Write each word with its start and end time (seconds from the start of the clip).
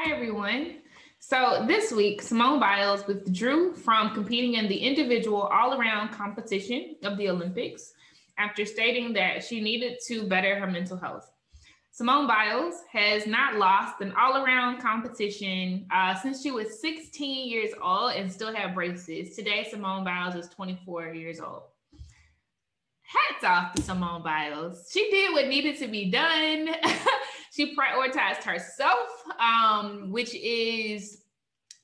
Hi, 0.00 0.12
everyone. 0.12 0.76
So 1.18 1.64
this 1.66 1.90
week, 1.90 2.22
Simone 2.22 2.60
Biles 2.60 3.04
withdrew 3.08 3.74
from 3.74 4.14
competing 4.14 4.54
in 4.54 4.68
the 4.68 4.76
individual 4.76 5.42
all-around 5.42 6.12
competition 6.12 6.94
of 7.02 7.18
the 7.18 7.28
Olympics 7.28 7.94
after 8.38 8.64
stating 8.64 9.12
that 9.14 9.42
she 9.42 9.60
needed 9.60 9.98
to 10.06 10.28
better 10.28 10.56
her 10.56 10.68
mental 10.68 10.96
health. 10.96 11.28
Simone 11.90 12.28
Biles 12.28 12.76
has 12.92 13.26
not 13.26 13.56
lost 13.56 14.00
an 14.00 14.14
all-around 14.16 14.80
competition 14.80 15.84
uh, 15.92 16.14
since 16.14 16.44
she 16.44 16.52
was 16.52 16.80
16 16.80 17.50
years 17.50 17.72
old 17.82 18.12
and 18.12 18.32
still 18.32 18.54
had 18.54 18.76
braces. 18.76 19.34
Today, 19.34 19.66
Simone 19.68 20.04
Biles 20.04 20.36
is 20.36 20.48
24 20.48 21.08
years 21.08 21.40
old. 21.40 21.62
Hats 23.02 23.42
off 23.44 23.74
to 23.74 23.82
Simone 23.82 24.22
Biles. 24.22 24.88
She 24.92 25.10
did 25.10 25.32
what 25.32 25.48
needed 25.48 25.76
to 25.78 25.88
be 25.88 26.08
done. 26.08 26.68
she 27.58 27.74
prioritized 27.74 28.44
herself, 28.44 29.08
um, 29.40 30.12
which 30.12 30.32
is 30.34 31.24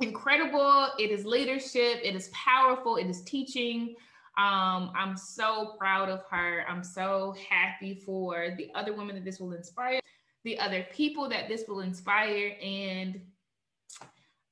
incredible. 0.01 0.89
It 1.01 1.11
is 1.11 1.27
leadership. 1.27 1.99
It 2.05 2.15
is 2.15 2.29
powerful. 2.29 2.95
It 2.97 3.07
is 3.07 3.23
teaching. 3.23 3.97
Um, 4.39 4.93
I'm 4.97 5.17
so 5.17 5.75
proud 5.77 6.09
of 6.09 6.23
her. 6.31 6.65
I'm 6.69 6.85
so 6.85 7.35
happy 7.51 7.95
for 8.07 8.55
the 8.57 8.71
other 8.77 8.93
women 8.93 9.17
that 9.17 9.25
this 9.25 9.41
will 9.41 9.53
inspire, 9.53 9.99
the 10.45 10.59
other 10.61 10.87
people 10.93 11.29
that 11.31 11.49
this 11.49 11.65
will 11.67 11.81
inspire. 11.81 12.53
And 12.63 13.21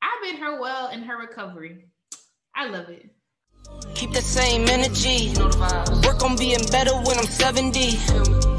I've 0.03 0.23
been 0.25 0.39
her 0.39 0.61
well 0.61 0.91
in 0.91 1.03
her 1.03 1.19
recovery. 1.19 1.87
I 2.57 2.67
love 2.67 2.89
it. 2.89 3.11
Keep 3.95 4.13
the 4.13 4.23
same 4.23 4.69
energy. 4.69 5.33
Work 6.05 6.25
on 6.25 6.37
being 6.37 6.65
better 6.73 6.95
when 6.95 7.17
I'm 7.17 7.27
70. 7.27 8.52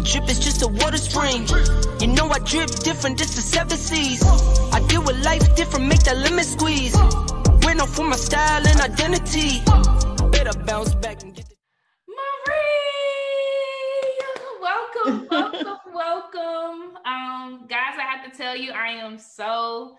Your 0.00 0.06
drip 0.06 0.30
is 0.30 0.38
just 0.38 0.62
a 0.62 0.66
water 0.66 0.96
spring. 0.96 1.46
You 2.00 2.06
know 2.06 2.26
I 2.30 2.38
drip 2.38 2.70
different, 2.70 3.18
just 3.18 3.36
the 3.36 3.42
seven 3.42 3.76
seas. 3.76 4.22
I 4.72 4.80
deal 4.88 5.02
with 5.02 5.22
life 5.22 5.54
different, 5.56 5.88
make 5.88 6.02
that 6.04 6.16
lemon 6.16 6.42
squeeze. 6.42 6.96
We're 7.62 7.74
known 7.74 7.86
for 7.86 8.06
my 8.08 8.16
style 8.16 8.66
and 8.66 8.80
identity. 8.80 9.60
Better 10.30 10.58
bounce 10.64 10.94
back 10.94 11.22
and 11.22 11.34
get 11.34 11.50
the. 11.50 11.54
Marie, 12.16 12.80
welcome, 14.62 15.28
welcome, 15.30 15.76
welcome. 15.94 16.96
Um, 17.04 17.66
guys, 17.68 17.98
I 17.98 18.06
have 18.08 18.24
to 18.32 18.34
tell 18.34 18.56
you, 18.56 18.72
I 18.72 18.92
am 18.92 19.18
so, 19.18 19.98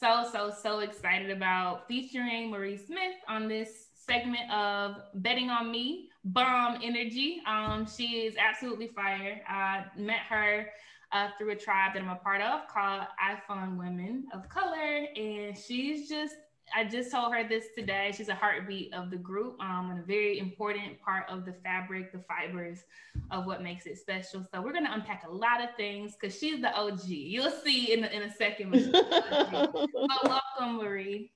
so, 0.00 0.28
so, 0.32 0.50
so 0.60 0.80
excited 0.80 1.30
about 1.30 1.86
featuring 1.86 2.50
Marie 2.50 2.78
Smith 2.78 3.14
on 3.28 3.46
this 3.46 3.90
segment 3.94 4.50
of 4.50 4.96
Betting 5.14 5.50
on 5.50 5.70
Me 5.70 6.08
bomb 6.26 6.80
energy. 6.82 7.40
Um, 7.46 7.86
she 7.86 8.26
is 8.26 8.34
absolutely 8.36 8.88
fire. 8.88 9.40
I 9.48 9.84
met 9.96 10.20
her 10.28 10.68
uh, 11.12 11.28
through 11.38 11.50
a 11.50 11.56
tribe 11.56 11.94
that 11.94 12.02
I'm 12.02 12.08
a 12.08 12.16
part 12.16 12.40
of 12.40 12.68
called 12.68 13.02
IFundWomen 13.22 14.24
of 14.32 14.48
Color, 14.48 15.06
and 15.16 15.56
she's 15.56 16.08
just. 16.08 16.34
I 16.74 16.82
just 16.82 17.12
told 17.12 17.32
her 17.32 17.48
this 17.48 17.66
today. 17.78 18.12
She's 18.12 18.28
a 18.28 18.34
heartbeat 18.34 18.92
of 18.92 19.08
the 19.08 19.16
group 19.16 19.54
um, 19.60 19.92
and 19.92 20.00
a 20.00 20.02
very 20.02 20.40
important 20.40 21.00
part 21.00 21.30
of 21.30 21.44
the 21.44 21.52
fabric, 21.52 22.10
the 22.10 22.18
fibers 22.18 22.82
of 23.30 23.46
what 23.46 23.62
makes 23.62 23.86
it 23.86 23.96
special. 23.98 24.44
So 24.52 24.60
we're 24.60 24.72
going 24.72 24.84
to 24.84 24.92
unpack 24.92 25.22
a 25.28 25.30
lot 25.30 25.62
of 25.62 25.68
things 25.76 26.16
because 26.20 26.36
she's 26.36 26.60
the 26.60 26.74
OG. 26.74 27.04
You'll 27.06 27.52
see 27.52 27.92
in, 27.92 28.02
in 28.02 28.22
a 28.22 28.34
second. 28.34 28.72
but 28.92 29.88
welcome, 30.24 30.78
Marie. 30.78 31.30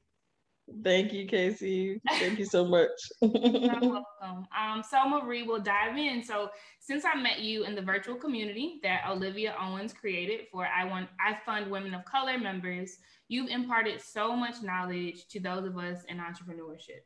Thank 0.82 1.12
you, 1.12 1.26
Casey. 1.26 2.00
Thank 2.08 2.38
you 2.38 2.44
so 2.44 2.64
much. 2.64 2.88
You're 3.20 3.30
welcome. 3.80 4.46
Um, 4.56 4.82
so 4.88 5.08
Marie 5.08 5.42
we'll 5.42 5.60
dive 5.60 5.96
in. 5.96 6.22
So 6.22 6.50
since 6.78 7.04
I 7.04 7.20
met 7.20 7.40
you 7.40 7.64
in 7.64 7.74
the 7.74 7.82
virtual 7.82 8.14
community 8.14 8.80
that 8.82 9.02
Olivia 9.08 9.54
Owens 9.60 9.92
created 9.92 10.46
for 10.50 10.66
I 10.66 10.84
want 10.84 11.08
I 11.18 11.38
fund 11.44 11.70
women 11.70 11.94
of 11.94 12.04
color 12.04 12.38
members, 12.38 12.98
you've 13.28 13.50
imparted 13.50 14.00
so 14.00 14.34
much 14.34 14.62
knowledge 14.62 15.26
to 15.28 15.40
those 15.40 15.64
of 15.64 15.76
us 15.76 16.04
in 16.08 16.18
entrepreneurship. 16.18 17.02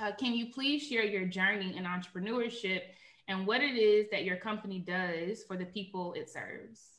Uh, 0.00 0.12
can 0.18 0.34
you 0.34 0.52
please 0.52 0.82
share 0.82 1.04
your 1.04 1.26
journey 1.26 1.76
in 1.76 1.84
entrepreneurship 1.84 2.82
and 3.28 3.46
what 3.46 3.60
it 3.60 3.76
is 3.76 4.06
that 4.10 4.24
your 4.24 4.36
company 4.36 4.78
does 4.78 5.42
for 5.44 5.56
the 5.56 5.64
people 5.66 6.12
it 6.14 6.30
serves? 6.30 6.96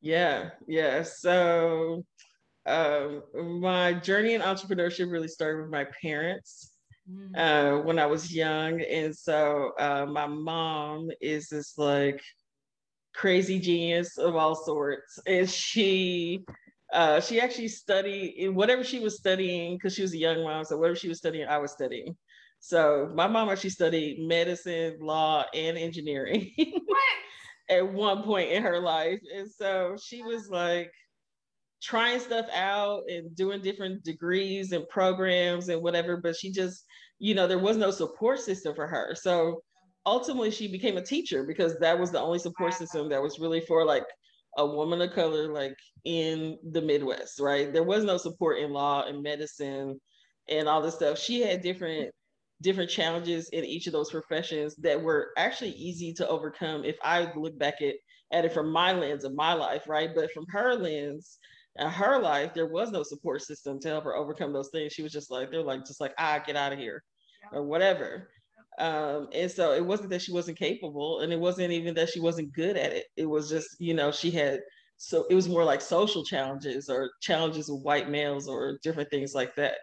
Yeah, 0.00 0.50
yeah. 0.66 1.02
So 1.02 2.04
um, 2.68 3.22
my 3.60 3.94
journey 3.94 4.34
in 4.34 4.42
entrepreneurship 4.42 5.10
really 5.10 5.28
started 5.28 5.62
with 5.62 5.70
my 5.70 5.86
parents 6.02 6.72
mm. 7.10 7.36
uh, 7.36 7.82
when 7.82 7.98
I 7.98 8.06
was 8.06 8.34
young. 8.34 8.80
And 8.82 9.16
so 9.16 9.72
uh, 9.78 10.06
my 10.06 10.26
mom 10.26 11.10
is 11.20 11.48
this 11.48 11.78
like 11.78 12.22
crazy 13.14 13.58
genius 13.58 14.18
of 14.18 14.36
all 14.36 14.54
sorts. 14.54 15.18
And 15.26 15.48
she, 15.48 16.44
uh, 16.92 17.20
she 17.20 17.40
actually 17.40 17.68
studied 17.68 18.50
whatever 18.50 18.84
she 18.84 19.00
was 19.00 19.16
studying 19.16 19.76
because 19.76 19.94
she 19.94 20.02
was 20.02 20.12
a 20.12 20.18
young 20.18 20.42
mom. 20.44 20.64
So 20.64 20.76
whatever 20.76 20.96
she 20.96 21.08
was 21.08 21.18
studying, 21.18 21.48
I 21.48 21.58
was 21.58 21.72
studying. 21.72 22.16
So 22.60 23.10
my 23.14 23.26
mom 23.26 23.48
actually 23.48 23.70
studied 23.70 24.26
medicine, 24.26 24.98
law, 25.00 25.44
and 25.54 25.78
engineering 25.78 26.52
at 27.70 27.92
one 27.92 28.22
point 28.24 28.50
in 28.50 28.62
her 28.62 28.80
life. 28.80 29.20
And 29.34 29.50
so 29.50 29.96
she 30.02 30.22
was 30.22 30.48
like, 30.48 30.92
trying 31.82 32.20
stuff 32.20 32.46
out 32.52 33.02
and 33.08 33.34
doing 33.36 33.62
different 33.62 34.04
degrees 34.04 34.72
and 34.72 34.88
programs 34.88 35.68
and 35.68 35.82
whatever, 35.82 36.16
but 36.16 36.36
she 36.36 36.50
just, 36.50 36.84
you 37.18 37.34
know, 37.34 37.46
there 37.46 37.58
was 37.58 37.76
no 37.76 37.90
support 37.90 38.40
system 38.40 38.74
for 38.74 38.86
her. 38.86 39.14
So 39.14 39.62
ultimately 40.06 40.50
she 40.50 40.70
became 40.70 40.96
a 40.96 41.04
teacher 41.04 41.44
because 41.44 41.78
that 41.78 41.98
was 41.98 42.10
the 42.10 42.20
only 42.20 42.38
support 42.38 42.74
system 42.74 43.08
that 43.10 43.22
was 43.22 43.38
really 43.38 43.60
for 43.60 43.84
like 43.84 44.04
a 44.56 44.66
woman 44.66 45.00
of 45.00 45.12
color 45.12 45.52
like 45.52 45.74
in 46.04 46.58
the 46.72 46.82
Midwest, 46.82 47.40
right? 47.40 47.72
There 47.72 47.84
was 47.84 48.04
no 48.04 48.16
support 48.16 48.58
in 48.58 48.72
law 48.72 49.04
and 49.06 49.22
medicine 49.22 50.00
and 50.48 50.68
all 50.68 50.82
this 50.82 50.94
stuff. 50.94 51.18
She 51.18 51.40
had 51.40 51.62
different 51.62 52.10
different 52.60 52.90
challenges 52.90 53.48
in 53.50 53.64
each 53.64 53.86
of 53.86 53.92
those 53.92 54.10
professions 54.10 54.74
that 54.76 55.00
were 55.00 55.28
actually 55.36 55.70
easy 55.70 56.12
to 56.12 56.28
overcome 56.28 56.84
if 56.84 56.96
I 57.04 57.30
look 57.36 57.56
back 57.56 57.74
at, 57.80 57.94
at 58.32 58.44
it 58.44 58.52
from 58.52 58.72
my 58.72 58.92
lens 58.92 59.24
of 59.24 59.34
my 59.34 59.52
life, 59.52 59.84
right? 59.86 60.10
But 60.12 60.32
from 60.32 60.44
her 60.48 60.74
lens, 60.74 61.38
in 61.78 61.88
her 61.88 62.20
life, 62.20 62.54
there 62.54 62.66
was 62.66 62.90
no 62.90 63.02
support 63.02 63.42
system 63.42 63.78
to 63.80 63.88
help 63.88 64.04
her 64.04 64.16
overcome 64.16 64.52
those 64.52 64.70
things. 64.70 64.92
She 64.92 65.02
was 65.02 65.12
just 65.12 65.30
like, 65.30 65.50
they're 65.50 65.62
like, 65.62 65.86
just 65.86 66.00
like, 66.00 66.14
ah, 66.18 66.42
get 66.44 66.56
out 66.56 66.72
of 66.72 66.78
here 66.78 67.02
or 67.52 67.64
whatever. 67.64 68.30
Um, 68.78 69.28
and 69.32 69.50
so 69.50 69.72
it 69.72 69.84
wasn't 69.84 70.10
that 70.10 70.22
she 70.22 70.32
wasn't 70.32 70.58
capable 70.58 71.20
and 71.20 71.32
it 71.32 71.40
wasn't 71.40 71.72
even 71.72 71.94
that 71.94 72.10
she 72.10 72.20
wasn't 72.20 72.52
good 72.52 72.76
at 72.76 72.92
it. 72.92 73.06
It 73.16 73.26
was 73.26 73.48
just, 73.48 73.80
you 73.80 73.94
know, 73.94 74.10
she 74.10 74.30
had, 74.30 74.60
so 74.96 75.26
it 75.30 75.34
was 75.34 75.48
more 75.48 75.64
like 75.64 75.80
social 75.80 76.24
challenges 76.24 76.88
or 76.88 77.10
challenges 77.20 77.68
with 77.70 77.82
white 77.82 78.08
males 78.08 78.48
or 78.48 78.78
different 78.82 79.10
things 79.10 79.34
like 79.34 79.54
that 79.56 79.76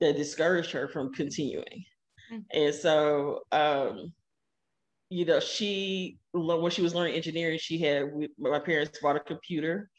that 0.00 0.16
discouraged 0.16 0.72
her 0.72 0.88
from 0.88 1.12
continuing. 1.12 1.84
Mm-hmm. 2.32 2.38
And 2.52 2.74
so, 2.74 3.40
um, 3.52 4.12
you 5.10 5.24
know, 5.24 5.40
she, 5.40 6.18
when 6.32 6.70
she 6.70 6.82
was 6.82 6.94
learning 6.94 7.14
engineering, 7.14 7.58
she 7.60 7.78
had, 7.78 8.10
my 8.38 8.58
parents 8.58 8.98
bought 9.00 9.16
a 9.16 9.20
computer 9.20 9.90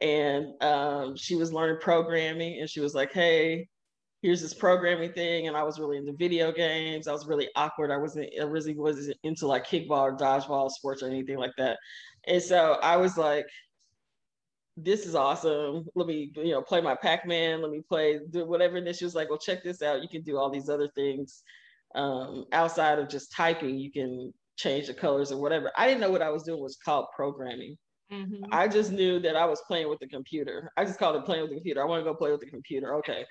and 0.00 0.62
um, 0.62 1.16
she 1.16 1.36
was 1.36 1.52
learning 1.52 1.78
programming 1.80 2.60
and 2.60 2.68
she 2.68 2.80
was 2.80 2.94
like 2.94 3.12
hey 3.12 3.68
here's 4.24 4.40
this 4.40 4.54
programming 4.54 5.12
thing. 5.12 5.48
And 5.48 5.56
i 5.56 5.62
was 5.62 5.78
really 5.78 5.98
into 5.98 6.14
video 6.14 6.50
games. 6.50 7.06
I 7.06 7.12
was 7.12 7.26
really 7.26 7.50
awkward. 7.56 7.90
I 7.90 7.98
wasn't 7.98 8.30
i 8.40 8.44
really 8.44 8.74
wasn't 8.74 9.18
into 9.22 9.46
like 9.46 9.66
kickball 9.66 10.00
or 10.00 10.16
dodgeball 10.16 10.70
sports 10.70 11.02
or 11.02 11.08
anything 11.08 11.36
like 11.36 11.52
that. 11.58 11.78
And 12.26 12.42
so 12.42 12.78
i 12.82 12.96
was 12.96 13.18
like 13.18 13.46
this 14.76 15.06
is 15.06 15.14
awesome. 15.14 15.86
Let 15.94 16.08
me 16.08 16.32
you 16.36 16.52
know 16.52 16.62
play 16.62 16.80
my 16.80 16.96
pac-man. 16.96 17.60
Let 17.60 17.70
me 17.70 17.82
play 17.86 18.18
do 18.30 18.46
whatever. 18.46 18.76
And 18.78 18.86
then 18.86 18.94
she 18.94 19.04
was 19.04 19.14
like 19.14 19.28
well 19.28 19.38
check 19.38 19.62
this 19.62 19.82
out. 19.82 20.02
You 20.02 20.08
can 20.08 20.22
do 20.22 20.38
all 20.38 20.50
these 20.50 20.70
other 20.70 20.88
things 20.94 21.42
um, 21.94 22.46
outside 22.52 22.98
of 22.98 23.10
just 23.10 23.30
typing. 23.30 23.78
You 23.78 23.92
can 23.92 24.32
change 24.56 24.86
the 24.86 24.94
colors 24.94 25.32
or 25.32 25.40
whatever. 25.40 25.70
I 25.76 25.86
didn't 25.86 26.00
know 26.00 26.10
what 26.10 26.22
i 26.22 26.30
was 26.30 26.44
doing 26.44 26.62
was 26.62 26.78
called 26.82 27.06
programming 27.14 27.76
Mm-hmm. 28.12 28.44
I 28.52 28.68
just 28.68 28.92
knew 28.92 29.18
that 29.20 29.36
I 29.36 29.44
was 29.46 29.62
playing 29.66 29.88
with 29.88 29.98
the 29.98 30.08
computer. 30.08 30.70
I 30.76 30.84
just 30.84 30.98
called 30.98 31.16
it 31.16 31.24
playing 31.24 31.42
with 31.42 31.50
the 31.50 31.56
computer. 31.56 31.82
I 31.82 31.86
want 31.86 32.04
to 32.04 32.10
go 32.10 32.16
play 32.16 32.30
with 32.30 32.40
the 32.40 32.50
computer. 32.50 32.94
Okay. 32.96 33.24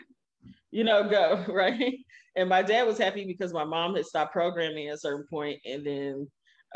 You 0.71 0.83
know, 0.83 1.07
go, 1.07 1.45
right? 1.53 1.95
And 2.36 2.50
my 2.50 2.62
dad 2.62 2.88
was 2.88 2.97
happy 2.97 3.25
because 3.25 3.53
my 3.53 3.63
mom 3.63 3.95
had 3.95 4.06
stopped 4.06 4.33
programming 4.33 4.88
at 4.88 4.95
a 4.95 5.00
certain 5.00 5.25
point 5.30 5.59
and 5.65 5.86
then 5.86 6.27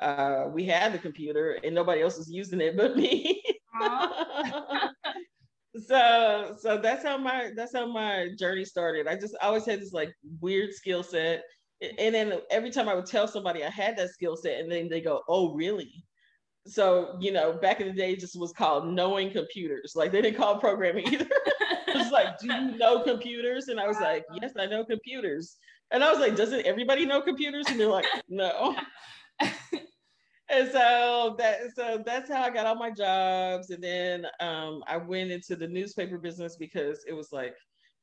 uh, 0.02 0.46
we 0.54 0.66
had 0.66 0.94
the 0.94 1.00
computer 1.00 1.58
and 1.64 1.74
nobody 1.74 2.02
else 2.02 2.18
was 2.18 2.30
using 2.30 2.62
it 2.62 2.78
but 2.78 2.96
me. 2.96 3.42
so 5.88 6.56
so 6.60 6.78
that's 6.78 7.04
how 7.04 7.18
my 7.18 7.52
that's 7.56 7.74
how 7.74 7.88
my 7.88 8.30
journey 8.38 8.64
started. 8.66 9.08
I 9.08 9.16
just 9.16 9.36
always 9.42 9.66
had 9.66 9.82
this 9.82 9.94
like 9.94 10.14
weird 10.40 10.74
skill 10.74 11.04
set. 11.04 11.44
And 11.82 12.14
then 12.14 12.34
every 12.50 12.72
time 12.72 12.90
I 12.90 12.96
would 12.96 13.06
tell 13.06 13.28
somebody 13.28 13.64
I 13.64 13.70
had 13.70 13.98
that 13.98 14.10
skill 14.10 14.36
set, 14.36 14.60
and 14.60 14.72
then 14.72 14.90
they 14.90 15.02
go, 15.02 15.22
Oh, 15.28 15.54
really? 15.54 16.04
So 16.68 17.18
you 17.20 17.32
know 17.32 17.54
back 17.54 17.80
in 17.82 17.88
the 17.88 17.94
day 17.94 18.16
just 18.16 18.40
was 18.40 18.54
called 18.54 18.88
knowing 18.88 19.32
computers. 19.32 19.94
Like 19.96 20.12
they 20.12 20.22
didn't 20.22 20.38
call 20.38 20.60
programming 20.60 21.08
either. 21.14 21.28
It's 21.90 22.12
like 22.12 22.38
do 22.38 22.48
you 22.48 22.78
know 22.78 23.02
computers? 23.02 23.70
And 23.70 23.80
i 23.80 23.88
was 23.88 24.00
like 24.00 24.24
yes 24.40 24.52
i 24.60 24.66
know 24.66 24.86
computers. 24.86 25.58
And 25.92 26.04
i 26.04 26.12
was 26.12 26.20
like 26.20 26.36
doesn't 26.36 26.66
everybody 26.66 27.06
know 27.06 27.22
computers? 27.22 27.66
And 27.68 27.80
they're 27.80 27.88
like 27.88 28.06
no. 28.30 28.76
And 30.50 30.72
so 30.72 31.36
that 31.38 31.76
so 31.76 32.02
that's 32.06 32.32
how 32.32 32.42
I 32.42 32.50
got 32.50 32.66
all 32.66 32.76
my 32.76 32.90
jobs. 32.92 33.70
And 33.70 33.84
then 33.84 34.26
um, 34.40 34.82
I 34.88 34.96
went 34.96 35.30
into 35.32 35.58
the 35.58 35.68
newspaper 35.68 36.18
business 36.18 36.56
because 36.56 37.04
it 37.06 37.14
was 37.14 37.34
like 37.34 37.56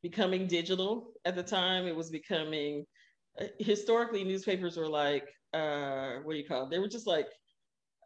becoming 0.03 0.47
digital 0.47 1.13
at 1.25 1.37
the 1.37 1.43
time. 1.43 1.87
It 1.87 1.97
was 1.97 2.11
becoming 2.11 2.85
uh, 3.41 3.47
historically 3.59 4.25
newspapers 4.25 4.77
were 4.77 4.89
like 4.89 5.27
uh, 5.55 6.17
what 6.25 6.33
do 6.33 6.39
you 6.39 6.47
call 6.47 6.65
it? 6.65 6.71
They 6.71 6.79
were 6.79 6.89
just 6.89 7.07
like 7.07 7.29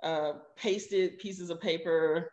uh, 0.03 0.33
pasted 0.56 1.19
pieces 1.19 1.50
of 1.50 1.61
paper 1.61 2.31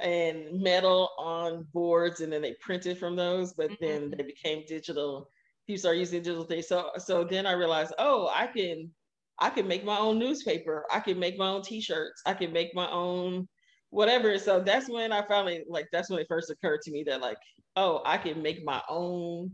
and 0.00 0.60
metal 0.60 1.10
on 1.18 1.66
boards, 1.72 2.20
and 2.20 2.32
then 2.32 2.42
they 2.42 2.56
printed 2.60 2.98
from 2.98 3.16
those. 3.16 3.52
But 3.52 3.70
mm-hmm. 3.70 3.84
then 3.84 4.14
they 4.16 4.24
became 4.24 4.64
digital. 4.66 5.28
People 5.66 5.78
started 5.80 6.00
using 6.00 6.22
digital 6.22 6.44
things. 6.44 6.68
So 6.68 6.90
so 6.98 7.24
then 7.24 7.46
I 7.46 7.52
realized, 7.52 7.94
oh, 7.98 8.30
I 8.34 8.46
can 8.46 8.90
I 9.38 9.50
can 9.50 9.66
make 9.66 9.84
my 9.84 9.98
own 9.98 10.18
newspaper. 10.18 10.84
I 10.90 11.00
can 11.00 11.18
make 11.18 11.38
my 11.38 11.48
own 11.48 11.62
t-shirts. 11.62 12.22
I 12.26 12.34
can 12.34 12.52
make 12.52 12.74
my 12.74 12.90
own 12.90 13.48
whatever. 13.90 14.38
So 14.38 14.60
that's 14.60 14.88
when 14.88 15.12
I 15.12 15.26
finally 15.26 15.64
like 15.68 15.86
that's 15.92 16.10
when 16.10 16.20
it 16.20 16.26
first 16.28 16.50
occurred 16.50 16.82
to 16.82 16.90
me 16.90 17.04
that 17.04 17.20
like, 17.20 17.38
oh, 17.76 18.02
I 18.04 18.18
can 18.18 18.42
make 18.42 18.64
my 18.64 18.82
own 18.88 19.52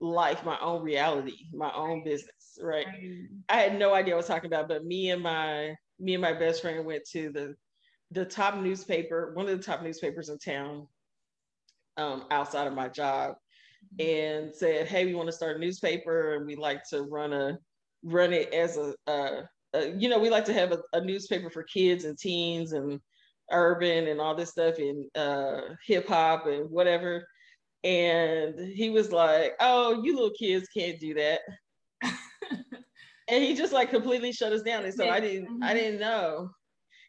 life, 0.00 0.44
my 0.44 0.58
own 0.60 0.82
reality, 0.82 1.46
my 1.52 1.72
own 1.72 2.02
business, 2.04 2.58
right? 2.60 2.86
I 3.48 3.56
had 3.56 3.78
no 3.78 3.94
idea 3.94 4.14
what 4.14 4.16
I 4.16 4.16
was 4.18 4.26
talking 4.26 4.48
about, 4.52 4.68
but 4.68 4.84
me 4.84 5.10
and 5.10 5.22
my 5.22 5.74
me 6.02 6.14
and 6.14 6.22
my 6.22 6.32
best 6.32 6.60
friend 6.60 6.84
went 6.84 7.04
to 7.12 7.30
the 7.30 7.54
the 8.10 8.24
top 8.26 8.56
newspaper, 8.56 9.32
one 9.34 9.48
of 9.48 9.56
the 9.56 9.64
top 9.64 9.82
newspapers 9.82 10.28
in 10.28 10.38
town, 10.38 10.86
um, 11.96 12.24
outside 12.30 12.66
of 12.66 12.74
my 12.74 12.88
job, 12.88 13.36
mm-hmm. 13.98 14.44
and 14.46 14.54
said, 14.54 14.86
"Hey, 14.86 15.06
we 15.06 15.14
want 15.14 15.28
to 15.28 15.32
start 15.32 15.56
a 15.56 15.60
newspaper, 15.60 16.34
and 16.34 16.46
we 16.46 16.56
like 16.56 16.82
to 16.90 17.02
run 17.02 17.32
a 17.32 17.58
run 18.04 18.32
it 18.32 18.52
as 18.52 18.76
a, 18.76 18.94
uh, 19.06 19.42
you 19.96 20.08
know, 20.08 20.18
we 20.18 20.28
like 20.28 20.44
to 20.44 20.52
have 20.52 20.72
a, 20.72 20.82
a, 20.92 21.00
newspaper 21.00 21.48
for 21.48 21.62
kids 21.62 22.04
and 22.04 22.18
teens 22.18 22.72
and 22.72 23.00
urban 23.52 24.08
and 24.08 24.20
all 24.20 24.34
this 24.34 24.50
stuff 24.50 24.78
and 24.78 25.04
uh, 25.16 25.60
hip 25.86 26.08
hop 26.08 26.46
and 26.46 26.68
whatever." 26.70 27.26
And 27.84 28.58
he 28.74 28.90
was 28.90 29.10
like, 29.10 29.54
"Oh, 29.60 30.02
you 30.02 30.14
little 30.14 30.36
kids 30.38 30.68
can't 30.76 31.00
do 31.00 31.14
that." 31.14 31.40
And 33.32 33.42
he 33.42 33.54
just 33.54 33.72
like 33.72 33.88
completely 33.88 34.30
shut 34.30 34.52
us 34.52 34.62
down. 34.62 34.84
And 34.84 34.92
so 34.92 35.08
I 35.08 35.18
didn't, 35.18 35.48
mm-hmm. 35.48 35.62
I 35.62 35.72
didn't 35.72 36.00
know. 36.00 36.50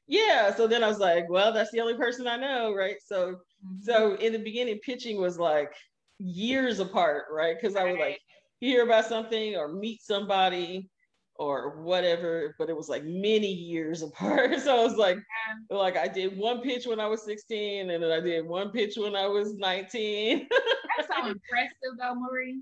Yeah. 0.07 0.55
So 0.55 0.67
then 0.67 0.83
i 0.83 0.87
was 0.87 0.99
like 0.99 1.29
well 1.29 1.53
that's 1.53 1.71
the 1.71 1.81
only 1.81 1.95
person 1.95 2.27
i 2.27 2.37
know 2.37 2.73
right? 2.73 2.95
So 3.05 3.35
mm-hmm. 3.65 3.81
so 3.81 4.15
in 4.15 4.33
the 4.33 4.39
beginning 4.39 4.79
pitching 4.79 5.19
was 5.21 5.37
like 5.37 5.73
years 6.19 6.79
apart 6.79 7.25
right? 7.31 7.55
Because 7.59 7.75
i 7.75 7.83
would 7.83 7.99
like 7.99 8.19
hear 8.59 8.83
about 8.83 9.05
something 9.05 9.55
or 9.55 9.73
meet 9.73 10.01
somebody 10.01 10.89
or 11.35 11.81
whatever 11.81 12.55
but 12.59 12.69
it 12.69 12.77
was 12.77 12.87
like 12.87 13.03
many 13.03 13.51
years 13.51 14.01
apart. 14.07 14.59
So 14.61 14.79
i 14.79 14.83
was 14.83 14.95
like 14.95 15.17
yeah. 15.17 15.77
like 15.77 15.97
i 15.97 16.07
did 16.07 16.37
one 16.37 16.61
pitch 16.61 16.85
when 16.85 16.99
i 16.99 17.07
was 17.07 17.23
16 17.25 17.89
and 17.89 18.03
then 18.03 18.11
i 18.11 18.19
did 18.19 18.45
one 18.45 18.69
pitch 18.71 18.95
when 18.97 19.15
i 19.15 19.27
was 19.27 19.55
19 19.55 20.47
that's 20.97 21.09
so 21.09 21.27
impressive 21.27 21.97
though 21.99 22.15
marie 22.15 22.61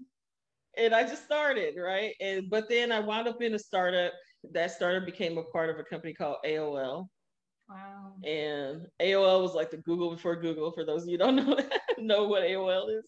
and 0.78 0.94
i 0.94 1.04
just 1.04 1.26
started 1.26 1.76
right 1.78 2.14
and 2.22 2.50
but 2.50 2.70
then 2.70 2.92
i 2.92 3.00
wound 3.00 3.28
up 3.28 3.42
in 3.42 3.54
a 3.54 3.60
startup 3.60 4.14
that 4.52 4.72
startup 4.72 5.06
became 5.06 5.38
a 5.38 5.44
part 5.46 5.70
of 5.70 5.78
a 5.78 5.84
company 5.84 6.14
called 6.14 6.38
aol 6.46 7.08
Wow. 7.72 8.14
And 8.26 8.88
AOL 9.02 9.42
was 9.42 9.54
like 9.54 9.72
the 9.72 9.78
Google 9.78 10.12
before 10.12 10.36
Google, 10.36 10.72
for 10.72 10.86
those 10.86 11.04
of 11.04 11.10
you 11.10 11.18
don't 11.18 11.36
know 11.38 11.58
know 11.98 12.28
what 12.28 12.44
AOL 12.44 12.90
is. 12.98 13.06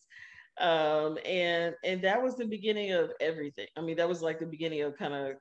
Um, 0.60 1.18
and 1.26 1.76
and 1.84 2.02
that 2.04 2.22
was 2.22 2.36
the 2.36 2.46
beginning 2.46 2.92
of 2.92 3.12
everything. 3.20 3.68
I 3.76 3.82
mean, 3.82 3.98
that 3.98 4.08
was 4.08 4.22
like 4.22 4.40
the 4.40 4.46
beginning 4.46 4.82
of 4.82 4.98
kind 4.98 5.14
of 5.14 5.36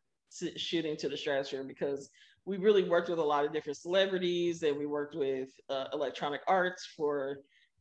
shooting 0.56 0.96
to 0.96 1.08
the 1.08 1.16
stratosphere 1.16 1.64
because 1.64 2.08
we 2.44 2.56
really 2.56 2.88
worked 2.88 3.08
with 3.08 3.18
a 3.18 3.22
lot 3.22 3.44
of 3.44 3.52
different 3.52 3.78
celebrities 3.78 4.62
and 4.62 4.76
we 4.76 4.86
worked 4.86 5.14
with 5.14 5.48
uh, 5.70 5.84
electronic 5.92 6.40
arts 6.48 6.88
for 6.96 7.36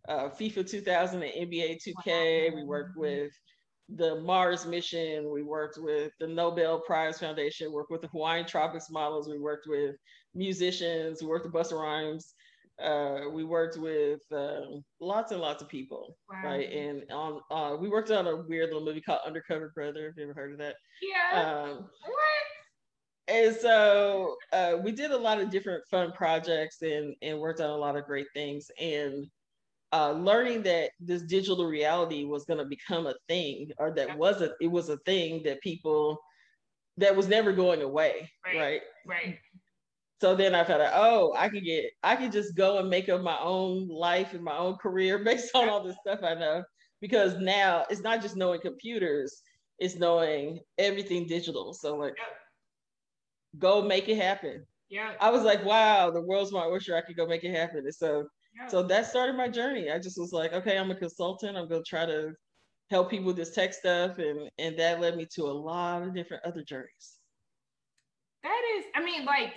uh, 0.09 0.29
FIFA 0.29 0.69
2000 0.69 1.23
and 1.23 1.51
NBA 1.51 1.79
2K. 1.81 2.51
Wow. 2.51 2.55
We 2.57 2.63
worked 2.65 2.97
with 2.97 3.31
the 3.95 4.21
Mars 4.21 4.65
mission. 4.65 5.31
We 5.31 5.43
worked 5.43 5.77
with 5.79 6.11
the 6.19 6.27
Nobel 6.27 6.79
Prize 6.79 7.19
Foundation, 7.19 7.71
worked 7.71 7.91
with 7.91 8.01
the 8.01 8.07
Hawaiian 8.07 8.45
Tropics 8.45 8.89
models. 8.89 9.27
We 9.27 9.39
worked 9.39 9.67
with 9.67 9.95
musicians. 10.33 11.21
We 11.21 11.27
worked 11.27 11.45
with 11.45 11.53
Busta 11.53 11.79
Rhymes. 11.79 12.33
Uh, 12.81 13.29
we 13.31 13.43
worked 13.43 13.77
with 13.77 14.21
uh, 14.31 14.61
lots 14.99 15.31
and 15.31 15.41
lots 15.41 15.61
of 15.61 15.69
people, 15.69 16.17
wow. 16.31 16.41
right? 16.43 16.71
And 16.71 17.03
on 17.11 17.39
uh, 17.51 17.75
we 17.75 17.89
worked 17.89 18.09
on 18.09 18.27
a 18.27 18.35
weird 18.35 18.67
little 18.69 18.83
movie 18.83 19.01
called 19.01 19.19
Undercover 19.25 19.71
Brother. 19.75 20.05
Have 20.05 20.13
you 20.17 20.23
ever 20.23 20.33
heard 20.33 20.53
of 20.53 20.57
that? 20.59 20.75
Yeah. 21.01 21.63
Um, 21.63 21.89
what? 22.05 22.41
And 23.27 23.55
so 23.55 24.35
uh, 24.51 24.77
we 24.83 24.91
did 24.91 25.11
a 25.11 25.17
lot 25.17 25.39
of 25.39 25.51
different 25.51 25.83
fun 25.91 26.11
projects 26.13 26.81
and 26.81 27.15
and 27.21 27.39
worked 27.39 27.61
on 27.61 27.69
a 27.69 27.75
lot 27.75 27.95
of 27.95 28.05
great 28.05 28.27
things. 28.33 28.71
And 28.79 29.27
uh, 29.93 30.11
learning 30.11 30.63
that 30.63 30.91
this 30.99 31.23
digital 31.23 31.65
reality 31.65 32.23
was 32.25 32.45
going 32.45 32.59
to 32.59 32.65
become 32.65 33.07
a 33.07 33.15
thing, 33.27 33.71
or 33.77 33.93
that 33.95 34.17
was 34.17 34.41
a 34.41 34.51
it 34.61 34.67
was 34.67 34.89
a 34.89 34.97
thing 34.99 35.41
that 35.43 35.61
people 35.61 36.19
that 36.97 37.15
was 37.15 37.27
never 37.27 37.51
going 37.51 37.81
away, 37.81 38.29
right? 38.45 38.57
Right. 38.57 38.81
right. 39.05 39.39
So 40.21 40.35
then 40.35 40.53
I 40.53 40.63
thought 40.63 40.79
like, 40.79 40.91
oh, 40.93 41.33
I 41.35 41.49
could 41.49 41.65
get, 41.65 41.85
I 42.03 42.15
could 42.15 42.31
just 42.31 42.55
go 42.55 42.77
and 42.77 42.89
make 42.89 43.09
up 43.09 43.21
my 43.21 43.39
own 43.39 43.87
life 43.87 44.33
and 44.33 44.43
my 44.43 44.55
own 44.55 44.75
career 44.75 45.17
based 45.25 45.55
on 45.55 45.67
all 45.67 45.83
this 45.83 45.97
stuff 46.05 46.19
I 46.23 46.35
know. 46.35 46.63
Because 47.01 47.39
now 47.39 47.85
it's 47.89 48.01
not 48.01 48.21
just 48.21 48.35
knowing 48.35 48.61
computers, 48.61 49.41
it's 49.79 49.95
knowing 49.95 50.59
everything 50.77 51.25
digital. 51.25 51.73
So 51.73 51.95
like, 51.95 52.13
go 53.57 53.81
make 53.81 54.07
it 54.09 54.17
happen. 54.17 54.63
Yeah. 54.89 55.13
I 55.19 55.31
was 55.31 55.41
like, 55.41 55.65
wow, 55.65 56.11
the 56.11 56.21
world's 56.21 56.51
my 56.51 56.65
oyster. 56.65 56.95
I 56.95 57.01
could 57.01 57.17
go 57.17 57.25
make 57.25 57.43
it 57.43 57.55
happen. 57.55 57.79
And 57.79 57.95
so, 57.95 58.19
yeah. 58.19 58.23
So 58.67 58.83
that 58.83 59.05
started 59.05 59.35
my 59.35 59.47
journey. 59.47 59.89
I 59.91 59.99
just 59.99 60.19
was 60.19 60.31
like, 60.31 60.53
okay, 60.53 60.77
I'm 60.77 60.91
a 60.91 60.95
consultant. 60.95 61.57
I'm 61.57 61.67
gonna 61.67 61.83
try 61.83 62.05
to 62.05 62.33
help 62.89 63.09
people 63.09 63.27
with 63.27 63.37
this 63.37 63.53
tech 63.53 63.73
stuff, 63.73 64.17
and 64.17 64.49
and 64.57 64.77
that 64.79 64.99
led 64.99 65.15
me 65.15 65.27
to 65.35 65.43
a 65.43 65.53
lot 65.53 66.03
of 66.03 66.13
different 66.13 66.45
other 66.45 66.63
journeys. 66.63 67.17
That 68.43 68.61
is, 68.77 68.85
I 68.95 69.03
mean, 69.03 69.25
like 69.25 69.53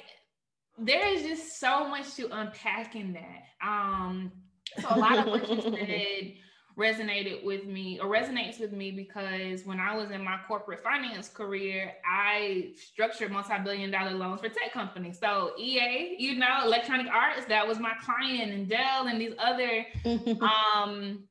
there 0.78 1.06
is 1.06 1.22
just 1.22 1.58
so 1.58 1.88
much 1.88 2.14
to 2.16 2.28
unpack 2.36 2.96
in 2.96 3.14
that. 3.14 3.66
Um, 3.66 4.32
so 4.80 4.88
a 4.90 4.98
lot 4.98 5.18
of 5.18 5.26
what 5.26 5.48
you 5.48 5.62
said 5.62 6.32
resonated 6.78 7.44
with 7.44 7.66
me 7.66 8.00
or 8.00 8.06
resonates 8.06 8.58
with 8.58 8.72
me 8.72 8.90
because 8.90 9.64
when 9.64 9.78
I 9.78 9.96
was 9.96 10.10
in 10.10 10.24
my 10.24 10.38
corporate 10.46 10.82
finance 10.82 11.28
career, 11.28 11.92
I 12.04 12.72
structured 12.76 13.30
multi-billion 13.30 13.90
dollar 13.90 14.12
loans 14.12 14.40
for 14.40 14.48
tech 14.48 14.72
companies. 14.72 15.18
So 15.18 15.52
EA, 15.58 16.16
you 16.18 16.36
know, 16.36 16.64
Electronic 16.64 17.06
Arts, 17.06 17.46
that 17.46 17.66
was 17.66 17.78
my 17.78 17.92
client 18.02 18.52
and 18.52 18.68
Dell 18.68 19.06
and 19.06 19.20
these 19.20 19.34
other 19.38 19.86
um 20.42 21.24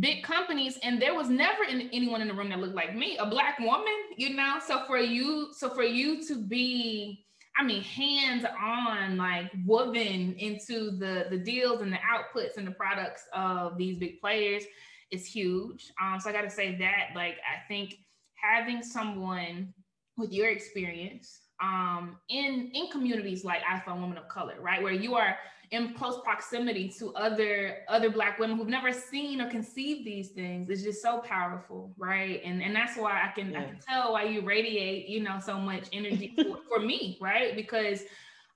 big 0.00 0.22
companies 0.22 0.78
and 0.82 1.00
there 1.00 1.14
was 1.14 1.30
never 1.30 1.64
in, 1.64 1.88
anyone 1.92 2.20
in 2.20 2.28
the 2.28 2.34
room 2.34 2.50
that 2.50 2.58
looked 2.58 2.74
like 2.74 2.94
me, 2.94 3.16
a 3.16 3.24
black 3.24 3.58
woman, 3.58 3.94
you 4.16 4.34
know. 4.34 4.58
So 4.64 4.84
for 4.86 4.98
you 4.98 5.48
so 5.52 5.70
for 5.70 5.84
you 5.84 6.26
to 6.26 6.36
be 6.36 7.25
I 7.58 7.64
mean, 7.64 7.82
hands 7.82 8.44
on, 8.44 9.16
like 9.16 9.50
woven 9.64 10.34
into 10.38 10.90
the 10.90 11.26
the 11.30 11.38
deals 11.38 11.80
and 11.80 11.92
the 11.92 11.98
outputs 11.98 12.58
and 12.58 12.66
the 12.66 12.72
products 12.72 13.24
of 13.32 13.78
these 13.78 13.96
big 13.96 14.20
players 14.20 14.64
is 15.10 15.24
huge. 15.24 15.92
Um, 16.02 16.20
so 16.20 16.28
I 16.28 16.32
got 16.32 16.42
to 16.42 16.50
say 16.50 16.76
that, 16.78 17.10
like, 17.14 17.36
I 17.38 17.66
think 17.68 17.94
having 18.34 18.82
someone 18.82 19.72
with 20.16 20.32
your 20.32 20.48
experience 20.48 21.40
um, 21.62 22.18
in 22.28 22.70
in 22.74 22.90
communities 22.90 23.44
like 23.44 23.62
IFundWomen 23.62 24.18
of 24.18 24.28
Color, 24.28 24.56
right, 24.60 24.82
where 24.82 24.92
you 24.92 25.14
are 25.14 25.36
in 25.70 25.94
close 25.94 26.20
proximity 26.22 26.88
to 26.88 27.12
other 27.14 27.78
other 27.88 28.10
black 28.10 28.38
women 28.38 28.56
who've 28.56 28.68
never 28.68 28.92
seen 28.92 29.40
or 29.40 29.50
conceived 29.50 30.04
these 30.04 30.28
things. 30.28 30.70
Is 30.70 30.82
just 30.82 31.02
so 31.02 31.18
powerful 31.18 31.92
right? 31.98 32.40
And 32.44 32.62
and 32.62 32.74
that's 32.74 32.96
why 32.96 33.22
i 33.22 33.32
can, 33.34 33.50
yeah. 33.50 33.60
I 33.60 33.64
can 33.64 33.78
tell 33.86 34.12
why 34.12 34.24
you 34.24 34.42
radiate 34.42 35.08
you 35.08 35.22
know 35.22 35.38
so 35.44 35.58
much 35.58 35.88
energy 35.92 36.34
for, 36.36 36.58
for 36.68 36.80
me 36.80 37.18
right? 37.20 37.56
Because 37.56 38.02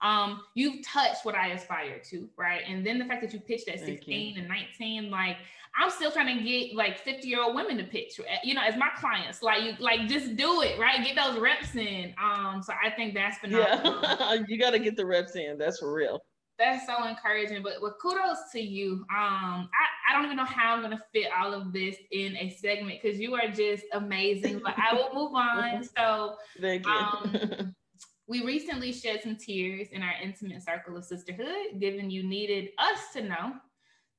um 0.02 0.40
you've 0.54 0.82
touched 0.82 1.26
what 1.26 1.34
i 1.34 1.48
aspire 1.48 2.00
to 2.10 2.28
right? 2.36 2.62
And 2.66 2.86
then 2.86 2.98
the 2.98 3.04
fact 3.04 3.22
that 3.22 3.32
you 3.32 3.40
pitched 3.40 3.68
at 3.68 3.80
16 3.80 4.38
and 4.38 4.48
19 4.48 5.10
like 5.10 5.36
i'm 5.78 5.90
still 5.90 6.10
trying 6.10 6.36
to 6.36 6.42
get 6.42 6.74
like 6.74 6.98
50 6.98 7.28
year 7.28 7.42
old 7.42 7.54
women 7.54 7.76
to 7.76 7.84
pitch 7.84 8.20
you 8.42 8.54
know 8.54 8.62
as 8.62 8.76
my 8.76 8.88
clients. 8.96 9.42
Like 9.42 9.62
you 9.62 9.72
like 9.78 10.08
just 10.08 10.36
do 10.36 10.62
it 10.62 10.78
right? 10.78 11.04
Get 11.04 11.16
those 11.16 11.40
reps 11.40 11.74
in. 11.74 12.14
Um 12.22 12.62
so 12.62 12.72
i 12.84 12.90
think 12.90 13.14
that's 13.14 13.38
phenomenal. 13.38 14.00
Yeah 14.02 14.34
you 14.48 14.58
got 14.58 14.70
to 14.70 14.78
get 14.78 14.96
the 14.96 15.04
reps 15.04 15.34
in. 15.34 15.58
That's 15.58 15.80
for 15.80 15.92
real 15.92 16.22
that's 16.60 16.86
so 16.86 17.04
encouraging. 17.04 17.62
But 17.62 17.80
with 17.80 17.94
kudos 18.00 18.50
to 18.52 18.60
you. 18.60 19.04
Um, 19.10 19.68
I, 19.70 19.86
I 20.08 20.14
don't 20.14 20.24
even 20.24 20.36
know 20.36 20.44
how 20.44 20.74
I'm 20.74 20.82
gonna 20.82 21.02
fit 21.12 21.28
all 21.36 21.54
of 21.54 21.72
this 21.72 21.96
in 22.12 22.36
a 22.36 22.50
segment 22.50 23.00
because 23.02 23.18
you 23.18 23.34
are 23.34 23.48
just 23.48 23.84
amazing. 23.92 24.60
But 24.62 24.74
I 24.78 24.94
will 24.94 25.10
move 25.14 25.34
on. 25.34 25.82
So 25.82 26.36
thank 26.60 26.86
you. 26.86 26.92
Um, 26.92 27.74
we 28.28 28.44
recently 28.44 28.92
shed 28.92 29.22
some 29.22 29.36
tears 29.36 29.88
in 29.90 30.02
our 30.02 30.14
intimate 30.22 30.62
circle 30.62 30.96
of 30.96 31.04
sisterhood, 31.04 31.80
given 31.80 32.10
you 32.10 32.22
needed 32.22 32.68
us 32.78 33.12
to 33.14 33.22
know 33.22 33.54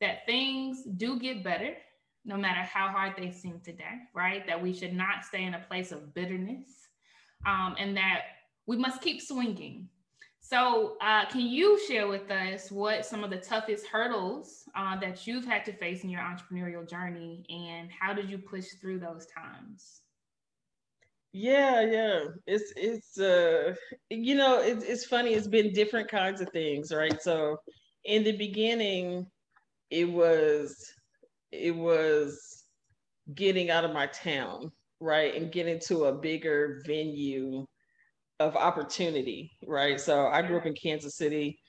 that 0.01 0.25
things 0.25 0.83
do 0.97 1.19
get 1.19 1.43
better 1.43 1.75
no 2.25 2.37
matter 2.37 2.61
how 2.61 2.87
hard 2.87 3.13
they 3.17 3.31
seem 3.31 3.59
today, 3.63 3.99
right? 4.13 4.45
That 4.45 4.61
we 4.61 4.73
should 4.73 4.93
not 4.93 5.23
stay 5.23 5.43
in 5.43 5.53
a 5.53 5.59
place 5.59 5.91
of 5.91 6.13
bitterness 6.13 6.69
um, 7.45 7.75
and 7.79 7.95
that 7.97 8.21
we 8.67 8.77
must 8.77 9.01
keep 9.01 9.21
swinging 9.21 9.87
So, 10.51 10.97
uh, 10.99 11.27
can 11.27 11.47
you 11.47 11.79
share 11.87 12.09
with 12.09 12.29
us 12.29 12.69
what 12.71 13.05
some 13.05 13.23
of 13.23 13.29
the 13.29 13.37
toughest 13.37 13.87
hurdles 13.87 14.67
uh, 14.75 14.99
that 14.99 15.25
you've 15.25 15.45
had 15.45 15.63
to 15.63 15.71
face 15.71 16.03
in 16.03 16.09
your 16.09 16.19
entrepreneurial 16.19 16.85
journey, 16.85 17.45
and 17.49 17.89
how 17.89 18.13
did 18.13 18.29
you 18.29 18.37
push 18.37 18.65
through 18.81 18.99
those 18.99 19.25
times? 19.27 20.01
Yeah, 21.31 21.81
yeah. 21.81 22.23
It's 22.47 22.73
it's 22.75 23.17
uh 23.17 23.75
you 24.09 24.35
know, 24.35 24.59
it's 24.61 24.83
it's 24.83 25.05
funny, 25.05 25.33
it's 25.35 25.47
been 25.47 25.71
different 25.71 26.09
kinds 26.09 26.41
of 26.41 26.49
things, 26.49 26.91
right? 26.91 27.21
So 27.21 27.57
in 28.03 28.25
the 28.25 28.35
beginning, 28.35 29.27
it 29.89 30.11
was 30.11 30.75
it 31.53 31.73
was 31.73 32.65
getting 33.35 33.69
out 33.69 33.85
of 33.85 33.93
my 33.93 34.07
town, 34.07 34.71
right? 34.99 35.33
And 35.33 35.51
getting 35.51 35.79
to 35.87 36.05
a 36.05 36.13
bigger 36.13 36.81
venue 36.85 37.65
of 38.41 38.55
opportunity, 38.55 39.51
right? 39.65 39.99
So 39.99 40.27
I 40.27 40.41
grew 40.41 40.57
up 40.57 40.65
in 40.65 40.73
Kansas 40.73 41.15
City. 41.15 41.59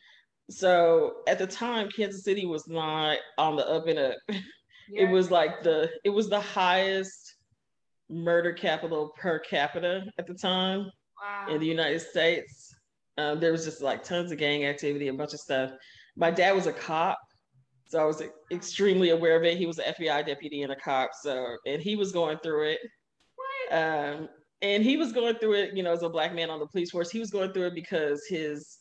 So 0.50 1.16
at 1.28 1.38
the 1.38 1.46
time, 1.46 1.88
Kansas 1.94 2.24
City 2.24 2.46
was 2.46 2.66
not 2.66 3.18
on 3.38 3.56
the 3.56 3.68
up 3.68 3.86
and 3.86 3.98
up. 3.98 4.16
Yeah. 4.28 4.38
It 4.94 5.08
was 5.10 5.30
like 5.30 5.62
the 5.62 5.88
it 6.04 6.10
was 6.10 6.28
the 6.28 6.40
highest 6.40 7.36
murder 8.10 8.52
capital 8.52 9.12
per 9.16 9.38
capita 9.38 10.04
at 10.18 10.26
the 10.26 10.34
time 10.34 10.90
wow. 11.22 11.46
in 11.54 11.60
the 11.60 11.66
United 11.66 12.00
States. 12.00 12.74
Um, 13.16 13.38
there 13.38 13.52
was 13.52 13.64
just 13.64 13.80
like 13.80 14.02
tons 14.02 14.32
of 14.32 14.38
gang 14.38 14.66
activity, 14.66 15.08
a 15.08 15.14
bunch 15.14 15.32
of 15.34 15.40
stuff. 15.40 15.70
My 16.16 16.32
dad 16.32 16.52
was 16.52 16.66
a 16.66 16.72
cop, 16.72 17.16
so 17.86 18.00
I 18.00 18.04
was 18.04 18.22
extremely 18.50 19.10
aware 19.10 19.36
of 19.36 19.44
it. 19.44 19.56
He 19.56 19.66
was 19.66 19.78
an 19.78 19.94
FBI 19.94 20.26
deputy 20.26 20.62
and 20.62 20.72
a 20.72 20.76
cop, 20.76 21.10
so 21.22 21.56
and 21.64 21.80
he 21.80 21.94
was 21.94 22.10
going 22.10 22.38
through 22.42 22.72
it. 22.72 22.80
What? 23.36 23.78
Um, 23.78 24.28
and 24.62 24.82
he 24.82 24.96
was 24.96 25.12
going 25.12 25.34
through 25.36 25.54
it, 25.54 25.76
you 25.76 25.82
know, 25.82 25.92
as 25.92 26.02
a 26.02 26.08
black 26.08 26.34
man 26.34 26.50
on 26.50 26.60
the 26.60 26.66
police 26.66 26.90
force. 26.90 27.10
He 27.10 27.18
was 27.18 27.30
going 27.30 27.52
through 27.52 27.66
it 27.66 27.74
because 27.74 28.24
his 28.26 28.78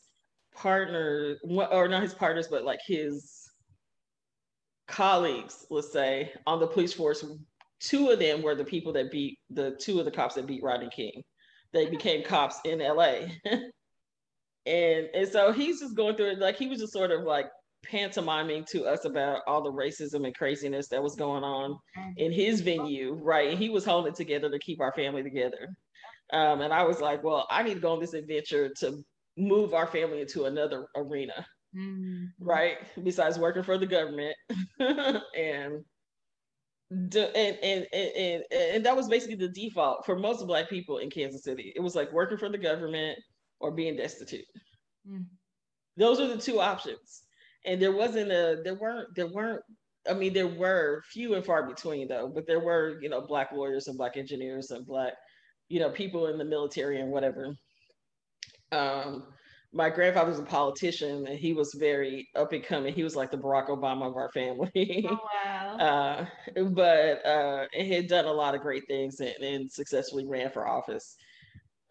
partner, 0.54 1.36
or 1.44 1.88
not 1.88 2.02
his 2.02 2.14
partners, 2.14 2.48
but 2.48 2.64
like 2.64 2.80
his 2.86 3.50
colleagues, 4.88 5.66
let's 5.70 5.92
say, 5.92 6.32
on 6.46 6.60
the 6.60 6.66
police 6.66 6.92
force 6.92 7.24
two 7.82 8.10
of 8.10 8.18
them 8.18 8.42
were 8.42 8.54
the 8.54 8.64
people 8.64 8.92
that 8.92 9.10
beat 9.10 9.38
the 9.50 9.72
two 9.80 9.98
of 9.98 10.04
the 10.04 10.10
cops 10.10 10.36
that 10.36 10.46
beat 10.46 10.62
Rodney 10.62 10.88
King. 10.94 11.22
They 11.72 11.86
became 11.86 12.22
cops 12.22 12.60
in 12.64 12.78
LA. 12.78 13.26
and 14.66 15.08
and 15.14 15.28
so 15.28 15.52
he's 15.52 15.80
just 15.80 15.96
going 15.96 16.14
through 16.14 16.30
it 16.30 16.38
like 16.38 16.56
he 16.56 16.68
was 16.68 16.78
just 16.78 16.92
sort 16.92 17.10
of 17.10 17.22
like 17.22 17.46
pantomiming 17.84 18.64
to 18.70 18.84
us 18.84 19.04
about 19.04 19.40
all 19.46 19.62
the 19.62 19.72
racism 19.72 20.24
and 20.24 20.34
craziness 20.34 20.88
that 20.88 21.02
was 21.02 21.16
going 21.16 21.42
on 21.42 21.76
in 22.16 22.32
his 22.32 22.60
venue, 22.60 23.14
right? 23.14 23.50
And 23.50 23.58
he 23.58 23.68
was 23.68 23.84
holding 23.84 24.12
it 24.12 24.16
together 24.16 24.50
to 24.50 24.58
keep 24.58 24.80
our 24.80 24.92
family 24.92 25.22
together. 25.22 25.68
Um, 26.32 26.60
and 26.62 26.72
I 26.72 26.84
was 26.84 27.00
like, 27.00 27.22
well, 27.22 27.46
I 27.50 27.62
need 27.62 27.74
to 27.74 27.80
go 27.80 27.92
on 27.92 28.00
this 28.00 28.14
adventure 28.14 28.70
to 28.80 29.02
move 29.36 29.74
our 29.74 29.86
family 29.86 30.20
into 30.20 30.44
another 30.44 30.86
arena, 30.96 31.46
mm-hmm. 31.76 32.24
right? 32.40 32.76
Besides 33.02 33.38
working 33.38 33.62
for 33.62 33.78
the 33.78 33.86
government 33.86 34.36
and 34.80 35.84
and, 36.90 37.58
and, 37.62 37.86
and, 37.94 38.42
and 38.52 38.84
that 38.84 38.94
was 38.94 39.08
basically 39.08 39.36
the 39.36 39.48
default 39.48 40.04
for 40.04 40.14
most 40.14 40.46
black 40.46 40.68
people 40.68 40.98
in 40.98 41.08
Kansas 41.08 41.42
City. 41.42 41.72
It 41.74 41.80
was 41.80 41.94
like 41.94 42.12
working 42.12 42.36
for 42.36 42.50
the 42.50 42.58
government 42.58 43.18
or 43.60 43.70
being 43.70 43.96
destitute. 43.96 44.44
Mm. 45.08 45.24
Those 45.96 46.20
are 46.20 46.26
the 46.26 46.36
two 46.36 46.60
options. 46.60 47.21
And 47.64 47.80
there 47.80 47.92
wasn't 47.92 48.30
a 48.30 48.60
there 48.64 48.74
weren't 48.74 49.14
there 49.14 49.28
weren't 49.28 49.62
I 50.08 50.14
mean 50.14 50.32
there 50.32 50.48
were 50.48 51.02
few 51.12 51.34
and 51.34 51.44
far 51.44 51.66
between 51.66 52.08
though, 52.08 52.28
but 52.28 52.46
there 52.46 52.60
were, 52.60 52.98
you 53.00 53.08
know, 53.08 53.20
black 53.20 53.52
lawyers 53.52 53.86
and 53.86 53.96
black 53.96 54.16
engineers 54.16 54.70
and 54.70 54.86
black, 54.86 55.12
you 55.68 55.80
know, 55.80 55.90
people 55.90 56.26
in 56.26 56.38
the 56.38 56.44
military 56.44 57.00
and 57.00 57.10
whatever. 57.10 57.54
Um 58.72 59.26
my 59.74 59.88
grandfather 59.88 60.30
was 60.30 60.38
a 60.38 60.44
politician 60.44 61.26
and 61.26 61.38
he 61.38 61.54
was 61.54 61.72
very 61.74 62.28
up 62.36 62.52
and 62.52 62.62
coming. 62.62 62.92
He 62.92 63.02
was 63.02 63.16
like 63.16 63.30
the 63.30 63.38
Barack 63.38 63.68
Obama 63.68 64.06
of 64.06 64.16
our 64.16 64.30
family. 64.32 65.06
Oh, 65.08 65.18
wow. 65.44 65.76
uh, 65.78 66.26
but 66.70 67.24
uh, 67.24 67.66
he 67.72 67.90
had 67.90 68.06
done 68.06 68.26
a 68.26 68.32
lot 68.32 68.54
of 68.54 68.60
great 68.60 68.86
things 68.86 69.20
and, 69.20 69.34
and 69.42 69.72
successfully 69.72 70.26
ran 70.26 70.50
for 70.50 70.68
office. 70.68 71.16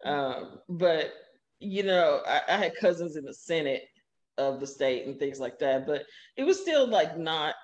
Um, 0.04 0.58
but, 0.68 1.12
you 1.58 1.82
know, 1.82 2.22
I, 2.26 2.42
I, 2.48 2.56
had 2.56 2.76
cousins 2.80 3.16
in 3.16 3.24
the 3.24 3.34
Senate 3.34 3.82
of 4.38 4.60
the 4.60 4.66
state 4.66 5.06
and 5.06 5.18
things 5.18 5.38
like 5.38 5.58
that, 5.58 5.86
but 5.86 6.04
it 6.36 6.44
was 6.44 6.60
still 6.60 6.86
like 6.86 7.18
not, 7.18 7.54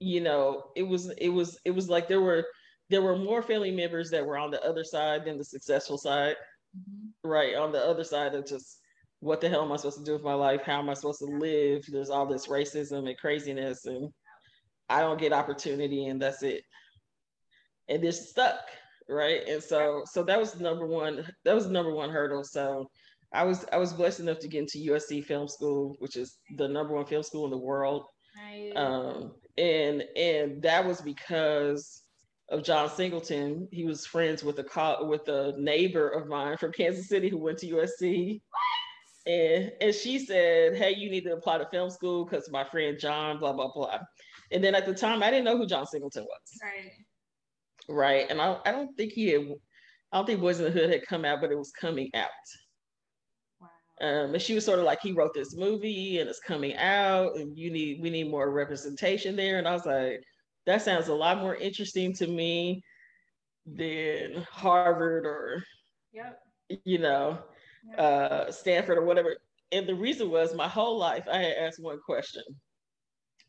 you 0.00 0.20
know, 0.20 0.64
it 0.76 0.82
was, 0.82 1.10
it 1.18 1.28
was, 1.28 1.58
it 1.64 1.70
was 1.70 1.88
like 1.88 2.08
there 2.08 2.20
were, 2.20 2.44
there 2.90 3.02
were 3.02 3.16
more 3.16 3.42
family 3.42 3.70
members 3.70 4.10
that 4.10 4.24
were 4.24 4.38
on 4.38 4.50
the 4.50 4.62
other 4.64 4.84
side 4.84 5.24
than 5.24 5.38
the 5.38 5.44
successful 5.44 5.98
side, 5.98 6.36
mm-hmm. 6.76 7.28
right? 7.28 7.56
On 7.56 7.72
the 7.72 7.84
other 7.84 8.04
side 8.04 8.34
of 8.34 8.46
just, 8.46 8.80
what 9.20 9.40
the 9.40 9.48
hell 9.48 9.62
am 9.62 9.72
I 9.72 9.76
supposed 9.76 9.98
to 9.98 10.04
do 10.04 10.12
with 10.12 10.22
my 10.22 10.34
life? 10.34 10.62
How 10.62 10.78
am 10.78 10.90
I 10.90 10.94
supposed 10.94 11.20
to 11.20 11.26
live? 11.26 11.84
There's 11.88 12.10
all 12.10 12.26
this 12.26 12.48
racism 12.48 13.08
and 13.08 13.16
craziness, 13.16 13.86
and 13.86 14.10
I 14.88 15.00
don't 15.00 15.18
get 15.18 15.32
opportunity, 15.32 16.06
and 16.06 16.20
that's 16.20 16.42
it. 16.42 16.62
And 17.88 18.02
they're 18.02 18.12
stuck, 18.12 18.60
right? 19.08 19.40
And 19.48 19.62
so, 19.62 20.02
so 20.04 20.22
that 20.24 20.38
was 20.38 20.60
number 20.60 20.86
one. 20.86 21.26
That 21.44 21.54
was 21.54 21.66
the 21.66 21.72
number 21.72 21.92
one 21.92 22.10
hurdle. 22.10 22.44
So, 22.44 22.90
I 23.36 23.44
was 23.44 23.64
I 23.72 23.76
was 23.76 23.92
blessed 23.92 24.20
enough 24.20 24.38
to 24.40 24.48
get 24.48 24.60
into 24.60 24.92
USC 24.92 25.24
Film 25.24 25.48
School, 25.48 25.96
which 25.98 26.16
is 26.16 26.38
the 26.56 26.66
number 26.66 26.94
one 26.94 27.06
film 27.06 27.22
school 27.22 27.44
in 27.44 27.50
the 27.50 27.58
world. 27.58 28.04
Right. 28.36 28.72
Um, 28.74 29.32
and 29.58 30.02
and 30.16 30.62
that 30.62 30.84
was 30.84 31.00
because 31.00 32.02
of 32.48 32.62
John 32.62 32.88
Singleton. 32.88 33.68
He 33.70 33.84
was 33.84 34.06
friends 34.06 34.42
with 34.42 34.58
a 34.58 34.64
co- 34.64 35.04
with 35.04 35.28
a 35.28 35.54
neighbor 35.58 36.08
of 36.08 36.28
mine 36.28 36.56
from 36.56 36.72
Kansas 36.72 37.08
City 37.08 37.28
who 37.28 37.38
went 37.38 37.58
to 37.58 37.68
USC. 37.68 38.40
And, 39.26 39.72
and 39.80 39.94
she 39.94 40.20
said, 40.20 40.76
Hey, 40.76 40.94
you 40.94 41.10
need 41.10 41.24
to 41.24 41.32
apply 41.32 41.58
to 41.58 41.66
film 41.66 41.90
school 41.90 42.24
because 42.24 42.48
my 42.50 42.64
friend 42.64 42.98
John, 42.98 43.38
blah, 43.38 43.52
blah, 43.52 43.72
blah. 43.72 43.98
And 44.52 44.62
then 44.62 44.74
at 44.74 44.86
the 44.86 44.94
time, 44.94 45.22
I 45.22 45.30
didn't 45.30 45.44
know 45.44 45.56
who 45.56 45.66
John 45.66 45.86
Singleton 45.86 46.24
was. 46.24 46.60
Right. 46.62 46.92
Right. 47.88 48.30
And 48.30 48.40
I, 48.40 48.58
I 48.64 48.70
don't 48.70 48.96
think 48.96 49.12
he 49.12 49.30
had, 49.30 49.42
I 50.12 50.18
don't 50.18 50.26
think 50.26 50.40
Boyz 50.40 50.58
n 50.58 50.64
the 50.64 50.70
Hood 50.70 50.90
had 50.90 51.06
come 51.06 51.24
out, 51.24 51.40
but 51.40 51.50
it 51.50 51.58
was 51.58 51.72
coming 51.72 52.08
out. 52.14 52.28
Um, 54.00 54.34
and 54.34 54.42
she 54.42 54.54
was 54.54 54.64
sort 54.64 54.78
of 54.78 54.84
like, 54.84 55.00
he 55.00 55.12
wrote 55.12 55.32
this 55.32 55.54
movie 55.54 56.18
and 56.18 56.28
it's 56.28 56.40
coming 56.40 56.76
out, 56.76 57.36
and 57.36 57.56
you 57.56 57.70
need 57.70 58.00
we 58.00 58.10
need 58.10 58.30
more 58.30 58.50
representation 58.50 59.36
there. 59.36 59.58
And 59.58 59.66
I 59.66 59.72
was 59.72 59.86
like, 59.86 60.22
that 60.66 60.82
sounds 60.82 61.08
a 61.08 61.14
lot 61.14 61.38
more 61.38 61.54
interesting 61.54 62.12
to 62.14 62.26
me 62.26 62.82
than 63.64 64.46
Harvard 64.50 65.26
or 65.26 65.62
yep. 66.12 66.40
you 66.84 66.98
know 66.98 67.38
uh, 67.98 68.50
Stanford 68.50 68.98
or 68.98 69.04
whatever. 69.04 69.36
And 69.72 69.88
the 69.88 69.94
reason 69.94 70.30
was 70.30 70.54
my 70.54 70.68
whole 70.68 70.98
life 70.98 71.24
I 71.30 71.38
had 71.38 71.56
asked 71.56 71.82
one 71.82 71.98
question. 72.04 72.42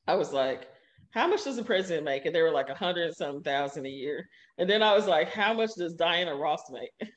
I 0.08 0.16
was 0.16 0.34
like, 0.34 0.68
how 1.12 1.28
much 1.28 1.44
does 1.44 1.58
the 1.58 1.64
president 1.64 2.06
make? 2.06 2.26
And 2.26 2.34
they 2.34 2.42
were 2.42 2.52
like 2.52 2.70
a 2.70 2.76
hundred 2.76 3.08
and 3.08 3.16
something 3.16 3.44
thousand 3.44 3.86
a 3.86 3.90
year. 3.90 4.28
And 4.58 4.70
then 4.70 4.82
I 4.82 4.96
was 4.96 5.08
like, 5.08 5.30
how 5.30 5.54
much 5.54 5.72
does 5.78 5.94
Diana 5.94 6.36
Ross 6.36 6.64
make? 6.72 6.92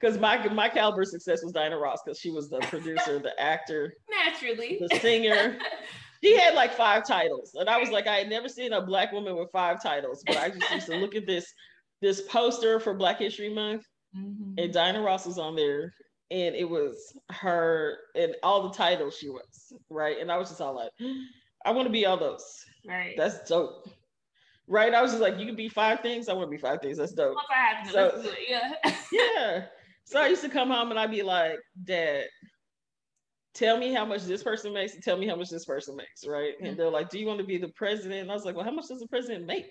Because 0.00 0.16
mm-hmm. 0.16 0.22
my 0.22 0.48
my 0.48 0.68
caliber 0.68 1.04
success 1.04 1.42
was 1.42 1.52
Diana 1.52 1.78
Ross 1.78 2.00
because 2.04 2.18
she 2.18 2.30
was 2.30 2.48
the 2.48 2.58
producer, 2.60 3.18
the 3.18 3.38
actor, 3.40 3.94
naturally, 4.10 4.80
the 4.80 4.98
singer. 4.98 5.58
she 6.24 6.36
had 6.36 6.54
like 6.54 6.72
five 6.72 7.06
titles, 7.06 7.52
and 7.54 7.68
I 7.68 7.78
was 7.78 7.90
like, 7.90 8.06
I 8.06 8.16
had 8.16 8.28
never 8.28 8.48
seen 8.48 8.72
a 8.72 8.80
black 8.80 9.12
woman 9.12 9.36
with 9.36 9.50
five 9.52 9.82
titles. 9.82 10.22
But 10.26 10.36
I 10.38 10.50
just 10.50 10.70
used 10.72 10.86
to 10.86 10.96
look 10.96 11.14
at 11.14 11.26
this 11.26 11.52
this 12.00 12.22
poster 12.22 12.80
for 12.80 12.94
Black 12.94 13.18
History 13.18 13.52
Month, 13.52 13.84
mm-hmm. 14.16 14.54
and 14.58 14.72
Diana 14.72 15.00
Ross 15.02 15.26
was 15.26 15.38
on 15.38 15.54
there, 15.54 15.92
and 16.30 16.54
it 16.54 16.68
was 16.68 17.16
her 17.30 17.98
and 18.14 18.36
all 18.42 18.68
the 18.68 18.74
titles 18.74 19.16
she 19.16 19.28
was 19.28 19.72
right 19.88 20.18
and 20.18 20.30
i 20.30 20.36
was 20.36 20.48
just 20.48 20.60
all 20.60 20.74
like 20.74 20.90
i 21.64 21.70
want 21.70 21.86
to 21.86 21.92
be 21.92 22.06
all 22.06 22.16
those 22.16 22.64
right 22.86 23.14
that's 23.16 23.48
dope 23.48 23.88
right 24.70 24.94
i 24.94 25.02
was 25.02 25.10
just 25.10 25.22
like 25.22 25.38
you 25.38 25.44
can 25.44 25.56
be 25.56 25.68
five 25.68 26.00
things 26.00 26.28
i 26.28 26.32
want 26.32 26.46
to 26.46 26.50
be 26.50 26.56
five 26.56 26.80
things 26.80 26.96
that's 26.96 27.12
dope 27.12 27.36
so, 27.90 28.32
yeah 28.48 28.72
yeah 29.12 29.64
so 30.04 30.20
i 30.20 30.28
used 30.28 30.42
to 30.42 30.48
come 30.48 30.70
home 30.70 30.90
and 30.90 30.98
i'd 30.98 31.10
be 31.10 31.22
like 31.22 31.58
dad 31.84 32.24
tell 33.52 33.76
me 33.76 33.92
how 33.92 34.04
much 34.04 34.22
this 34.24 34.42
person 34.42 34.72
makes 34.72 34.94
and 34.94 35.02
tell 35.02 35.18
me 35.18 35.26
how 35.26 35.36
much 35.36 35.50
this 35.50 35.64
person 35.64 35.96
makes 35.96 36.26
right 36.26 36.54
and 36.62 36.78
they're 36.78 36.88
like 36.90 37.10
do 37.10 37.18
you 37.18 37.26
want 37.26 37.38
to 37.38 37.44
be 37.44 37.58
the 37.58 37.68
president 37.76 38.22
and 38.22 38.30
i 38.30 38.34
was 38.34 38.44
like 38.44 38.54
well 38.54 38.64
how 38.64 38.70
much 38.70 38.88
does 38.88 39.00
the 39.00 39.08
president 39.08 39.44
make 39.44 39.66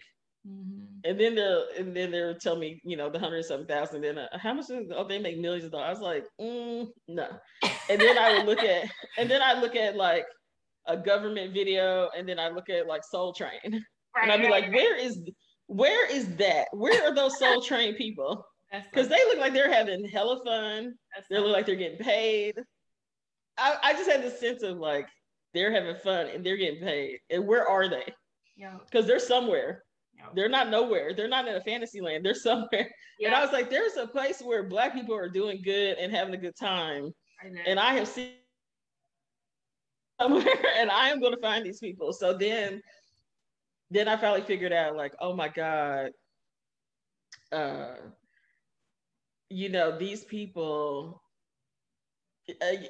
Mm-hmm. 0.48 0.86
And 1.04 1.20
then 1.20 1.36
they'll 1.36 1.66
and 1.78 1.96
then 1.96 2.12
they'll 2.12 2.36
tell 2.36 2.56
me, 2.56 2.80
you 2.84 2.96
know, 2.96 3.10
the 3.10 3.20
hundred 3.20 3.44
seven 3.44 3.66
thousand. 3.66 4.02
Then 4.02 4.18
uh, 4.18 4.28
how 4.34 4.54
much? 4.54 4.66
Oh, 4.96 5.08
they 5.08 5.20
make 5.20 5.38
millions 5.38 5.66
of 5.66 5.72
dollars. 5.72 5.88
I 5.88 5.92
was 5.92 6.02
like, 6.02 6.26
mm, 6.40 6.88
no. 7.08 7.28
And 7.90 8.00
then 8.00 8.18
I 8.18 8.38
would 8.38 8.46
look 8.46 8.64
at, 8.64 8.90
and 9.18 9.30
then 9.30 9.42
I 9.42 9.60
look 9.60 9.76
at 9.76 9.96
like 9.96 10.26
a 10.88 10.96
government 10.96 11.54
video, 11.54 12.10
and 12.18 12.28
then 12.28 12.40
I 12.40 12.50
look 12.50 12.70
at 12.70 12.88
like 12.88 13.04
Soul 13.04 13.34
Train, 13.34 13.84
right, 14.16 14.24
and 14.24 14.32
I'd 14.32 14.42
be 14.42 14.50
like, 14.50 14.72
where 14.72 14.98
is, 14.98 15.20
where 15.68 16.12
is 16.12 16.36
that? 16.38 16.68
Where 16.72 17.08
are 17.08 17.14
those 17.14 17.38
Soul 17.38 17.62
Train 17.62 17.96
people? 17.96 18.46
Because 18.72 19.08
they 19.08 19.18
look 19.26 19.40
like 19.40 19.54
they're 19.54 19.74
having 19.74 20.08
hella 20.08 20.44
fun. 20.46 20.94
they 21.28 21.40
look 21.40 21.52
like 21.52 21.66
they're 21.66 21.76
getting 21.76 21.98
paid. 21.98 22.54
I, 23.58 23.78
I 23.82 23.94
just 23.94 24.08
had 24.08 24.22
this 24.22 24.40
sense 24.40 24.62
of 24.62 24.78
like 24.78 25.08
they're 25.56 25.72
having 25.72 25.96
fun 26.04 26.28
and 26.28 26.46
they're 26.46 26.56
getting 26.56 26.80
paid. 26.80 27.18
And 27.32 27.48
where 27.48 27.68
are 27.68 27.90
they? 27.90 28.14
Yeah. 28.56 28.78
Because 28.86 29.08
they're 29.08 29.18
somewhere. 29.18 29.84
They're 30.36 30.50
not 30.50 30.70
nowhere. 30.70 31.14
They're 31.16 31.28
not 31.28 31.48
in 31.48 31.56
a 31.56 31.62
fantasy 31.62 32.02
land. 32.02 32.26
They're 32.26 32.36
somewhere. 32.36 32.68
Yeah. 32.72 32.90
And 33.28 33.36
I 33.36 33.44
was 33.44 33.52
like, 33.52 33.70
there's 33.70 33.98
a 33.98 34.08
place 34.08 34.42
where 34.42 34.64
black 34.64 34.94
people 34.94 35.14
are 35.14 35.28
doing 35.28 35.62
good 35.62 35.98
and 35.98 36.10
having 36.10 36.34
a 36.34 36.38
good 36.38 36.56
time. 36.56 37.12
I 37.44 37.70
and 37.70 37.78
I 37.78 37.94
have 37.96 38.08
seen 38.08 38.32
somewhere 40.22 40.46
and 40.78 40.90
I 40.90 41.10
am 41.10 41.20
going 41.20 41.34
to 41.34 41.42
find 41.42 41.66
these 41.66 41.80
people. 41.80 42.14
So 42.14 42.38
then, 42.38 42.82
then 43.92 44.08
I 44.08 44.18
finally 44.18 44.42
figured 44.42 44.74
out 44.74 44.96
like, 44.96 45.14
oh 45.20 45.36
my 45.36 45.48
God, 45.48 46.12
uh, 47.52 47.96
you 49.50 49.70
know, 49.70 49.98
these 49.98 50.24
people 50.24 51.22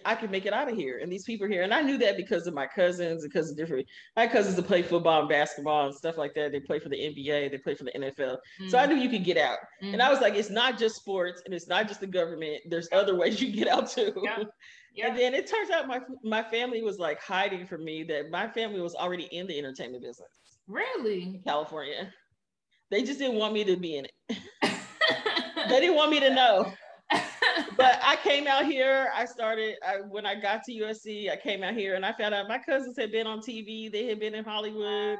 I 0.05 0.15
can 0.15 0.31
make 0.31 0.45
it 0.45 0.53
out 0.53 0.69
of 0.69 0.75
here. 0.75 0.99
And 1.01 1.11
these 1.11 1.23
people 1.23 1.47
here. 1.47 1.63
And 1.63 1.73
I 1.73 1.81
knew 1.81 1.97
that 1.99 2.17
because 2.17 2.47
of 2.47 2.53
my 2.53 2.67
cousins, 2.67 3.23
because 3.23 3.49
of 3.49 3.57
different, 3.57 3.87
my 4.15 4.27
cousins 4.27 4.55
that 4.55 4.67
play 4.67 4.81
football 4.81 5.21
and 5.21 5.29
basketball 5.29 5.87
and 5.87 5.95
stuff 5.95 6.17
like 6.17 6.33
that. 6.35 6.51
They 6.51 6.59
play 6.59 6.79
for 6.79 6.89
the 6.89 6.97
NBA, 6.97 7.51
they 7.51 7.57
play 7.57 7.75
for 7.75 7.83
the 7.83 7.91
NFL. 7.91 8.37
Mm. 8.61 8.69
So 8.69 8.77
I 8.77 8.85
mm. 8.85 8.89
knew 8.89 8.95
you 8.95 9.09
could 9.09 9.23
get 9.23 9.37
out. 9.37 9.57
Mm. 9.83 9.93
And 9.93 10.01
I 10.01 10.09
was 10.09 10.21
like, 10.21 10.35
it's 10.35 10.49
not 10.49 10.77
just 10.77 10.95
sports 10.95 11.41
and 11.45 11.53
it's 11.53 11.67
not 11.67 11.87
just 11.87 11.99
the 11.99 12.07
government. 12.07 12.61
There's 12.69 12.89
other 12.91 13.15
ways 13.15 13.41
you 13.41 13.51
get 13.51 13.67
out 13.67 13.89
too. 13.89 14.13
Yeah. 14.23 14.43
Yeah. 14.95 15.09
And 15.09 15.19
then 15.19 15.35
it 15.35 15.45
turns 15.47 15.69
out 15.69 15.87
my 15.87 15.99
my 16.23 16.41
family 16.41 16.81
was 16.81 16.97
like 16.97 17.21
hiding 17.21 17.67
from 17.67 17.85
me 17.85 18.03
that 18.05 18.31
my 18.31 18.47
family 18.47 18.81
was 18.81 18.95
already 18.95 19.25
in 19.25 19.45
the 19.45 19.57
entertainment 19.57 20.03
business. 20.03 20.27
Really? 20.69 21.41
California. 21.45 22.13
They 22.89 23.03
just 23.03 23.19
didn't 23.19 23.37
want 23.37 23.53
me 23.53 23.65
to 23.65 23.75
be 23.75 23.97
in 23.97 24.05
it. 24.05 24.37
they 25.69 25.79
didn't 25.79 25.95
want 25.95 26.11
me 26.11 26.21
to 26.21 26.33
know 26.33 26.71
but 27.77 27.99
I 28.03 28.17
came 28.23 28.47
out 28.47 28.65
here. 28.65 29.09
I 29.15 29.25
started 29.25 29.75
I, 29.85 29.97
when 30.07 30.25
I 30.25 30.39
got 30.39 30.63
to 30.65 30.71
USC. 30.73 31.31
I 31.31 31.35
came 31.35 31.63
out 31.63 31.73
here 31.73 31.95
and 31.95 32.05
I 32.05 32.13
found 32.13 32.33
out 32.33 32.47
my 32.47 32.59
cousins 32.59 32.97
had 32.97 33.11
been 33.11 33.27
on 33.27 33.39
TV. 33.39 33.91
They 33.91 34.05
had 34.05 34.19
been 34.19 34.35
in 34.35 34.43
Hollywood. 34.45 35.17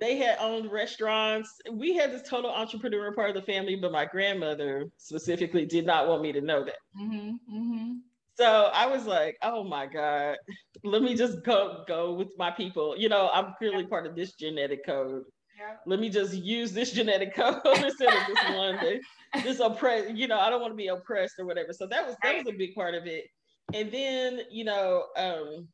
They 0.00 0.16
had 0.16 0.38
owned 0.38 0.70
restaurants. 0.70 1.52
We 1.72 1.96
had 1.96 2.12
this 2.12 2.28
total 2.28 2.50
entrepreneur 2.50 3.12
part 3.12 3.30
of 3.30 3.34
the 3.34 3.52
family, 3.52 3.74
but 3.74 3.90
my 3.90 4.04
grandmother 4.04 4.86
specifically 4.96 5.66
did 5.66 5.84
not 5.84 6.06
want 6.06 6.22
me 6.22 6.30
to 6.32 6.40
know 6.40 6.64
that. 6.64 6.76
Mm-hmm, 7.00 7.30
mm-hmm. 7.56 7.92
So 8.38 8.70
I 8.72 8.86
was 8.86 9.04
like, 9.04 9.36
"Oh 9.42 9.64
my 9.64 9.86
God, 9.86 10.36
let 10.84 11.02
me 11.02 11.16
just 11.16 11.42
go 11.44 11.82
go 11.88 12.14
with 12.14 12.28
my 12.38 12.52
people." 12.52 12.96
You 12.96 13.08
know, 13.08 13.30
I'm 13.32 13.54
clearly 13.58 13.84
part 13.84 14.06
of 14.06 14.14
this 14.14 14.34
genetic 14.34 14.86
code. 14.86 15.24
Yeah. 15.58 15.74
Let 15.86 15.98
me 15.98 16.08
just 16.08 16.34
use 16.34 16.72
this 16.72 16.92
genetic 16.92 17.34
code 17.36 17.60
instead 17.64 18.14
of 18.14 18.26
this 18.28 18.56
one. 18.56 18.76
That, 18.76 19.00
this 19.42 19.58
oppressed, 19.58 20.14
you 20.14 20.28
know, 20.28 20.38
I 20.38 20.50
don't 20.50 20.60
want 20.60 20.72
to 20.72 20.76
be 20.76 20.86
oppressed 20.86 21.34
or 21.40 21.46
whatever. 21.46 21.72
So 21.72 21.88
that 21.88 22.06
was 22.06 22.14
that 22.22 22.36
was 22.36 22.46
a 22.46 22.56
big 22.56 22.76
part 22.76 22.94
of 22.94 23.06
it. 23.06 23.24
And 23.74 23.90
then, 23.90 24.42
you 24.52 24.62
know, 24.62 25.06
um, 25.16 25.66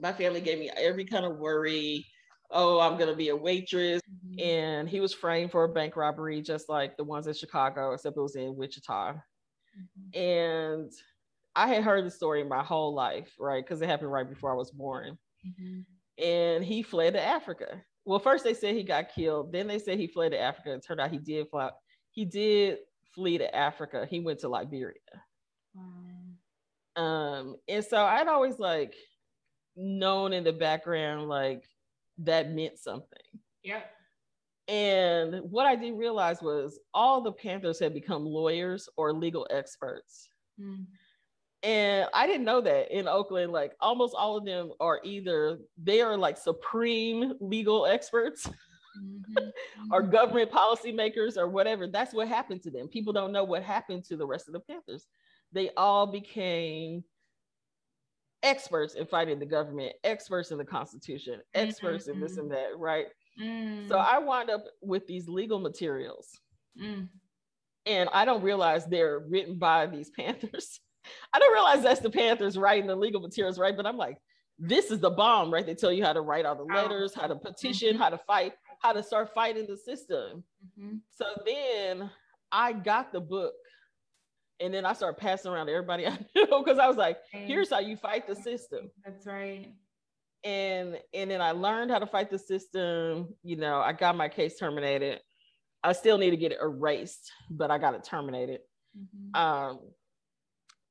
my 0.00 0.12
family 0.14 0.40
gave 0.40 0.58
me 0.58 0.70
every 0.74 1.04
kind 1.04 1.26
of 1.26 1.36
worry. 1.36 2.06
Oh, 2.50 2.80
I'm 2.80 2.96
gonna 2.98 3.14
be 3.14 3.28
a 3.28 3.36
waitress. 3.36 4.00
Mm-hmm. 4.00 4.40
And 4.40 4.88
he 4.88 5.00
was 5.00 5.12
framed 5.12 5.50
for 5.50 5.64
a 5.64 5.68
bank 5.68 5.96
robbery, 5.96 6.40
just 6.40 6.70
like 6.70 6.96
the 6.96 7.04
ones 7.04 7.26
in 7.26 7.34
Chicago, 7.34 7.92
except 7.92 8.16
it 8.16 8.22
was 8.22 8.36
in 8.36 8.56
Wichita. 8.56 9.12
Mm-hmm. 9.12 10.18
And 10.18 10.92
I 11.58 11.66
had 11.66 11.82
heard 11.82 12.06
the 12.06 12.10
story 12.10 12.44
my 12.44 12.62
whole 12.62 12.94
life, 12.94 13.34
right? 13.36 13.64
Because 13.64 13.82
it 13.82 13.88
happened 13.88 14.12
right 14.12 14.28
before 14.28 14.52
I 14.52 14.54
was 14.54 14.70
born. 14.70 15.18
Mm-hmm. 15.44 16.24
And 16.24 16.64
he 16.64 16.84
fled 16.84 17.14
to 17.14 17.20
Africa. 17.20 17.82
Well, 18.04 18.20
first 18.20 18.44
they 18.44 18.54
said 18.54 18.76
he 18.76 18.84
got 18.84 19.12
killed. 19.12 19.52
Then 19.52 19.66
they 19.66 19.80
said 19.80 19.98
he 19.98 20.06
fled 20.06 20.30
to 20.30 20.40
Africa. 20.40 20.72
It 20.72 20.84
turned 20.86 21.00
out 21.00 21.10
he 21.10 21.18
did 21.18 21.48
fly, 21.48 21.70
he 22.12 22.24
did 22.24 22.78
flee 23.12 23.38
to 23.38 23.56
Africa. 23.56 24.06
He 24.08 24.20
went 24.20 24.38
to 24.40 24.48
Liberia. 24.48 24.94
Wow. 25.74 27.02
Um, 27.02 27.56
and 27.66 27.84
so 27.84 28.04
I'd 28.04 28.28
always 28.28 28.60
like 28.60 28.94
known 29.74 30.32
in 30.32 30.44
the 30.44 30.52
background 30.52 31.28
like 31.28 31.64
that 32.18 32.52
meant 32.52 32.78
something. 32.78 33.18
Yeah. 33.64 33.82
And 34.68 35.42
what 35.50 35.66
I 35.66 35.74
didn't 35.74 35.98
realize 35.98 36.40
was 36.40 36.78
all 36.94 37.20
the 37.20 37.32
Panthers 37.32 37.80
had 37.80 37.94
become 37.94 38.24
lawyers 38.24 38.88
or 38.96 39.12
legal 39.12 39.46
experts. 39.50 40.28
Mm. 40.60 40.86
And 41.62 42.08
I 42.14 42.26
didn't 42.26 42.44
know 42.44 42.60
that 42.60 42.96
in 42.96 43.08
Oakland, 43.08 43.52
like 43.52 43.72
almost 43.80 44.14
all 44.16 44.36
of 44.36 44.44
them 44.44 44.70
are 44.78 45.00
either 45.02 45.58
they 45.82 46.00
are 46.00 46.16
like 46.16 46.38
supreme 46.38 47.34
legal 47.40 47.84
experts 47.84 48.46
mm-hmm. 48.46 49.48
or 49.92 50.02
government 50.02 50.52
policymakers 50.52 51.36
or 51.36 51.48
whatever. 51.48 51.88
That's 51.88 52.14
what 52.14 52.28
happened 52.28 52.62
to 52.62 52.70
them. 52.70 52.86
People 52.88 53.12
don't 53.12 53.32
know 53.32 53.44
what 53.44 53.64
happened 53.64 54.04
to 54.04 54.16
the 54.16 54.26
rest 54.26 54.46
of 54.46 54.54
the 54.54 54.60
Panthers. 54.60 55.06
They 55.52 55.70
all 55.76 56.06
became 56.06 57.02
experts 58.42 58.94
in 58.94 59.06
fighting 59.06 59.40
the 59.40 59.46
government, 59.46 59.94
experts 60.04 60.52
in 60.52 60.58
the 60.58 60.64
Constitution, 60.64 61.40
experts 61.54 62.04
mm-hmm. 62.04 62.14
in 62.14 62.20
this 62.20 62.36
and 62.36 62.50
that, 62.52 62.78
right? 62.78 63.06
Mm. 63.40 63.88
So 63.88 63.98
I 63.98 64.18
wound 64.18 64.50
up 64.50 64.64
with 64.80 65.06
these 65.06 65.28
legal 65.28 65.58
materials. 65.58 66.38
Mm. 66.80 67.08
And 67.86 68.08
I 68.12 68.24
don't 68.24 68.42
realize 68.42 68.86
they're 68.86 69.20
written 69.20 69.58
by 69.58 69.86
these 69.86 70.10
Panthers. 70.10 70.80
I 71.32 71.38
don't 71.38 71.52
realize 71.52 71.82
that's 71.82 72.00
the 72.00 72.10
Panthers 72.10 72.56
writing 72.56 72.86
the 72.86 72.96
legal 72.96 73.20
materials, 73.20 73.58
right? 73.58 73.76
But 73.76 73.86
I'm 73.86 73.96
like, 73.96 74.18
this 74.58 74.90
is 74.90 74.98
the 74.98 75.10
bomb, 75.10 75.52
right? 75.52 75.64
They 75.64 75.74
tell 75.74 75.92
you 75.92 76.04
how 76.04 76.12
to 76.12 76.20
write 76.20 76.44
all 76.44 76.56
the 76.56 76.64
letters, 76.64 77.14
how 77.14 77.26
to 77.28 77.36
petition, 77.36 77.90
mm-hmm. 77.90 78.02
how 78.02 78.10
to 78.10 78.18
fight 78.18 78.54
how 78.80 78.92
to 78.92 79.02
start 79.02 79.34
fighting 79.34 79.66
the 79.66 79.76
system. 79.76 80.44
Mm-hmm. 80.78 80.96
So 81.10 81.24
then 81.44 82.10
I 82.52 82.72
got 82.72 83.12
the 83.12 83.20
book 83.20 83.54
and 84.60 84.72
then 84.72 84.84
I 84.84 84.92
started 84.92 85.20
passing 85.20 85.50
around 85.50 85.66
to 85.66 85.72
everybody 85.72 86.06
I 86.06 86.18
knew 86.34 86.46
because 86.64 86.78
I 86.78 86.86
was 86.86 86.96
like, 86.96 87.18
here's 87.30 87.70
how 87.70 87.80
you 87.80 87.96
fight 87.96 88.26
the 88.26 88.36
system. 88.36 88.90
That's 89.04 89.26
right. 89.26 89.72
And 90.44 90.98
and 91.12 91.30
then 91.30 91.40
I 91.40 91.50
learned 91.50 91.90
how 91.90 91.98
to 91.98 92.06
fight 92.06 92.30
the 92.30 92.38
system. 92.38 93.34
You 93.42 93.56
know, 93.56 93.80
I 93.80 93.92
got 93.92 94.16
my 94.16 94.28
case 94.28 94.56
terminated. 94.56 95.20
I 95.82 95.92
still 95.92 96.18
need 96.18 96.30
to 96.30 96.36
get 96.36 96.52
it 96.52 96.58
erased, 96.62 97.30
but 97.50 97.70
I 97.70 97.78
got 97.78 97.94
it 97.94 98.04
terminated. 98.04 98.60
Mm-hmm. 98.96 99.40
Um, 99.40 99.80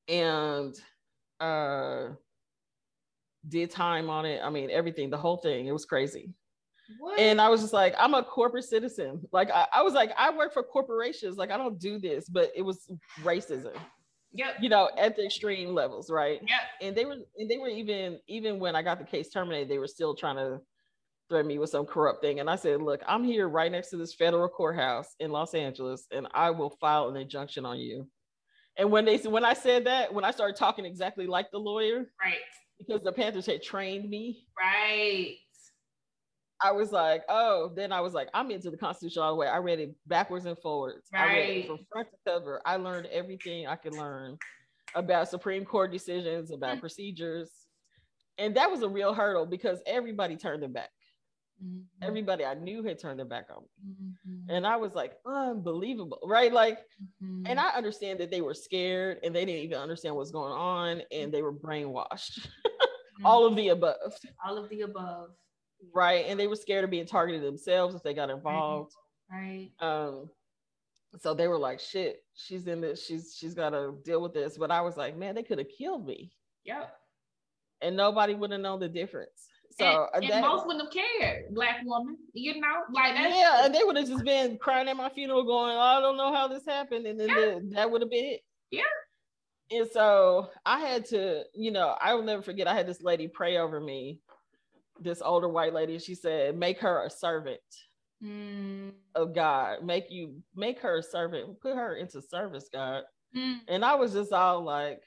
and 0.08 0.76
uh, 1.40 2.10
did 3.48 3.72
time 3.72 4.10
on 4.10 4.26
it. 4.26 4.42
I 4.44 4.50
mean, 4.50 4.70
everything, 4.70 5.10
the 5.10 5.18
whole 5.18 5.38
thing. 5.38 5.68
It 5.68 5.72
was 5.72 5.86
crazy. 5.86 6.34
What? 7.00 7.20
And 7.20 7.42
I 7.42 7.50
was 7.50 7.62
just 7.62 7.74
like, 7.74 7.94
I'm 7.98 8.14
a 8.14 8.24
corporate 8.24 8.64
citizen. 8.64 9.22
Like 9.32 9.52
I, 9.52 9.68
I, 9.74 9.84
was 9.84 9.94
like, 9.94 10.12
I 10.18 10.30
work 10.30 10.54
for 10.54 10.64
corporations. 10.64 11.38
Like 11.38 11.52
I 11.52 11.58
don't 11.58 11.80
do 11.80 12.00
this, 12.00 12.30
but 12.30 12.52
it 12.56 12.62
was 12.62 12.90
racism. 13.24 13.74
Yep. 14.32 14.56
You 14.62 14.70
know, 14.70 14.90
at 14.98 15.16
the 15.16 15.26
extreme 15.26 15.74
levels, 15.74 16.10
right? 16.10 16.40
Yeah. 16.48 16.60
And 16.82 16.96
they 16.96 17.06
were, 17.06 17.18
and 17.38 17.50
they 17.50 17.58
were 17.58 17.70
even, 17.70 18.20
even 18.28 18.60
when 18.60 18.76
I 18.76 18.82
got 18.82 19.00
the 19.00 19.06
case 19.06 19.30
terminated, 19.30 19.70
they 19.70 19.80
were 19.80 19.88
still 19.88 20.16
trying 20.16 20.38
to 20.38 20.60
threaten 21.30 21.48
me 21.48 21.60
with 21.60 21.70
some 21.70 21.86
corrupt 21.86 22.22
thing. 22.22 22.40
And 22.40 22.50
I 22.50 22.56
said, 22.56 22.82
look, 22.82 23.02
I'm 23.08 23.24
here 23.24 23.50
right 23.50 23.72
next 23.72 23.90
to 23.90 23.98
this 23.98 24.14
federal 24.14 24.48
courthouse 24.48 25.16
in 25.20 25.32
Los 25.32 25.54
Angeles, 25.54 26.08
and 26.12 26.28
I 26.34 26.52
will 26.52 26.70
file 26.80 27.10
an 27.10 27.18
injunction 27.18 27.66
on 27.66 27.80
you. 27.80 28.08
And 28.78 28.92
when 28.92 29.06
they 29.06 29.18
when 29.18 29.44
I 29.44 29.54
said 29.54 29.86
that, 29.86 30.14
when 30.14 30.24
I 30.24 30.32
started 30.32 30.56
talking 30.56 30.86
exactly 30.86 31.26
like 31.28 31.52
the 31.52 31.58
lawyer, 31.58 32.06
right? 32.22 32.38
Because 32.78 33.02
the 33.02 33.12
Panthers 33.12 33.46
had 33.46 33.64
trained 33.64 34.10
me, 34.10 34.46
right? 34.58 35.36
I 36.62 36.72
was 36.72 36.92
like, 36.92 37.24
oh, 37.30 37.72
then 37.76 37.92
I 37.92 38.02
was 38.02 38.14
like, 38.14 38.30
I'm 38.34 38.50
into 38.50 38.72
the 38.72 38.78
Constitution 38.78 39.22
all 39.22 39.32
the 39.32 39.36
way. 39.36 39.48
I 39.48 39.58
read 39.58 39.80
it 39.80 39.96
backwards 40.08 40.46
and 40.46 40.58
forwards. 40.58 41.08
Right. 41.14 41.22
I 41.22 41.34
read 41.34 41.58
it 41.58 41.68
from 41.68 41.80
front 41.92 42.08
to 42.10 42.32
cover. 42.32 42.62
I 42.66 42.78
learned 42.78 43.08
everything 43.08 43.68
I 43.68 43.76
could 43.76 43.94
learn 43.94 44.38
about 44.96 45.30
Supreme 45.30 45.66
Court 45.66 45.92
decisions, 45.92 46.52
about 46.52 46.72
mm-hmm. 46.72 46.80
procedures. 46.80 47.52
And 48.40 48.56
that 48.56 48.72
was 48.72 48.82
a 48.82 48.90
real 48.90 49.14
hurdle 49.14 49.46
because 49.46 49.80
everybody 49.86 50.36
turned 50.36 50.62
their 50.62 50.70
back. 50.70 50.90
Mm-hmm. 51.64 52.08
Everybody 52.08 52.46
I 52.46 52.54
knew 52.54 52.84
had 52.84 53.00
turned 53.00 53.20
their 53.20 53.26
back 53.26 53.48
on 53.50 53.64
me. 53.64 53.94
Mm-hmm. 53.94 54.56
And 54.56 54.68
I 54.68 54.76
was 54.76 54.94
like, 54.94 55.14
unbelievable, 55.26 56.20
right? 56.24 56.54
Like, 56.54 56.80
mm-hmm. 57.24 57.48
and 57.48 57.60
I 57.60 57.70
understand 57.70 58.20
that 58.20 58.30
they 58.30 58.42
were 58.42 58.54
scared 58.54 59.20
and 59.24 59.36
they 59.36 59.46
didn't 59.46 59.64
even 59.64 59.78
understand 59.78 60.16
what's 60.16 60.32
going 60.32 60.54
on 60.54 61.02
and 61.12 61.32
they 61.32 61.42
were 61.42 61.54
brainwashed. 61.54 62.48
all 63.26 63.46
of 63.46 63.56
the 63.56 63.70
above. 63.70 63.96
All 64.46 64.58
of 64.58 64.70
the 64.70 64.82
above 64.82 65.30
right 65.94 66.26
and 66.28 66.40
they 66.40 66.48
were 66.48 66.56
scared 66.56 66.84
of 66.84 66.90
being 66.90 67.06
targeted 67.06 67.44
themselves 67.44 67.96
if 67.96 68.04
they 68.04 68.14
got 68.14 68.30
involved 68.30 68.94
right 69.32 69.70
um 69.80 70.30
so 71.20 71.34
they 71.34 71.48
were 71.48 71.58
like 71.58 71.80
shit 71.80 72.24
she's 72.36 72.68
in 72.68 72.82
this 72.82 73.06
she's 73.06 73.36
she's 73.38 73.54
got 73.54 73.72
to 73.72 73.96
deal 74.04 74.22
with 74.22 74.34
this 74.34 74.58
but 74.58 74.72
i 74.72 74.82
was 74.82 74.98
like 74.98 75.18
man 75.18 75.36
they 75.36 75.44
could 75.44 75.58
have 75.58 75.68
killed 75.78 76.06
me 76.06 76.32
yep 76.64 76.94
and 77.82 77.96
nobody 77.96 78.34
would 78.34 78.52
have 78.52 78.62
known 78.62 78.80
the 78.80 78.90
difference 78.90 79.47
so 79.78 80.08
and, 80.14 80.24
and 80.24 80.34
that, 80.34 80.42
most 80.42 80.66
wouldn't 80.66 80.84
have 80.84 81.04
cared 81.20 81.54
black 81.54 81.78
woman 81.86 82.18
you 82.34 82.60
know 82.60 82.84
like 82.94 83.14
that 83.14 83.30
yeah 83.30 83.66
and 83.66 83.76
they 83.76 83.84
would 83.84 83.96
have 83.96 84.08
just 84.08 84.26
been 84.26 84.58
crying 84.58 84.88
at 84.88 84.98
my 84.98 85.10
funeral 85.10 85.44
going 85.44 85.76
oh, 85.76 85.80
i 85.80 86.00
don't 86.00 86.18
know 86.18 86.34
how 86.34 86.48
this 86.48 86.66
happened 86.66 87.06
and 87.06 87.20
then 87.20 87.30
yeah. 87.30 87.36
the, 87.36 87.70
that 87.72 87.90
would 87.90 88.02
have 88.02 88.10
been 88.10 88.26
it 88.26 88.42
yeah 88.72 88.82
and 89.72 89.88
so 89.92 90.50
I 90.66 90.80
had 90.80 91.06
to, 91.08 91.44
you 91.54 91.72
know, 91.72 91.96
I 92.00 92.14
will 92.14 92.24
never 92.24 92.42
forget. 92.42 92.68
I 92.68 92.74
had 92.74 92.88
this 92.88 93.02
lady 93.02 93.28
pray 93.28 93.58
over 93.58 93.80
me 93.80 94.22
this 95.00 95.22
older 95.22 95.50
white 95.50 95.74
lady. 95.74 96.00
She 96.00 96.16
said, 96.16 96.58
"Make 96.58 96.80
her 96.80 97.06
a 97.06 97.10
servant 97.10 97.60
mm. 98.24 98.92
of 99.16 99.36
God. 99.36 99.84
Make 99.84 100.10
you 100.10 100.42
make 100.56 100.80
her 100.80 100.98
a 100.98 101.04
servant. 101.04 101.60
Put 101.60 101.76
her 101.76 101.96
into 101.96 102.22
service, 102.22 102.70
God." 102.72 103.04
Mm. 103.36 103.60
And 103.68 103.84
I 103.84 103.96
was 103.96 104.14
just 104.14 104.32
all 104.32 104.64
like, 104.64 105.02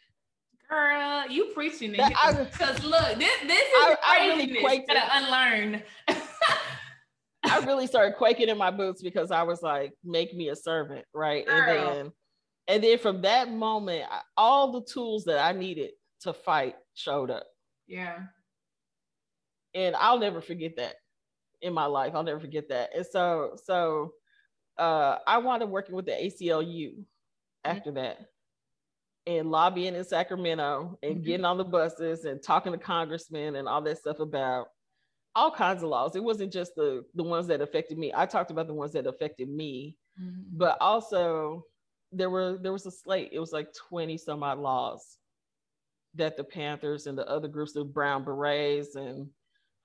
"Girl, 0.70 1.26
you 1.28 1.46
preaching 1.54 1.94
it." 1.94 2.08
Because 2.08 2.82
look, 2.84 3.18
this 3.18 3.40
this 3.42 3.60
is 3.60 3.74
I, 3.76 3.96
I 4.02 4.26
really 4.28 4.60
quaked 4.60 4.90
to 4.90 5.16
unlearn. 5.16 5.82
I 7.42 7.58
really 7.64 7.86
started 7.86 8.16
quaking 8.16 8.48
in 8.48 8.58
my 8.58 8.70
boots 8.70 9.02
because 9.02 9.30
I 9.30 9.42
was 9.42 9.62
like, 9.62 9.92
"Make 10.04 10.34
me 10.34 10.48
a 10.48 10.56
servant," 10.56 11.04
right? 11.12 11.46
Girl. 11.46 11.58
And 11.58 11.96
then, 11.96 12.12
and 12.68 12.84
then 12.84 12.98
from 12.98 13.22
that 13.22 13.50
moment, 13.50 14.04
all 14.36 14.72
the 14.72 14.84
tools 14.84 15.24
that 15.24 15.38
I 15.38 15.52
needed 15.52 15.90
to 16.20 16.32
fight 16.32 16.76
showed 16.94 17.30
up. 17.30 17.46
Yeah. 17.86 18.18
And 19.74 19.96
I'll 19.96 20.18
never 20.18 20.40
forget 20.40 20.76
that 20.76 20.94
in 21.62 21.72
my 21.72 21.86
life. 21.86 22.14
I'll 22.14 22.22
never 22.22 22.40
forget 22.40 22.68
that. 22.68 22.90
And 22.94 23.06
so, 23.06 23.56
so 23.64 24.12
uh, 24.78 25.18
I 25.26 25.38
wound 25.38 25.62
up 25.62 25.68
working 25.68 25.94
with 25.94 26.06
the 26.06 26.12
ACLU 26.12 26.90
mm-hmm. 26.90 27.00
after 27.64 27.90
mm-hmm. 27.90 28.02
that 28.02 28.18
and 29.38 29.50
lobbying 29.50 29.94
in 29.94 30.04
Sacramento 30.04 30.98
and 31.02 31.16
mm-hmm. 31.16 31.24
getting 31.24 31.44
on 31.44 31.58
the 31.58 31.64
buses 31.64 32.24
and 32.24 32.42
talking 32.42 32.72
to 32.72 32.78
congressmen 32.78 33.56
and 33.56 33.68
all 33.68 33.80
that 33.82 33.98
stuff 33.98 34.20
about 34.20 34.66
all 35.34 35.50
kinds 35.50 35.82
of 35.82 35.88
laws. 35.88 36.16
It 36.16 36.24
wasn't 36.24 36.52
just 36.52 36.74
the 36.74 37.04
the 37.14 37.22
ones 37.22 37.46
that 37.46 37.60
affected 37.60 37.98
me. 37.98 38.12
I 38.14 38.26
talked 38.26 38.50
about 38.50 38.66
the 38.66 38.74
ones 38.74 38.92
that 38.92 39.06
affected 39.06 39.48
me, 39.48 39.96
mm-hmm. 40.20 40.42
but 40.52 40.76
also 40.80 41.64
there 42.12 42.30
were 42.30 42.58
there 42.60 42.72
was 42.72 42.86
a 42.86 42.90
slate. 42.90 43.30
It 43.32 43.38
was 43.38 43.52
like 43.52 43.72
20 43.88 44.16
some 44.18 44.42
odd 44.42 44.58
laws 44.58 45.18
that 46.16 46.36
the 46.36 46.44
Panthers 46.44 47.06
and 47.06 47.16
the 47.16 47.28
other 47.28 47.46
groups, 47.46 47.72
the 47.72 47.84
Brown 47.84 48.24
Berets 48.24 48.96
and 48.96 49.28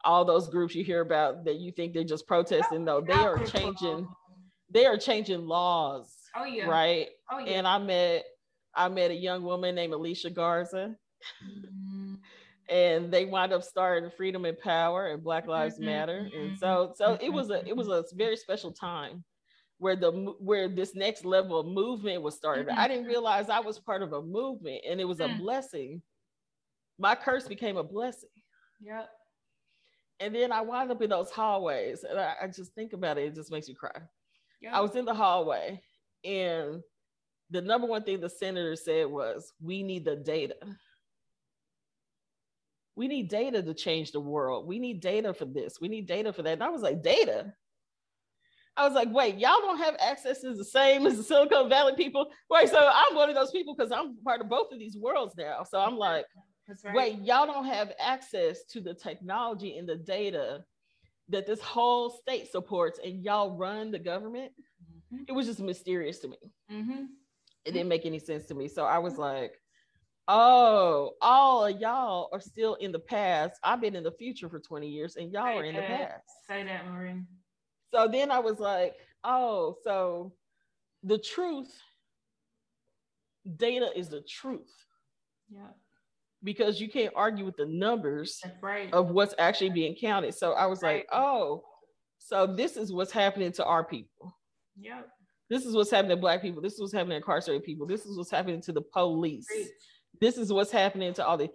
all 0.04 0.26
those 0.26 0.50
groups 0.50 0.76
you 0.76 0.84
hear 0.84 1.02
about 1.02 1.46
that 1.46 1.56
you 1.56 1.72
think 1.72 1.94
they're 1.94 2.04
just 2.04 2.28
protesting. 2.28 2.84
No, 2.84 3.02
they 3.02 3.14
are 3.14 3.44
changing 3.46 4.08
they 4.72 4.86
are 4.86 4.98
changing 4.98 5.46
laws. 5.46 6.14
Oh 6.36 6.46
yeah. 6.46 6.66
Right. 6.66 7.08
Oh 7.32 7.40
yeah. 7.40 7.54
And 7.54 7.68
I 7.68 7.78
met 7.78 8.26
I 8.76 8.90
met 8.90 9.12
a 9.12 9.16
young 9.16 9.44
woman 9.44 9.76
named 9.76 9.94
Alicia 9.94 10.30
Garza. 10.30 10.96
Mm-hmm. 11.44 12.16
And 12.68 13.12
they 13.12 13.26
wound 13.26 13.54
up 13.54 13.64
starting 13.64 14.10
Freedom 14.18 14.46
and 14.46 14.58
Power 14.60 15.08
and 15.08 15.24
Black 15.24 15.48
Lives 15.48 15.76
mm-hmm. 15.76 15.86
Matter. 15.86 16.30
And 16.36 16.58
so 16.58 16.94
so 16.96 17.18
it 17.22 17.32
was 17.32 17.52
a 17.52 17.66
it 17.68 17.76
was 17.76 17.88
a 17.88 18.04
very 18.16 18.36
special 18.36 18.72
time 18.72 19.24
where 19.78 19.96
the 19.96 20.12
where 20.40 20.68
this 20.68 20.96
next 20.96 21.26
level 21.26 21.60
of 21.60 21.68
movement 21.68 22.24
was 22.24 22.36
started. 22.36 22.68
Mm-hmm. 22.68 22.80
I 22.80 22.88
didn't 22.88 23.06
realize 23.06 23.50
I 23.50 23.60
was 23.60 23.80
part 23.80 24.02
of 24.02 24.14
a 24.14 24.22
movement 24.22 24.82
and 24.88 25.00
it 25.00 25.06
was 25.06 25.20
a 25.20 25.28
mm. 25.28 25.38
blessing. 25.38 26.02
My 26.98 27.14
curse 27.14 27.48
became 27.48 27.78
a 27.78 27.84
blessing. 27.84 28.30
Yep. 28.82 29.10
And 30.22 30.34
then 30.34 30.52
I 30.52 30.62
wound 30.62 30.92
up 30.92 31.02
in 31.02 31.10
those 31.10 31.30
hallways 31.30 32.04
and 32.04 32.20
I, 32.20 32.34
I 32.44 32.48
just 32.48 32.74
think 32.74 32.94
about 32.94 33.18
it, 33.18 33.26
it 33.26 33.36
just 33.36 33.52
makes 33.52 33.68
me 33.68 33.76
cry. 33.76 34.02
I 34.72 34.82
was 34.82 34.96
in 34.96 35.06
the 35.06 35.14
hallway 35.14 35.82
and 36.24 36.82
the 37.50 37.62
number 37.62 37.88
one 37.88 38.04
thing 38.04 38.20
the 38.20 38.30
senator 38.30 38.76
said 38.76 39.08
was, 39.08 39.54
we 39.62 39.84
need 39.84 40.06
the 40.06 40.16
data. 40.16 40.56
We 42.96 43.08
need 43.08 43.30
data 43.30 43.62
to 43.62 43.74
change 43.74 44.12
the 44.12 44.20
world. 44.20 44.68
We 44.68 44.80
need 44.80 45.02
data 45.02 45.34
for 45.34 45.46
this. 45.46 45.80
We 45.82 45.90
need 45.90 46.08
data 46.08 46.32
for 46.32 46.44
that. 46.44 46.54
And 46.54 46.64
I 46.64 46.70
was 46.70 46.82
like, 46.82 47.04
data? 47.04 47.54
I 48.78 48.86
was 48.86 48.94
like, 48.94 49.10
wait, 49.12 49.38
y'all 49.38 49.60
don't 49.60 49.78
have 49.78 49.96
access 50.00 50.42
to 50.42 50.54
the 50.54 50.66
same 50.66 51.06
as 51.06 51.18
the 51.18 51.24
Silicon 51.24 51.70
Valley 51.70 51.94
people. 51.96 52.28
Wait, 52.50 52.70
so 52.70 52.90
I'm 52.94 53.16
one 53.16 53.30
of 53.30 53.36
those 53.36 53.52
people 53.52 53.76
because 53.76 53.92
I'm 53.92 54.18
part 54.24 54.42
of 54.42 54.50
both 54.50 54.72
of 54.72 54.80
these 54.80 54.98
worlds 54.98 55.36
now. 55.38 55.64
So 55.64 55.80
I'm 55.80 55.98
like, 55.98 56.26
right. 56.84 56.96
wait, 56.96 57.22
y'all 57.22 57.46
don't 57.46 57.66
have 57.66 57.94
access 58.00 58.64
to 58.72 58.82
the 58.82 58.94
technology 58.94 59.78
and 59.78 59.88
the 59.88 59.98
data 59.98 60.64
that 61.30 61.48
this 61.48 61.62
whole 61.62 62.10
state 62.10 62.52
supports 62.52 63.00
and 63.04 63.24
y'all 63.24 63.58
run 63.58 63.92
the 63.92 64.00
government 64.00 64.52
mm-hmm. 65.14 65.24
it 65.28 65.32
was 65.32 65.48
just 65.48 65.60
mysterious 65.60 66.20
to 66.20 66.28
me 66.28 66.38
mm-hmm. 66.72 67.04
It 67.66 67.72
didn't 67.72 67.90
make 67.90 68.06
any 68.06 68.20
sense 68.20 68.46
to 68.46 68.54
me 68.54 68.68
so 68.68 68.86
i 68.86 68.98
was 68.98 69.18
like 69.18 69.54
oh 70.28 71.12
all 71.22 71.66
of 71.66 71.80
y'all 71.80 72.30
are 72.32 72.40
still 72.40 72.76
in 72.76 72.92
the 72.92 73.00
past 73.00 73.60
i've 73.64 73.82
been 73.82 73.96
in 73.96 74.04
the 74.04 74.12
future 74.12 74.50
for 74.50 74.60
20 74.60 74.88
years 74.88 75.16
and 75.18 75.32
y'all 75.32 75.46
say 75.46 75.58
are 75.58 75.64
in 75.64 75.76
that. 75.76 75.82
the 75.82 75.96
past 75.96 76.24
say 76.48 76.64
that 76.64 76.88
maureen 76.90 77.28
so 77.94 78.08
then 78.08 78.32
i 78.32 78.40
was 78.40 78.60
like 78.60 78.96
oh 79.24 79.76
so 79.84 80.34
the 81.04 81.18
truth 81.18 81.72
data 83.58 83.90
is 83.96 84.10
the 84.10 84.22
truth 84.22 84.74
yeah 85.52 85.68
because 86.46 86.80
you 86.80 86.88
can't 86.88 87.12
argue 87.16 87.44
with 87.44 87.58
the 87.58 87.66
numbers 87.66 88.42
right. 88.62 88.94
of 88.94 89.10
what's 89.10 89.34
actually 89.38 89.72
being 89.72 89.96
counted. 89.96 90.34
So 90.34 90.54
I 90.54 90.68
was 90.68 90.82
right. 90.82 90.98
like, 90.98 91.08
oh, 91.12 91.64
so 92.20 92.48
this 92.48 92.78
is 92.78 92.94
what's 92.94 93.12
happening 93.12 93.52
to 93.54 93.66
our 93.66 93.84
people. 93.84 94.38
Yep. 94.80 95.10
This 95.50 95.66
is 95.66 95.76
what's 95.76 95.92
happening 95.92 96.16
to 96.16 96.22
black 96.22 96.42
people. 96.42 96.62
This 96.62 96.74
is 96.74 96.82
what's 96.82 96.94
happening 96.94 97.12
to 97.12 97.18
incarcerated 97.18 97.64
people. 97.64 97.86
This 97.86 98.06
is 98.06 98.18
what's 98.18 98.32
happening 98.32 98.62
to 98.62 98.72
the 98.72 98.82
police. 98.82 99.48
This 100.20 100.38
is 100.38 100.52
what's 100.52 100.72
happening 100.72 101.14
to 101.14 101.26
all 101.26 101.38
the 101.38 101.50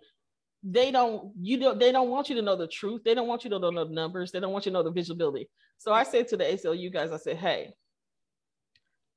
they 0.62 0.90
don't 0.90 1.32
you 1.40 1.58
don't 1.58 1.78
they 1.78 1.90
don't 1.90 2.10
want 2.10 2.28
you 2.28 2.36
to 2.36 2.42
know 2.42 2.56
the 2.56 2.66
truth. 2.66 3.02
They 3.04 3.14
don't 3.14 3.26
want 3.26 3.44
you 3.44 3.50
to 3.50 3.58
know 3.58 3.70
the 3.70 3.92
numbers. 3.92 4.30
They 4.30 4.40
don't 4.40 4.52
want 4.52 4.66
you 4.66 4.72
to 4.72 4.74
know 4.74 4.82
the 4.82 4.90
visibility. 4.90 5.48
So 5.78 5.92
I 5.92 6.02
said 6.02 6.28
to 6.28 6.36
the 6.36 6.44
ACLU 6.44 6.92
guys, 6.92 7.12
I 7.12 7.16
said, 7.16 7.38
hey, 7.38 7.72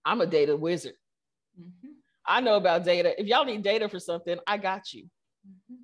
I'm 0.06 0.22
a 0.22 0.26
data 0.26 0.56
wizard. 0.56 0.94
Mm-hmm. 1.60 1.92
I 2.26 2.40
know 2.40 2.56
about 2.56 2.86
data. 2.86 3.20
If 3.20 3.28
y'all 3.28 3.44
need 3.44 3.64
data 3.64 3.90
for 3.90 4.00
something, 4.00 4.38
I 4.48 4.58
got 4.58 4.94
you. 4.94 5.04
Mm-hmm. 5.46 5.76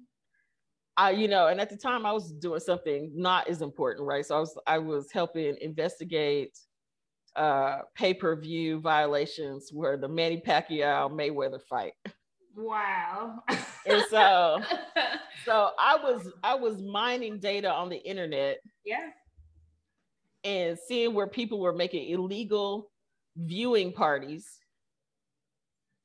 I, 0.95 1.11
you 1.11 1.27
know, 1.27 1.47
and 1.47 1.61
at 1.61 1.69
the 1.69 1.77
time 1.77 2.05
I 2.05 2.11
was 2.11 2.31
doing 2.31 2.59
something 2.59 3.11
not 3.13 3.47
as 3.47 3.61
important, 3.61 4.05
right? 4.05 4.25
So 4.25 4.35
I 4.35 4.39
was 4.39 4.59
I 4.67 4.77
was 4.79 5.11
helping 5.11 5.55
investigate 5.61 6.57
uh, 7.35 7.79
pay-per-view 7.95 8.79
violations 8.79 9.69
where 9.71 9.97
the 9.97 10.07
Manny 10.07 10.41
Pacquiao 10.45 11.11
Mayweather 11.11 11.61
fight. 11.69 11.93
Wow. 12.55 13.43
and 13.85 14.03
so 14.09 14.61
so 15.45 15.69
I 15.79 15.95
was 15.95 16.31
I 16.43 16.55
was 16.55 16.81
mining 16.81 17.39
data 17.39 17.71
on 17.71 17.89
the 17.89 17.97
internet. 17.97 18.59
Yeah. 18.85 19.09
And 20.43 20.77
seeing 20.87 21.13
where 21.13 21.27
people 21.27 21.59
were 21.59 21.73
making 21.73 22.09
illegal 22.09 22.91
viewing 23.35 23.91
parties 23.93 24.59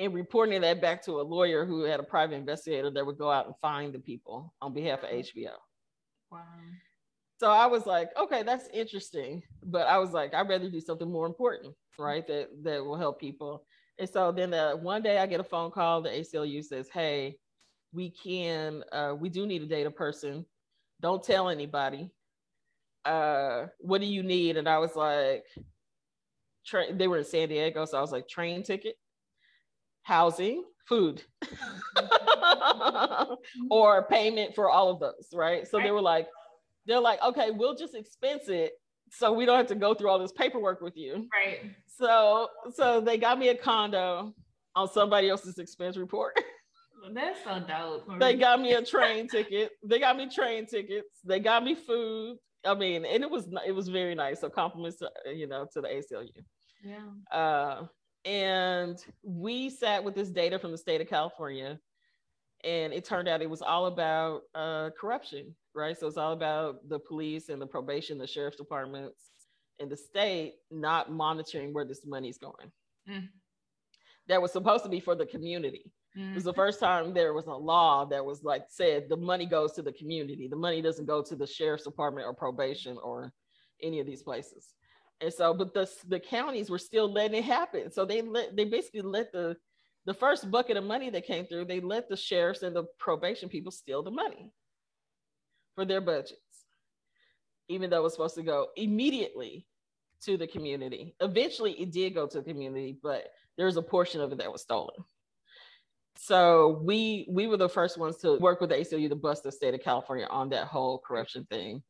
and 0.00 0.12
reporting 0.12 0.60
that 0.60 0.80
back 0.80 1.02
to 1.04 1.20
a 1.20 1.22
lawyer 1.22 1.64
who 1.64 1.82
had 1.82 2.00
a 2.00 2.04
private 2.04 2.34
investigator 2.34 2.90
that 2.90 3.06
would 3.06 3.18
go 3.18 3.30
out 3.30 3.46
and 3.46 3.54
find 3.60 3.92
the 3.92 3.98
people 3.98 4.52
on 4.60 4.74
behalf 4.74 5.02
of 5.04 5.10
HBO. 5.10 5.52
Wow. 6.30 6.40
So 7.44 7.50
I 7.50 7.66
was 7.66 7.84
like, 7.84 8.08
okay, 8.18 8.42
that's 8.42 8.70
interesting. 8.72 9.42
But 9.62 9.86
I 9.86 9.98
was 9.98 10.12
like, 10.12 10.32
I'd 10.32 10.48
rather 10.48 10.70
do 10.70 10.80
something 10.80 11.12
more 11.12 11.26
important, 11.26 11.74
right? 11.98 12.26
That 12.26 12.48
that 12.62 12.82
will 12.82 12.96
help 12.96 13.20
people. 13.20 13.66
And 13.98 14.08
so 14.08 14.32
then 14.32 14.48
the, 14.48 14.78
one 14.80 15.02
day 15.02 15.18
I 15.18 15.26
get 15.26 15.40
a 15.40 15.44
phone 15.44 15.70
call, 15.70 16.00
the 16.00 16.08
ACLU 16.08 16.64
says, 16.64 16.88
hey, 16.90 17.36
we 17.92 18.08
can, 18.08 18.82
uh, 18.92 19.14
we 19.20 19.28
do 19.28 19.46
need 19.46 19.60
a 19.60 19.66
data 19.66 19.90
person. 19.90 20.46
Don't 21.02 21.22
tell 21.22 21.50
anybody. 21.50 22.10
Uh, 23.04 23.66
what 23.78 24.00
do 24.00 24.06
you 24.06 24.22
need? 24.22 24.56
And 24.56 24.66
I 24.66 24.78
was 24.78 24.96
like, 24.96 25.44
tra- 26.64 26.94
they 26.94 27.08
were 27.08 27.18
in 27.18 27.24
San 27.26 27.50
Diego. 27.50 27.84
So 27.84 27.98
I 27.98 28.00
was 28.00 28.10
like, 28.10 28.26
train 28.26 28.62
ticket 28.62 28.96
housing, 30.00 30.64
food, 30.88 31.22
or 33.70 34.04
payment 34.04 34.54
for 34.54 34.70
all 34.70 34.90
of 34.90 34.98
those, 34.98 35.28
right? 35.34 35.68
So 35.68 35.78
they 35.78 35.90
were 35.90 36.00
like, 36.00 36.26
they're 36.86 37.00
like, 37.00 37.22
okay, 37.22 37.50
we'll 37.50 37.76
just 37.76 37.94
expense 37.94 38.48
it 38.48 38.72
so 39.10 39.32
we 39.32 39.46
don't 39.46 39.56
have 39.56 39.66
to 39.68 39.74
go 39.74 39.94
through 39.94 40.10
all 40.10 40.18
this 40.18 40.32
paperwork 40.32 40.80
with 40.80 40.96
you. 40.96 41.28
Right. 41.32 41.70
So 41.86 42.48
so 42.74 43.00
they 43.00 43.18
got 43.18 43.38
me 43.38 43.48
a 43.48 43.56
condo 43.56 44.34
on 44.74 44.88
somebody 44.88 45.28
else's 45.28 45.58
expense 45.58 45.96
report. 45.96 46.38
That's 47.12 47.38
so 47.44 47.60
dope. 47.60 48.18
They 48.18 48.34
got 48.34 48.60
me 48.60 48.72
a 48.72 48.82
train 48.82 49.28
ticket. 49.28 49.72
They 49.84 49.98
got 49.98 50.16
me 50.16 50.28
train 50.28 50.66
tickets. 50.66 51.20
They 51.24 51.38
got 51.38 51.62
me 51.62 51.74
food. 51.74 52.38
I 52.64 52.74
mean, 52.74 53.04
and 53.04 53.22
it 53.22 53.30
was 53.30 53.48
it 53.66 53.72
was 53.72 53.88
very 53.88 54.14
nice. 54.14 54.40
So 54.40 54.48
compliments, 54.48 54.98
to, 54.98 55.10
you 55.34 55.46
know, 55.46 55.66
to 55.74 55.80
the 55.82 55.88
ACLU. 55.88 56.30
Yeah. 56.82 57.38
Uh, 57.38 57.86
and 58.24 58.98
we 59.22 59.68
sat 59.68 60.02
with 60.02 60.14
this 60.14 60.30
data 60.30 60.58
from 60.58 60.72
the 60.72 60.78
state 60.78 61.02
of 61.02 61.08
California, 61.08 61.78
and 62.64 62.92
it 62.94 63.04
turned 63.04 63.28
out 63.28 63.42
it 63.42 63.50
was 63.50 63.60
all 63.60 63.86
about 63.86 64.42
uh, 64.54 64.88
corruption, 64.98 65.54
right? 65.74 65.98
So 65.98 66.06
it's 66.06 66.16
all 66.16 66.32
about 66.32 66.88
the 66.88 66.98
police 66.98 67.48
and 67.48 67.60
the 67.60 67.66
probation, 67.66 68.18
the 68.18 68.26
sheriff's 68.26 68.56
departments, 68.56 69.30
and 69.80 69.90
the 69.90 69.96
state 69.96 70.54
not 70.70 71.10
monitoring 71.10 71.72
where 71.72 71.84
this 71.84 72.06
money's 72.06 72.38
going. 72.38 72.70
Mm. 73.08 73.28
That 74.28 74.40
was 74.40 74.52
supposed 74.52 74.84
to 74.84 74.90
be 74.90 75.00
for 75.00 75.14
the 75.14 75.26
community. 75.26 75.92
Mm. 76.16 76.32
It 76.32 76.34
was 76.36 76.44
the 76.44 76.54
first 76.54 76.80
time 76.80 77.12
there 77.12 77.34
was 77.34 77.46
a 77.46 77.52
law 77.52 78.04
that 78.06 78.24
was 78.24 78.44
like 78.44 78.64
said 78.68 79.08
the 79.08 79.16
money 79.16 79.46
goes 79.46 79.72
to 79.72 79.82
the 79.82 79.92
community. 79.92 80.48
The 80.48 80.56
money 80.56 80.80
doesn't 80.80 81.06
go 81.06 81.22
to 81.22 81.34
the 81.34 81.46
sheriff's 81.46 81.84
department 81.84 82.26
or 82.26 82.34
probation 82.34 82.96
or 83.02 83.32
any 83.82 84.00
of 84.00 84.06
these 84.06 84.22
places. 84.22 84.74
And 85.20 85.32
so, 85.32 85.54
but 85.54 85.74
the 85.74 85.90
the 86.08 86.20
counties 86.20 86.70
were 86.70 86.78
still 86.78 87.12
letting 87.12 87.38
it 87.38 87.44
happen. 87.44 87.90
So 87.90 88.04
they 88.04 88.22
let 88.22 88.56
they 88.56 88.64
basically 88.64 89.02
let 89.02 89.32
the 89.32 89.56
the 90.06 90.14
first 90.14 90.50
bucket 90.50 90.76
of 90.76 90.84
money 90.84 91.10
that 91.10 91.26
came 91.26 91.46
through, 91.46 91.64
they 91.64 91.80
let 91.80 92.08
the 92.08 92.16
sheriffs 92.16 92.62
and 92.62 92.76
the 92.76 92.84
probation 92.98 93.48
people 93.48 93.72
steal 93.72 94.02
the 94.02 94.10
money 94.10 94.52
for 95.74 95.84
their 95.84 96.00
budgets, 96.00 96.66
even 97.68 97.90
though 97.90 97.98
it 97.98 98.02
was 98.02 98.12
supposed 98.12 98.36
to 98.36 98.42
go 98.42 98.68
immediately 98.76 99.66
to 100.24 100.36
the 100.36 100.46
community. 100.46 101.14
Eventually, 101.20 101.72
it 101.72 101.92
did 101.92 102.14
go 102.14 102.26
to 102.26 102.40
the 102.40 102.50
community, 102.50 102.98
but 103.02 103.28
there 103.56 103.66
was 103.66 103.76
a 103.76 103.82
portion 103.82 104.20
of 104.20 104.32
it 104.32 104.38
that 104.38 104.52
was 104.52 104.62
stolen. 104.62 104.96
So 106.16 106.80
we 106.84 107.26
we 107.28 107.46
were 107.46 107.56
the 107.56 107.68
first 107.68 107.98
ones 107.98 108.16
to 108.18 108.38
work 108.38 108.60
with 108.60 108.70
the 108.70 108.76
ACLU 108.76 109.08
to 109.08 109.16
bust 109.16 109.42
the 109.42 109.52
state 109.52 109.74
of 109.74 109.82
California 109.82 110.26
on 110.30 110.48
that 110.50 110.66
whole 110.66 110.98
corruption 110.98 111.46
thing. 111.50 111.82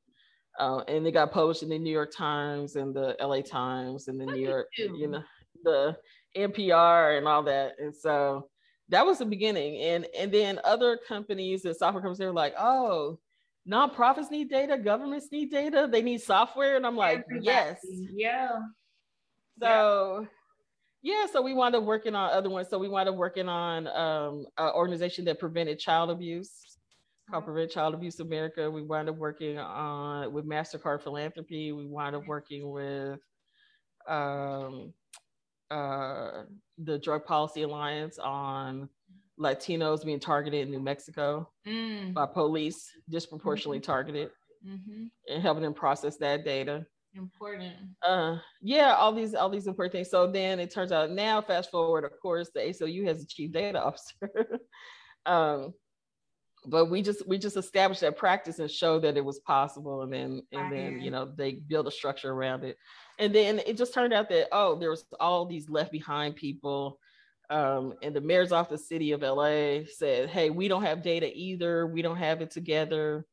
Uh, 0.58 0.78
and 0.88 1.04
they 1.04 1.10
got 1.10 1.32
published 1.32 1.62
in 1.62 1.68
the 1.68 1.78
New 1.78 1.90
York 1.90 2.12
Times 2.16 2.76
and 2.76 2.94
the 2.94 3.16
LA 3.20 3.40
Times 3.42 4.08
and 4.08 4.20
the 4.20 4.26
New 4.26 4.40
York, 4.40 4.68
you 4.76 5.08
know, 5.08 5.22
the 5.64 5.96
NPR 6.36 7.18
and 7.18 7.26
all 7.26 7.42
that. 7.42 7.74
And 7.78 7.94
so 7.94 8.48
that 8.88 9.04
was 9.04 9.18
the 9.18 9.26
beginning. 9.26 9.82
And 9.82 10.06
and 10.18 10.32
then 10.32 10.60
other 10.64 10.98
companies 11.08 11.64
and 11.64 11.76
software 11.76 12.00
companies, 12.00 12.18
they 12.18 12.26
were 12.26 12.32
like, 12.32 12.54
oh, 12.58 13.18
nonprofits 13.68 14.31
need 14.31 14.50
data, 14.50 14.79
governments 14.79 15.29
need 15.33 15.50
data, 15.50 15.88
they 15.90 16.03
need 16.03 16.20
software. 16.20 16.77
And 16.77 16.87
I'm 16.87 16.96
like, 16.96 17.24
Everybody. 17.31 17.44
yes. 17.44 17.79
Yeah. 18.12 18.59
So 19.61 20.27
yeah. 21.03 21.20
yeah, 21.22 21.27
so 21.33 21.42
we 21.42 21.55
wound 21.55 21.74
up 21.74 21.85
working 21.85 22.14
on 22.14 22.31
other 22.31 22.50
ones. 22.50 22.68
So 22.70 22.79
we 22.79 22.88
wound 22.88 23.09
up 23.09 23.14
working 23.14 23.48
on 23.48 23.87
um, 23.88 24.46
an 24.59 24.72
organization 24.74 25.24
that 25.27 25.38
prevented 25.38 25.79
child 25.79 26.11
abuse 26.11 26.74
called 27.31 27.44
Prevent 27.44 27.70
Child 27.70 27.94
Abuse 27.94 28.20
America. 28.20 28.70
We 28.70 28.83
wound 28.83 29.09
up 29.09 29.16
working 29.16 29.59
on 29.59 30.33
with 30.33 30.46
MasterCard 30.46 31.03
Philanthropy. 31.03 31.72
We 31.72 31.87
wound 31.87 32.14
up 32.16 32.27
working 32.27 32.70
with 32.70 33.18
um, 34.07 34.92
uh, 35.70 36.42
the 36.79 36.98
Drug 36.98 37.24
Policy 37.24 37.62
Alliance 37.62 38.18
on 38.18 38.88
Latinos 39.38 40.04
being 40.04 40.20
targeted 40.20 40.62
in 40.62 40.70
New 40.70 40.80
Mexico 40.80 41.50
mm. 41.66 42.12
by 42.14 42.26
police, 42.26 42.90
disproportionately 43.08 43.78
mm-hmm. 43.78 43.90
targeted, 43.90 44.30
mm-hmm. 44.66 45.04
and 45.28 45.42
helping 45.42 45.62
them 45.62 45.74
process 45.74 46.16
that 46.18 46.44
data. 46.44 46.86
Important. 47.16 47.74
Uh, 48.02 48.38
yeah, 48.60 48.94
all 48.94 49.12
these 49.12 49.34
all 49.34 49.48
these 49.48 49.66
important 49.66 49.92
things. 49.92 50.10
So 50.10 50.26
then 50.26 50.58
it 50.58 50.72
turns 50.72 50.90
out 50.90 51.10
now, 51.10 51.40
fast 51.40 51.70
forward, 51.70 52.04
of 52.04 52.12
course, 52.20 52.50
the 52.54 52.60
ACLU 52.60 53.06
has 53.06 53.22
a 53.22 53.26
chief 53.26 53.52
data 53.52 53.82
officer. 53.84 54.60
um, 55.26 55.74
but 56.66 56.86
we 56.86 57.02
just 57.02 57.26
we 57.28 57.38
just 57.38 57.56
established 57.56 58.00
that 58.00 58.16
practice 58.16 58.58
and 58.58 58.70
showed 58.70 59.02
that 59.02 59.16
it 59.16 59.24
was 59.24 59.38
possible, 59.40 60.02
and 60.02 60.12
then 60.12 60.42
and 60.52 60.72
then 60.72 61.00
you 61.00 61.10
know 61.10 61.30
they 61.36 61.52
build 61.52 61.86
a 61.86 61.90
structure 61.90 62.32
around 62.32 62.64
it, 62.64 62.76
and 63.18 63.34
then 63.34 63.60
it 63.66 63.76
just 63.76 63.94
turned 63.94 64.12
out 64.12 64.28
that 64.30 64.48
oh, 64.50 64.76
there 64.78 64.90
was 64.90 65.04
all 65.20 65.46
these 65.46 65.68
left 65.68 65.92
behind 65.92 66.36
people 66.36 66.98
um, 67.54 67.94
and 68.02 68.14
the 68.16 68.20
mayor's 68.20 68.50
office, 68.50 68.88
city 68.88 69.12
of 69.12 69.22
LA, 69.22 69.84
said, 69.86 70.28
"Hey, 70.28 70.50
we 70.50 70.66
don't 70.66 70.82
have 70.82 71.02
data 71.02 71.30
either. 71.32 71.86
We 71.86 72.02
don't 72.02 72.16
have 72.16 72.42
it 72.42 72.50
together. 72.50 73.24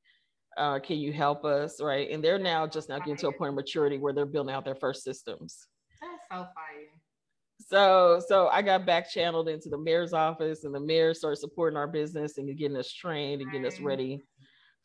Uh, 0.56 0.78
can 0.78 0.98
you 0.98 1.12
help 1.12 1.44
us?" 1.44 1.82
Right? 1.82 2.08
And 2.12 2.24
they're 2.24 2.38
now 2.38 2.68
just 2.68 2.88
now 2.88 3.00
getting 3.00 3.16
to 3.18 3.30
a 3.30 3.34
point 3.34 3.50
of 3.50 3.56
maturity 3.56 3.98
where 3.98 4.14
they're 4.14 4.28
building 4.28 4.54
out 4.54 4.64
their 4.64 4.76
first 4.76 5.04
systems. 5.04 5.66
That's 6.00 6.14
so 6.32 6.48
fire. 6.54 6.92
So, 7.68 8.22
so 8.28 8.48
I 8.50 8.62
got 8.62 8.86
back 8.86 9.10
channeled 9.10 9.50
into 9.50 9.70
the 9.70 9.78
mayor's 9.78 10.14
office, 10.14 10.66
and 10.66 10.76
the 10.76 10.80
mayor 10.80 11.16
started 11.16 11.38
supporting 11.38 11.78
our 11.78 11.88
business 11.88 12.38
and 12.38 12.56
getting 12.56 12.78
us 12.78 12.94
trained 12.94 13.42
and 13.42 13.52
getting 13.52 13.66
us 13.66 13.80
ready 13.80 14.22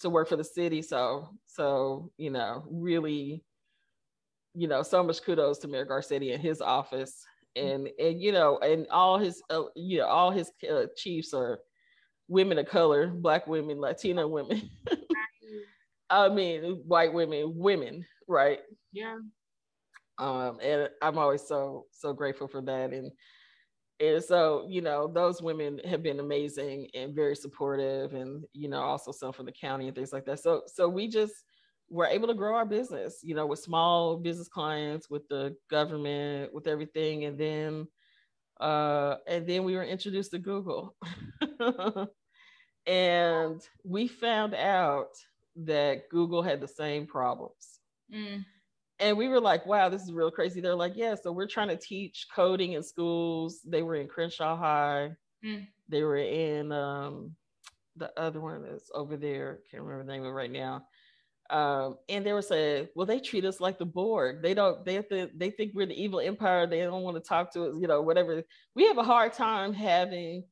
to 0.00 0.08
work 0.08 0.28
for 0.28 0.36
the 0.36 0.44
city. 0.44 0.80
So, 0.80 1.28
so 1.44 2.10
you 2.16 2.30
know, 2.30 2.64
really, 2.70 3.44
you 4.54 4.66
know, 4.66 4.82
so 4.82 5.02
much 5.02 5.22
kudos 5.22 5.58
to 5.58 5.68
Mayor 5.68 5.84
Garcetti 5.84 6.32
and 6.32 6.42
his 6.42 6.62
office 6.62 7.22
and 7.56 7.88
and 7.98 8.20
you 8.20 8.32
know 8.32 8.58
and 8.58 8.86
all 8.90 9.18
his 9.18 9.42
uh, 9.50 9.62
you 9.74 9.98
know 9.98 10.06
all 10.06 10.30
his 10.30 10.50
uh, 10.70 10.86
chiefs 10.96 11.32
are 11.32 11.60
women 12.28 12.58
of 12.58 12.66
color 12.66 13.08
black 13.08 13.46
women 13.46 13.78
latina 13.80 14.26
women. 14.26 14.70
I 16.10 16.28
mean 16.28 16.82
white 16.86 17.12
women 17.12 17.52
women 17.56 18.04
right? 18.28 18.60
Yeah. 18.92 19.18
Um 20.18 20.58
and 20.62 20.88
i'm 21.02 21.18
always 21.18 21.46
so 21.46 21.86
so 21.90 22.12
grateful 22.12 22.48
for 22.48 22.62
that. 22.62 22.92
And 22.92 23.10
and 23.98 24.22
so 24.22 24.66
you 24.68 24.82
know 24.82 25.10
those 25.12 25.40
women 25.40 25.80
have 25.84 26.02
been 26.02 26.20
amazing 26.20 26.88
and 26.94 27.14
very 27.14 27.34
supportive 27.34 28.12
and 28.12 28.44
you 28.52 28.68
know 28.68 28.80
also 28.80 29.10
some 29.10 29.32
from 29.32 29.46
the 29.46 29.52
county 29.52 29.86
and 29.86 29.96
things 29.96 30.12
like 30.12 30.26
that. 30.26 30.40
So 30.40 30.62
so 30.66 30.88
we 30.88 31.08
just 31.08 31.34
we're 31.88 32.06
able 32.06 32.28
to 32.28 32.34
grow 32.34 32.56
our 32.56 32.66
business, 32.66 33.20
you 33.22 33.34
know, 33.34 33.46
with 33.46 33.60
small 33.60 34.16
business 34.16 34.48
clients, 34.48 35.08
with 35.08 35.28
the 35.28 35.56
government, 35.70 36.52
with 36.52 36.66
everything. 36.66 37.24
And 37.24 37.38
then 37.38 37.86
uh, 38.60 39.16
and 39.26 39.46
then 39.46 39.64
we 39.64 39.74
were 39.74 39.84
introduced 39.84 40.30
to 40.32 40.38
Google. 40.38 40.96
and 42.86 43.60
we 43.84 44.08
found 44.08 44.54
out 44.54 45.10
that 45.56 46.08
Google 46.10 46.42
had 46.42 46.60
the 46.60 46.68
same 46.68 47.06
problems. 47.06 47.80
Mm. 48.12 48.44
And 48.98 49.16
we 49.16 49.28
were 49.28 49.40
like, 49.40 49.66
wow, 49.66 49.90
this 49.90 50.02
is 50.02 50.12
real 50.12 50.30
crazy. 50.30 50.60
They're 50.60 50.74
like, 50.74 50.94
yeah, 50.96 51.14
so 51.14 51.32
we're 51.32 51.46
trying 51.46 51.68
to 51.68 51.76
teach 51.76 52.28
coding 52.34 52.72
in 52.72 52.82
schools. 52.82 53.60
They 53.64 53.82
were 53.82 53.96
in 53.96 54.08
Crenshaw 54.08 54.56
High. 54.56 55.10
Mm. 55.44 55.66
They 55.88 56.02
were 56.02 56.16
in 56.16 56.72
um, 56.72 57.36
the 57.96 58.10
other 58.18 58.40
one 58.40 58.62
that's 58.62 58.90
over 58.94 59.18
there. 59.18 59.60
Can't 59.70 59.82
remember 59.82 60.04
the 60.04 60.12
name 60.12 60.22
of 60.22 60.28
it 60.28 60.32
right 60.32 60.50
now 60.50 60.86
um, 61.50 61.96
and 62.08 62.24
they 62.24 62.32
were 62.32 62.42
saying, 62.42 62.88
well, 62.94 63.06
they 63.06 63.20
treat 63.20 63.44
us 63.44 63.60
like 63.60 63.78
the 63.78 63.86
board. 63.86 64.42
They 64.42 64.54
don't, 64.54 64.84
they 64.84 64.94
have 64.94 65.08
to, 65.08 65.30
they 65.36 65.50
think 65.50 65.72
we're 65.74 65.86
the 65.86 66.00
evil 66.00 66.20
empire. 66.20 66.66
They 66.66 66.80
don't 66.80 67.02
want 67.02 67.16
to 67.16 67.28
talk 67.28 67.52
to 67.54 67.64
us, 67.64 67.74
you 67.80 67.86
know, 67.86 68.02
whatever. 68.02 68.42
We 68.74 68.86
have 68.86 68.98
a 68.98 69.02
hard 69.02 69.32
time 69.32 69.72
having 69.72 70.44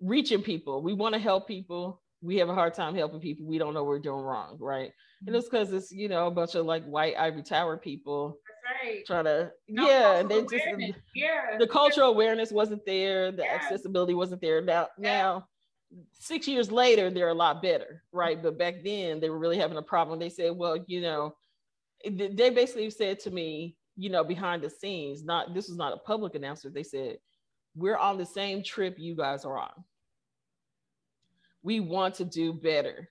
reaching 0.00 0.42
people. 0.42 0.82
We 0.82 0.92
want 0.92 1.14
to 1.14 1.20
help 1.20 1.48
people. 1.48 2.02
We 2.20 2.36
have 2.36 2.48
a 2.48 2.54
hard 2.54 2.74
time 2.74 2.94
helping 2.94 3.20
people. 3.20 3.46
We 3.46 3.58
don't 3.58 3.74
know 3.74 3.84
we're 3.84 3.98
doing 3.98 4.20
wrong, 4.20 4.56
right? 4.60 4.90
And 5.26 5.34
it's 5.34 5.48
because 5.48 5.72
it's, 5.72 5.90
you 5.90 6.08
know, 6.08 6.26
a 6.26 6.30
bunch 6.30 6.54
of 6.54 6.66
like 6.66 6.84
white 6.84 7.14
ivory 7.18 7.42
tower 7.42 7.76
people 7.76 8.38
right. 8.84 9.04
trying 9.06 9.24
to, 9.24 9.50
no 9.68 9.88
yeah, 9.88 10.18
and 10.18 10.28
they 10.28 10.42
just, 10.42 10.64
yeah. 11.14 11.56
the 11.58 11.66
cultural 11.66 12.10
awareness 12.10 12.52
wasn't 12.52 12.84
there. 12.86 13.32
The 13.32 13.42
yeah. 13.42 13.54
accessibility 13.54 14.14
wasn't 14.14 14.40
there. 14.40 14.60
Now, 14.60 14.88
yeah. 14.98 15.22
now 15.22 15.48
six 16.12 16.46
years 16.46 16.70
later, 16.70 17.10
they're 17.10 17.28
a 17.28 17.34
lot 17.34 17.62
better, 17.62 18.02
right? 18.12 18.42
But 18.42 18.58
back 18.58 18.84
then, 18.84 19.20
they 19.20 19.30
were 19.30 19.38
really 19.38 19.58
having 19.58 19.78
a 19.78 19.82
problem. 19.82 20.18
They 20.18 20.30
said, 20.30 20.56
well, 20.56 20.82
you 20.86 21.00
know, 21.00 21.34
they 22.04 22.50
basically 22.50 22.90
said 22.90 23.20
to 23.20 23.30
me, 23.30 23.76
you 23.96 24.10
know, 24.10 24.22
behind 24.22 24.62
the 24.62 24.70
scenes, 24.70 25.24
not 25.24 25.54
this 25.54 25.68
was 25.68 25.76
not 25.76 25.92
a 25.92 25.98
public 25.98 26.34
announcement. 26.34 26.74
They 26.74 26.82
said, 26.82 27.18
we're 27.74 27.96
on 27.96 28.18
the 28.18 28.26
same 28.26 28.62
trip 28.62 28.98
you 28.98 29.16
guys 29.16 29.44
are 29.44 29.58
on. 29.58 29.84
We 31.62 31.80
want 31.80 32.14
to 32.16 32.24
do 32.24 32.52
better 32.52 33.08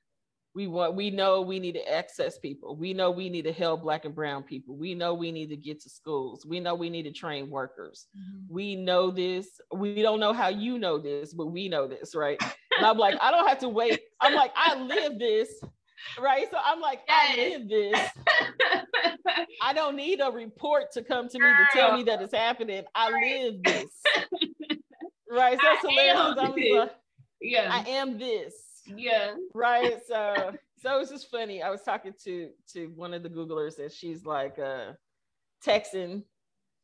we 0.57 0.65
want 0.65 0.95
we 0.95 1.11
know 1.11 1.39
we 1.39 1.59
need 1.59 1.73
to 1.73 1.93
access 1.93 2.39
people 2.39 2.75
we 2.75 2.91
know 2.91 3.11
we 3.11 3.29
need 3.29 3.43
to 3.43 3.53
help 3.53 3.83
black 3.83 4.05
and 4.05 4.15
brown 4.15 4.41
people 4.41 4.75
we 4.75 4.95
know 4.95 5.13
we 5.13 5.31
need 5.31 5.49
to 5.49 5.55
get 5.55 5.79
to 5.79 5.87
schools 5.87 6.47
we 6.47 6.59
know 6.59 6.73
we 6.73 6.89
need 6.89 7.03
to 7.03 7.11
train 7.11 7.47
workers 7.47 8.07
mm-hmm. 8.17 8.51
we 8.51 8.75
know 8.75 9.11
this 9.11 9.61
we 9.71 10.01
don't 10.01 10.19
know 10.19 10.33
how 10.33 10.47
you 10.47 10.79
know 10.79 10.97
this 10.97 11.31
but 11.31 11.45
we 11.45 11.69
know 11.69 11.87
this 11.87 12.15
right 12.15 12.41
and 12.77 12.85
i'm 12.85 12.97
like 12.97 13.15
i 13.21 13.31
don't 13.31 13.47
have 13.47 13.59
to 13.59 13.69
wait 13.69 13.99
i'm 14.21 14.33
like 14.33 14.51
i 14.55 14.75
live 14.75 15.19
this 15.19 15.49
right 16.19 16.47
so 16.49 16.57
i'm 16.63 16.79
like 16.79 17.01
yes. 17.07 17.29
i 17.29 17.35
live 17.35 17.69
this 17.69 17.99
i 19.61 19.73
don't 19.73 19.95
need 19.95 20.21
a 20.21 20.31
report 20.31 20.91
to 20.91 21.03
come 21.03 21.27
to 21.27 21.39
me 21.39 21.45
to 21.45 21.65
tell 21.77 21.95
me 21.95 22.03
that 22.03 22.21
it's 22.21 22.33
happening 22.33 22.83
i 22.95 23.09
live 23.09 23.61
this 23.63 23.91
right 25.29 25.59
so 25.59 25.67
it's 25.71 25.81
hilarious 25.81 26.37
i'm 26.39 26.77
like, 26.77 26.91
yeah 27.41 27.69
i 27.71 27.89
am 27.89 28.17
this 28.17 28.67
yeah. 28.95 29.33
Right. 29.53 29.99
So 30.07 30.53
so 30.81 30.99
it's 30.99 31.11
just 31.11 31.29
funny. 31.29 31.61
I 31.61 31.69
was 31.69 31.81
talking 31.81 32.13
to 32.23 32.49
to 32.73 32.87
one 32.95 33.13
of 33.13 33.23
the 33.23 33.29
Googlers 33.29 33.79
and 33.79 33.91
she's 33.91 34.25
like 34.25 34.57
uh 34.59 34.93
Texan. 35.61 36.23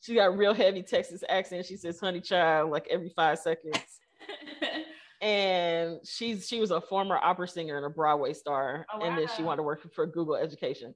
She 0.02 0.16
got 0.16 0.38
real 0.38 0.54
heavy 0.54 0.84
Texas 0.84 1.24
accent. 1.30 1.66
She 1.66 1.78
says 1.78 2.00
honey 2.00 2.20
child 2.20 2.72
like 2.72 2.88
every 2.90 3.10
five 3.10 3.40
seconds. 3.40 3.78
and 5.24 6.00
she's 6.06 6.48
she 6.48 6.60
was 6.60 6.72
a 6.72 6.82
former 6.82 7.16
opera 7.16 7.48
singer 7.48 7.78
and 7.78 7.86
a 7.86 7.90
Broadway 7.90 8.34
star. 8.34 8.86
Oh, 8.94 9.00
wow. 9.00 9.06
And 9.06 9.18
then 9.18 9.28
she 9.36 9.42
wanted 9.42 9.58
to 9.58 9.64
work 9.64 9.82
for 9.94 10.06
Google 10.06 10.36
Education. 10.36 10.94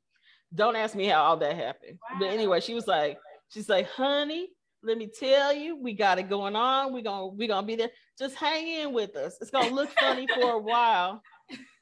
Don't 0.54 0.76
ask 0.76 0.96
me 0.96 1.06
how 1.06 1.24
all 1.24 1.38
that 1.38 1.56
happened. 1.56 1.98
Wow. 2.12 2.18
But 2.20 2.26
anyway, 2.28 2.60
she 2.60 2.74
was 2.74 2.88
like, 2.88 3.18
she's 3.50 3.70
like, 3.70 3.90
honey, 3.90 4.50
let 4.84 4.98
me 4.98 5.08
tell 5.08 5.54
you, 5.54 5.82
we 5.82 5.94
got 5.94 6.20
it 6.20 6.30
going 6.30 6.58
on. 6.58 6.94
We're 6.94 7.04
gonna 7.04 7.28
we 7.28 7.48
gonna 7.48 7.66
be 7.66 7.78
there. 7.78 7.90
Just 8.20 8.36
hang 8.36 8.68
in 8.68 8.94
with 8.94 9.16
us. 9.16 9.38
It's 9.40 9.50
gonna 9.50 9.74
look 9.74 9.90
funny 9.98 10.28
for 10.28 10.52
a 10.52 10.60
while. 10.60 11.22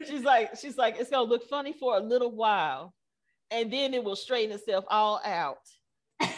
She's 0.08 0.23
like, 0.23 0.55
she's 0.55 0.77
like, 0.77 0.97
it's 0.99 1.10
gonna 1.10 1.27
look 1.27 1.49
funny 1.49 1.73
for 1.73 1.97
a 1.97 1.99
little 1.99 2.31
while, 2.31 2.93
and 3.49 3.73
then 3.73 3.95
it 3.95 4.03
will 4.03 4.15
straighten 4.15 4.55
itself 4.55 4.86
all 4.88 5.19
out. 5.25 5.58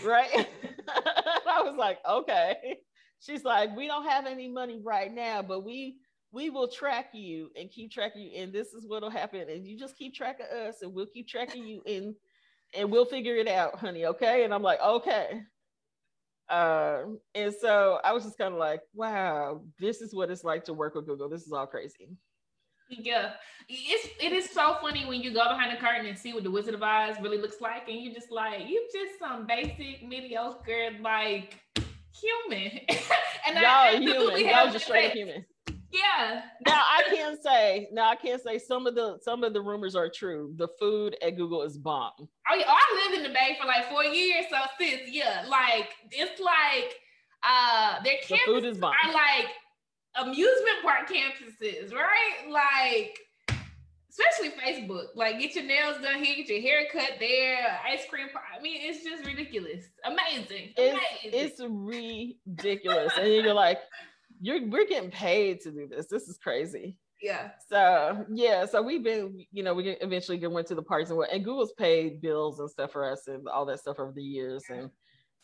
Right? 0.06 0.48
I 0.88 1.62
was 1.64 1.76
like, 1.78 2.00
okay. 2.10 2.78
She's 3.20 3.44
like, 3.44 3.76
we 3.76 3.88
don't 3.88 4.08
have 4.08 4.26
any 4.26 4.48
money 4.48 4.80
right 4.84 5.14
now, 5.14 5.42
but 5.42 5.66
we 5.66 5.98
we 6.32 6.50
will 6.50 6.68
track 6.68 7.10
you 7.14 7.50
and 7.56 7.72
keep 7.72 7.92
tracking 7.92 8.24
you, 8.24 8.42
and 8.42 8.54
this 8.54 8.74
is 8.74 8.86
what'll 8.88 9.10
happen. 9.10 9.50
And 9.50 9.66
you 9.66 9.78
just 9.78 9.98
keep 9.98 10.14
track 10.14 10.40
of 10.40 10.58
us, 10.58 10.82
and 10.82 10.94
we'll 10.94 11.08
keep 11.08 11.28
tracking 11.28 11.66
you, 11.66 11.82
and 11.86 12.16
and 12.76 12.92
we'll 12.92 13.06
figure 13.06 13.36
it 13.36 13.48
out, 13.48 13.76
honey. 13.80 14.06
Okay? 14.06 14.44
And 14.44 14.54
I'm 14.54 14.62
like, 14.62 14.82
okay. 14.82 15.42
Um, 16.50 17.20
and 17.36 17.54
so 17.54 18.00
I 18.04 18.14
was 18.14 18.24
just 18.24 18.38
kind 18.38 18.54
of 18.54 18.60
like, 18.60 18.82
wow, 18.94 19.62
this 19.80 20.02
is 20.02 20.14
what 20.14 20.30
it's 20.30 20.44
like 20.44 20.64
to 20.66 20.74
work 20.74 20.96
with 20.96 21.06
Google. 21.06 21.30
This 21.30 21.46
is 21.46 21.52
all 21.52 21.68
crazy. 21.68 22.10
Yeah, 22.90 23.32
it's 23.68 24.08
it 24.22 24.32
is 24.32 24.50
so 24.50 24.78
funny 24.82 25.06
when 25.06 25.22
you 25.22 25.34
go 25.34 25.44
behind 25.50 25.76
the 25.76 25.76
curtain 25.76 26.06
and 26.06 26.18
see 26.18 26.34
what 26.34 26.44
the 26.44 26.52
Wizard 26.52 26.74
of 26.74 26.82
Oz 26.82 27.18
really 27.22 27.38
looks 27.38 27.60
like, 27.60 27.90
and 27.90 28.02
you're 28.02 28.14
just 28.14 28.32
like 28.32 28.62
you're 28.66 28.84
just 28.94 29.20
some 29.20 29.46
basic 29.46 30.08
mediocre 30.08 30.92
like 31.02 31.60
human. 32.22 32.80
and 33.48 33.56
y'all 33.56 33.66
I, 33.66 33.98
human, 33.98 34.46
y'all 34.48 34.72
just 34.72 34.86
straight 34.86 35.08
up 35.08 35.14
human. 35.14 35.46
Yeah. 35.92 36.42
Now 36.66 36.82
I 36.82 37.04
can 37.14 37.42
say, 37.42 37.88
now 37.92 38.10
I 38.10 38.16
can't 38.16 38.42
say 38.42 38.60
some 38.60 38.88
of 38.88 38.96
the 38.96 39.20
some 39.22 39.44
of 39.44 39.54
the 39.54 39.62
rumors 39.62 39.96
are 39.96 40.10
true. 40.10 40.54
The 40.58 40.68
food 40.80 41.16
at 41.22 41.38
Google 41.38 41.64
is 41.64 41.78
bomb. 41.78 42.12
Oh 42.20 42.56
yeah, 42.56 42.66
I 42.68 43.10
lived 43.10 43.18
in 43.18 43.24
the 43.24 43.34
Bay 43.34 43.58
for 43.60 43.68
like 43.68 43.90
four 43.90 44.04
years, 44.04 44.46
so 44.50 44.58
sis, 44.80 45.02
yeah, 45.08 45.46
like 45.48 45.90
it's 46.12 46.42
like 46.42 46.96
uh 47.44 48.04
their 48.04 48.16
campuses 48.16 48.30
the 48.30 48.38
food 48.46 48.66
is 48.66 48.78
bomb. 48.78 48.94
are 49.04 49.14
like 49.14 49.48
amusement 50.16 50.82
park 50.84 51.10
campuses, 51.10 51.94
right? 51.94 52.50
Like 52.50 53.18
especially 54.10 54.52
Facebook. 54.60 55.08
Like, 55.16 55.40
get 55.40 55.56
your 55.56 55.66
nails 55.66 55.98
done 56.02 56.24
here, 56.24 56.36
get 56.38 56.50
your 56.50 56.62
hair 56.62 56.88
cut 56.92 57.14
there, 57.20 57.80
ice 57.86 58.06
cream. 58.10 58.28
I 58.36 58.62
mean, 58.62 58.80
it's 58.82 59.04
just 59.04 59.26
ridiculous. 59.26 59.86
Amazing. 60.04 60.74
It's, 60.78 61.60
it's 61.60 61.62
ridiculous. 61.62 63.14
and 63.18 63.28
you're 63.28 63.54
like, 63.54 63.80
you're 64.42 64.68
we're 64.68 64.88
getting 64.88 65.12
paid 65.12 65.62
to 65.62 65.72
do 65.72 65.88
this. 65.88 66.08
This 66.08 66.28
is 66.28 66.38
crazy. 66.38 66.98
Yeah. 67.22 67.50
So 67.70 68.26
yeah, 68.32 68.66
so 68.66 68.82
we've 68.82 69.04
been, 69.04 69.44
you 69.52 69.64
know, 69.64 69.74
we 69.74 69.90
eventually 70.02 70.46
went 70.48 70.68
to 70.68 70.76
the 70.76 70.84
parties 70.84 71.10
and 71.10 71.18
what, 71.18 71.32
and 71.32 71.44
Google's 71.44 71.74
paid 71.74 72.22
bills 72.22 72.60
and 72.60 72.70
stuff 72.70 72.92
for 72.92 73.12
us 73.12 73.28
and 73.28 73.48
all 73.48 73.66
that 73.66 73.80
stuff 73.80 74.00
over 74.00 74.12
the 74.16 74.24
years, 74.24 74.64
and 74.70 74.90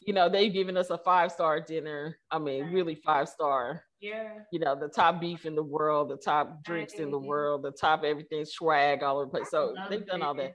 you 0.05 0.13
know, 0.13 0.29
they've 0.29 0.53
given 0.53 0.77
us 0.77 0.89
a 0.89 0.97
five 0.97 1.31
star 1.31 1.61
dinner. 1.61 2.17
I 2.31 2.39
mean, 2.39 2.65
really 2.71 2.95
five 2.95 3.29
star. 3.29 3.83
Yeah. 3.99 4.29
You 4.51 4.59
know, 4.59 4.75
the 4.75 4.87
top 4.87 5.21
beef 5.21 5.45
in 5.45 5.55
the 5.55 5.63
world, 5.63 6.09
the 6.09 6.17
top 6.17 6.63
drinks 6.63 6.95
in 6.95 7.11
the 7.11 7.19
world, 7.19 7.63
the 7.63 7.71
top 7.71 8.03
everything, 8.03 8.45
swag 8.45 9.03
all 9.03 9.17
over 9.17 9.25
the 9.25 9.31
place. 9.31 9.49
So 9.49 9.73
they've 9.89 10.05
done 10.05 10.21
all 10.21 10.33
that. 10.35 10.53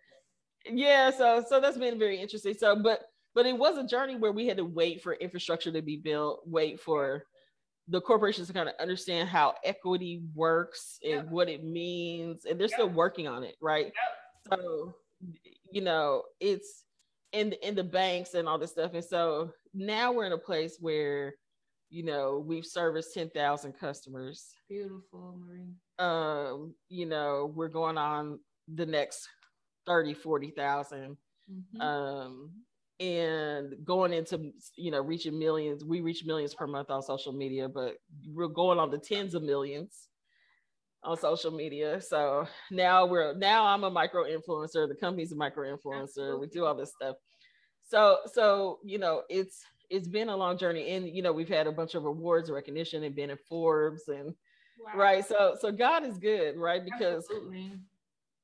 Yeah. 0.66 1.11
So 1.11 1.44
so 1.48 1.61
that's 1.61 1.78
been 1.78 1.98
very 1.98 2.20
interesting. 2.20 2.54
So, 2.54 2.76
but 2.76 3.02
but 3.34 3.46
it 3.46 3.56
was 3.56 3.78
a 3.78 3.87
journey 3.87 4.16
where 4.16 4.32
we 4.32 4.46
had 4.46 4.56
to 4.56 4.64
wait 4.64 5.02
for 5.02 5.14
infrastructure 5.14 5.72
to 5.72 5.82
be 5.82 5.96
built, 5.96 6.42
wait 6.46 6.80
for 6.80 7.24
the 7.88 8.00
corporations 8.00 8.48
to 8.48 8.52
kind 8.52 8.68
of 8.68 8.74
understand 8.78 9.28
how 9.28 9.54
equity 9.64 10.22
works 10.34 10.98
and 11.02 11.12
yep. 11.12 11.28
what 11.28 11.48
it 11.48 11.64
means 11.64 12.44
and 12.44 12.58
they're 12.61 12.68
yep. 12.68 12.78
still 12.78 12.88
working 12.88 13.26
on 13.26 13.42
it 13.42 13.56
right 13.61 13.87
yep. 13.87 14.61
so 14.61 14.94
you 15.72 15.80
know 15.80 16.22
it's 16.38 16.84
in 17.33 17.51
the 17.51 17.69
in 17.69 17.75
the 17.75 17.85
banks 17.85 18.35
and 18.35 18.49
all 18.49 18.59
this 18.59 18.73
stuff. 18.73 18.95
And 18.95 19.05
so 19.05 19.53
now 19.75 20.12
we're 20.12 20.27
in 20.27 20.33
a 20.33 20.38
place 20.38 20.79
where 20.81 21.35
you 21.91 22.03
know 22.03 22.43
we've 22.47 22.67
serviced 22.67 23.14
10,000 23.14 23.73
customers. 23.73 24.55
Beautiful 24.69 25.38
Marie. 25.38 25.75
Um 25.99 26.75
you 26.88 27.07
know 27.07 27.53
we're 27.55 27.69
going 27.69 27.99
on 27.99 28.38
the 28.73 28.87
next 28.87 29.29
30 29.87 30.14
40,000 30.14 31.17
mm-hmm. 31.51 31.81
um 31.81 32.51
and 33.01 33.75
going 33.85 34.12
into 34.12 34.53
you 34.77 34.91
know 34.91 35.01
reaching 35.01 35.38
millions 35.38 35.85
we 35.85 36.01
reach 36.01 36.25
millions 36.27 36.55
per 36.55 36.67
month 36.67 36.91
on 36.91 37.01
social 37.01 37.33
media 37.33 37.69
but 37.69 37.97
we're 38.27 38.49
going 38.49 38.79
on 38.79 38.91
the 38.91 38.99
tens 38.99 39.35
of 39.35 39.43
millions 39.43 40.08
on 41.04 41.16
social 41.16 41.50
media 41.50 42.00
so 42.00 42.46
now 42.70 43.06
we're 43.06 43.34
now 43.34 43.64
i'm 43.64 43.84
a 43.84 43.90
micro 43.90 44.24
influencer 44.24 44.88
the 44.88 44.96
company's 44.98 45.32
a 45.32 45.37
micro 45.37 45.74
influencer 45.74 46.38
we 46.38 46.46
do 46.46 46.64
all 46.64 46.74
this 46.74 46.92
stuff 46.92 47.16
so 47.84 48.18
so 48.32 48.78
you 48.84 48.98
know 48.98 49.22
it's 49.28 49.62
it's 49.90 50.08
been 50.08 50.28
a 50.28 50.37
long 50.37 50.58
journey 50.58 50.90
and 50.90 51.08
you 51.08 51.22
know 51.22 51.32
we've 51.32 51.48
had 51.48 51.66
a 51.66 51.72
bunch 51.72 51.94
of 51.94 52.04
awards 52.04 52.50
recognition 52.50 53.04
and 53.04 53.14
been 53.14 53.30
in 53.30 53.38
forbes 53.48 54.08
and 54.08 54.34
wow. 54.78 54.92
right 54.96 55.26
so 55.26 55.56
so 55.61 55.70
god 55.70 56.04
is 56.04 56.18
good 56.18 56.56
right 56.56 56.84
because 56.84 57.24
Absolutely. 57.30 57.72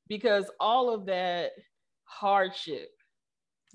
because 0.08 0.50
all 0.60 0.92
of 0.92 1.06
that 1.06 1.52
hardship 2.04 2.90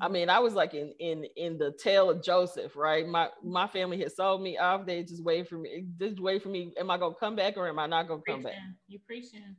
I 0.01 0.07
mean, 0.07 0.29
I 0.29 0.39
was 0.39 0.53
like 0.53 0.73
in 0.73 0.93
in 0.99 1.25
in 1.35 1.57
the 1.57 1.71
tale 1.71 2.09
of 2.09 2.23
Joseph, 2.23 2.75
right? 2.75 3.07
My 3.07 3.29
my 3.43 3.67
family 3.67 3.99
had 3.99 4.11
sold 4.11 4.41
me 4.41 4.57
off. 4.57 4.85
They 4.85 5.03
just 5.03 5.23
wait 5.23 5.47
for 5.49 5.57
me, 5.57 5.85
just 5.99 6.19
wait 6.19 6.41
for 6.41 6.49
me. 6.49 6.73
Am 6.79 6.89
I 6.89 6.97
gonna 6.97 7.15
come 7.19 7.35
back 7.35 7.57
or 7.57 7.67
am 7.67 7.79
I 7.79 7.87
not 7.87 8.07
gonna 8.07 8.21
come 8.25 8.43
back? 8.43 8.53
You 8.87 8.99
preaching. 9.05 9.55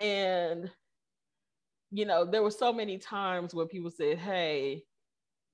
And 0.00 0.70
you 1.90 2.06
know, 2.06 2.24
there 2.24 2.42
were 2.42 2.50
so 2.50 2.72
many 2.72 2.98
times 2.98 3.54
where 3.54 3.66
people 3.66 3.90
said, 3.90 4.18
Hey, 4.18 4.82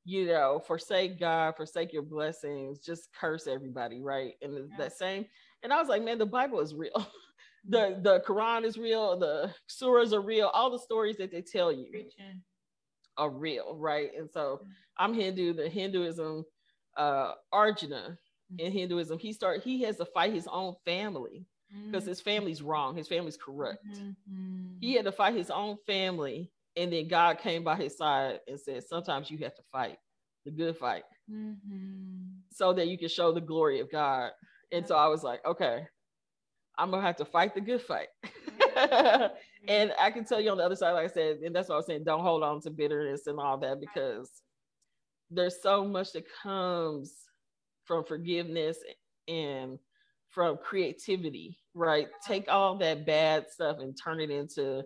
you 0.05 0.27
know, 0.27 0.63
forsake 0.67 1.21
God, 1.21 1.57
forsake 1.57 1.93
your 1.93 2.03
blessings, 2.03 2.79
just 2.79 3.09
curse 3.13 3.47
everybody, 3.47 4.01
right? 4.01 4.35
And 4.41 4.55
yeah. 4.55 4.77
that 4.79 4.97
same, 4.97 5.27
and 5.63 5.73
I 5.73 5.79
was 5.79 5.89
like, 5.89 6.03
man, 6.03 6.17
the 6.17 6.27
Bible 6.27 6.61
is 6.61 6.75
real. 6.75 7.07
the 7.69 7.79
mm-hmm. 7.79 8.03
the 8.03 8.21
Quran 8.21 8.65
is 8.65 8.79
real, 8.79 9.19
the 9.19 9.53
surahs 9.69 10.15
are 10.15 10.23
real, 10.23 10.47
all 10.47 10.71
the 10.71 10.79
stories 10.79 11.19
that 11.19 11.31
they 11.31 11.43
tell 11.43 11.71
you. 11.71 11.91
Preaching 11.91 12.43
are 13.19 13.31
real, 13.31 13.77
right? 13.77 14.11
And 14.17 14.31
so 14.31 14.63
I'm 14.97 15.13
Hindu, 15.13 15.53
the 15.53 15.69
Hinduism, 15.69 16.45
uh, 16.97 17.33
Arjuna 17.53 18.17
in 18.57 18.67
mm-hmm. 18.67 18.79
Hinduism, 18.79 19.19
he 19.19 19.33
start 19.33 19.63
he 19.63 19.83
has 19.83 19.97
to 19.99 20.07
fight 20.07 20.33
his 20.33 20.47
own 20.47 20.75
family 20.85 21.45
because 21.87 22.07
his 22.07 22.21
family's 22.21 22.63
wrong, 22.63 22.97
his 22.97 23.09
family's 23.09 23.37
corrupt. 23.37 23.85
Mm-hmm. 23.87 24.77
He 24.81 24.95
had 24.95 25.05
to 25.05 25.13
fight 25.13 25.35
his 25.35 25.51
own 25.51 25.77
family, 25.87 26.51
and 26.77 26.91
then 26.91 27.09
God 27.09 27.39
came 27.39 27.63
by 27.63 27.77
his 27.77 27.97
side 27.97 28.41
and 28.49 28.59
said, 28.59 28.85
Sometimes 28.85 29.31
you 29.31 29.39
have 29.39 29.55
to 29.55 29.63
fight 29.71 29.99
the 30.47 30.51
good 30.51 30.79
fight 30.79 31.05
mm-hmm. 31.31 32.25
so 32.51 32.73
that 32.73 32.89
you 32.89 32.97
can 32.97 33.09
show 33.09 33.33
the 33.33 33.41
glory 33.41 33.81
of 33.81 33.91
God. 33.91 34.31
And 34.73 34.87
so 34.87 34.97
I 34.97 35.09
was 35.09 35.23
like, 35.23 35.45
okay, 35.45 35.87
I'm 36.79 36.91
gonna 36.91 37.03
have 37.03 37.17
to 37.17 37.25
fight 37.25 37.55
the 37.55 37.61
good 37.61 37.83
fight. 37.83 38.09
and 39.67 39.93
I 39.99 40.11
can 40.11 40.25
tell 40.25 40.41
you 40.41 40.51
on 40.51 40.59
the 40.59 40.65
other 40.65 40.77
side, 40.77 40.93
like 40.93 41.11
I 41.11 41.13
said, 41.13 41.39
and 41.39 41.55
that's 41.55 41.69
what 41.69 41.77
I 41.77 41.79
was 41.79 41.87
saying, 41.87 42.05
don't 42.05 42.23
hold 42.23 42.43
on 42.43 42.61
to 42.63 42.71
bitterness 42.71 43.27
and 43.27 43.39
all 43.39 43.59
that 43.59 43.81
because 43.81 44.31
there's 45.31 45.61
so 45.63 45.85
much 45.85 46.13
that 46.13 46.25
comes 46.43 47.13
from 47.85 48.05
forgiveness 48.05 48.79
and 49.27 49.79
from 50.29 50.59
creativity, 50.59 51.59
right? 51.75 52.09
Take 52.27 52.49
all 52.49 52.77
that 52.79 53.07
bad 53.07 53.51
stuff 53.51 53.79
and 53.81 53.99
turn 54.03 54.21
it 54.21 54.31
into 54.31 54.83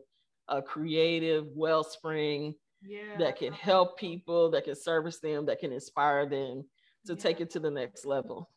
a 0.49 0.63
creative 0.63 1.47
wellspring 1.55 2.55
yeah. 2.85 3.17
that 3.19 3.37
can 3.39 3.53
help 3.53 3.99
people, 3.99 4.51
that 4.51 4.65
can 4.65 4.75
service 4.75 5.19
them, 5.21 5.47
that 5.47 5.61
can 5.61 5.73
inspire 5.73 6.29
them 6.29 6.65
to 7.07 7.15
yeah. 7.15 7.19
take 7.19 7.41
it 7.41 7.51
to 7.51 7.61
the 7.61 7.71
next 7.71 8.05
level, 8.07 8.51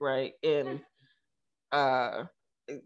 right? 0.00 0.32
And 0.42 0.80
uh 1.72 2.24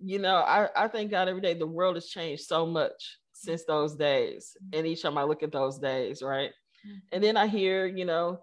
you 0.01 0.19
know, 0.19 0.37
I, 0.37 0.69
I 0.77 0.89
thank 0.89 1.11
God 1.11 1.29
every 1.29 1.41
day 1.41 1.55
the 1.55 1.67
world 1.67 1.97
has 1.97 2.07
changed 2.07 2.45
so 2.45 2.67
much 2.67 3.19
since 3.33 3.65
those 3.65 3.95
days. 3.95 4.57
Mm-hmm. 4.63 4.79
And 4.79 4.87
each 4.87 5.03
time 5.03 5.19
I 5.19 5.25
look 5.25 5.43
at 5.43 5.53
those 5.53 5.79
days, 5.79 6.23
right? 6.23 6.51
Mm-hmm. 6.87 6.99
And 7.13 7.25
then 7.25 7.37
I 7.37 7.47
hear, 7.47 7.87
you 7.87 8.05
know, 8.05 8.41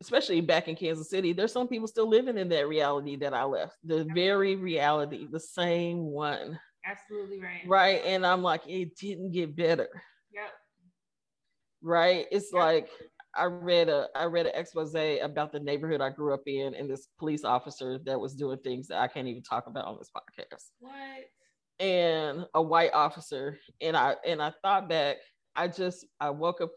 especially 0.00 0.40
back 0.40 0.68
in 0.68 0.76
Kansas 0.76 1.10
City, 1.10 1.32
there's 1.32 1.52
some 1.52 1.68
people 1.68 1.88
still 1.88 2.08
living 2.08 2.38
in 2.38 2.48
that 2.50 2.68
reality 2.68 3.16
that 3.16 3.34
I 3.34 3.44
left, 3.44 3.76
the 3.84 4.06
very 4.14 4.56
reality, 4.56 5.26
the 5.30 5.40
same 5.40 5.98
one. 5.98 6.58
Absolutely 6.86 7.40
right. 7.40 7.62
Right. 7.66 8.02
And 8.04 8.26
I'm 8.26 8.42
like, 8.42 8.62
it 8.66 8.96
didn't 8.96 9.32
get 9.32 9.56
better. 9.56 9.88
Yep. 10.32 10.50
Right. 11.82 12.26
It's 12.30 12.52
yep. 12.52 12.62
like 12.62 12.88
I 13.36 13.44
read 13.44 13.88
a 13.88 14.08
I 14.14 14.24
read 14.24 14.46
an 14.46 14.52
expose 14.54 14.94
about 14.94 15.52
the 15.52 15.60
neighborhood 15.60 16.00
I 16.00 16.10
grew 16.10 16.34
up 16.34 16.42
in 16.46 16.74
and 16.74 16.88
this 16.88 17.08
police 17.18 17.44
officer 17.44 17.98
that 18.06 18.20
was 18.20 18.34
doing 18.34 18.58
things 18.58 18.88
that 18.88 19.00
I 19.00 19.08
can't 19.08 19.28
even 19.28 19.42
talk 19.42 19.66
about 19.66 19.86
on 19.86 19.96
this 19.98 20.10
podcast. 20.16 20.64
What? 20.80 21.24
And 21.80 22.46
a 22.54 22.62
white 22.62 22.92
officer. 22.92 23.58
And 23.80 23.96
I 23.96 24.16
and 24.26 24.42
I 24.42 24.52
thought 24.62 24.88
back, 24.88 25.16
I 25.56 25.68
just 25.68 26.06
I 26.20 26.30
woke 26.30 26.60
up 26.60 26.72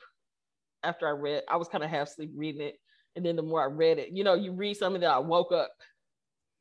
after 0.83 1.07
I 1.07 1.11
read, 1.11 1.43
I 1.49 1.57
was 1.57 1.67
kind 1.67 1.83
of 1.83 1.89
half 1.89 2.07
asleep 2.07 2.31
reading 2.35 2.61
it. 2.61 2.75
And 3.15 3.25
then 3.25 3.35
the 3.35 3.41
more 3.41 3.61
I 3.61 3.65
read 3.65 3.97
it, 3.97 4.09
you 4.11 4.23
know, 4.23 4.35
you 4.35 4.53
read 4.53 4.77
something 4.77 5.01
that 5.01 5.11
I 5.11 5.19
woke 5.19 5.51
up 5.51 5.71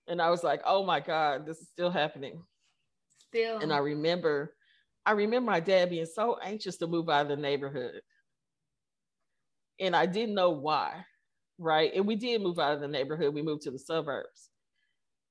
and 0.08 0.22
I 0.22 0.30
was 0.30 0.42
like, 0.42 0.62
oh 0.64 0.84
my 0.84 1.00
God, 1.00 1.46
this 1.46 1.58
is 1.58 1.68
still 1.68 1.90
happening. 1.90 2.42
Still. 3.28 3.58
And 3.58 3.72
I 3.72 3.78
remember, 3.78 4.54
I 5.04 5.12
remember 5.12 5.50
my 5.50 5.60
dad 5.60 5.90
being 5.90 6.06
so 6.06 6.38
anxious 6.42 6.76
to 6.78 6.86
move 6.86 7.08
out 7.08 7.22
of 7.22 7.28
the 7.28 7.36
neighborhood 7.36 8.00
and 9.80 9.94
I 9.94 10.06
didn't 10.06 10.34
know 10.34 10.50
why, 10.50 11.04
right? 11.58 11.92
And 11.94 12.06
we 12.06 12.16
did 12.16 12.42
move 12.42 12.58
out 12.58 12.74
of 12.74 12.80
the 12.80 12.88
neighborhood. 12.88 13.34
We 13.34 13.42
moved 13.42 13.62
to 13.62 13.70
the 13.70 13.78
suburbs. 13.78 14.50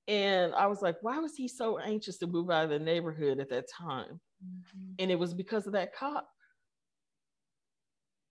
And 0.07 0.53
I 0.53 0.67
was 0.67 0.81
like, 0.81 0.97
why 1.01 1.17
was 1.17 1.35
he 1.35 1.47
so 1.47 1.79
anxious 1.79 2.17
to 2.19 2.27
move 2.27 2.51
out 2.51 2.65
of 2.65 2.69
the 2.69 2.79
neighborhood 2.79 3.39
at 3.39 3.49
that 3.49 3.65
time? 3.69 4.19
Mm-hmm. 4.43 4.93
And 4.99 5.11
it 5.11 5.17
was 5.17 5.33
because 5.33 5.65
of 5.65 5.73
that 5.73 5.95
cop. 5.95 6.27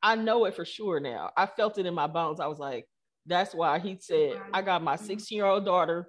I 0.02 0.14
know 0.14 0.44
it 0.44 0.54
for 0.54 0.64
sure 0.64 1.00
now. 1.00 1.30
I 1.36 1.46
felt 1.46 1.78
it 1.78 1.86
in 1.86 1.94
my 1.94 2.06
bones. 2.06 2.38
I 2.38 2.46
was 2.46 2.58
like, 2.58 2.86
that's 3.26 3.54
why 3.54 3.78
he 3.78 3.96
said, 3.98 4.34
I 4.52 4.60
got 4.60 4.82
my 4.82 4.96
16 4.96 5.34
year 5.34 5.46
old 5.46 5.64
daughter 5.64 6.08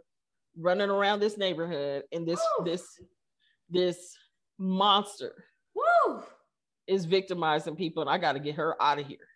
running 0.58 0.89
around 0.89 1.20
this 1.20 1.38
neighborhood 1.38 2.04
and 2.12 2.28
this, 2.28 2.41
Woo! 2.60 2.65
this, 2.65 3.00
this 3.70 4.18
monster 4.60 5.45
Woo! 5.74 6.24
is 6.88 7.06
victimizing 7.06 7.76
people 7.76 8.01
and 8.01 8.10
I 8.10 8.18
got 8.18 8.34
to 8.34 8.39
get 8.39 8.56
her 8.56 8.82
out 8.82 8.99
of 8.99 9.08
here. 9.08 9.28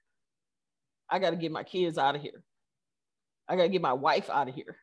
I 1.10 1.20
got 1.20 1.32
to 1.32 1.36
get 1.36 1.52
my 1.52 1.64
kids 1.64 1.98
out 1.98 2.16
of 2.16 2.22
here. 2.22 2.44
I 3.48 3.56
got 3.56 3.64
to 3.64 3.70
get 3.70 3.82
my 3.82 3.94
wife 3.94 4.30
out 4.30 4.48
of 4.48 4.56
here. 4.56 4.78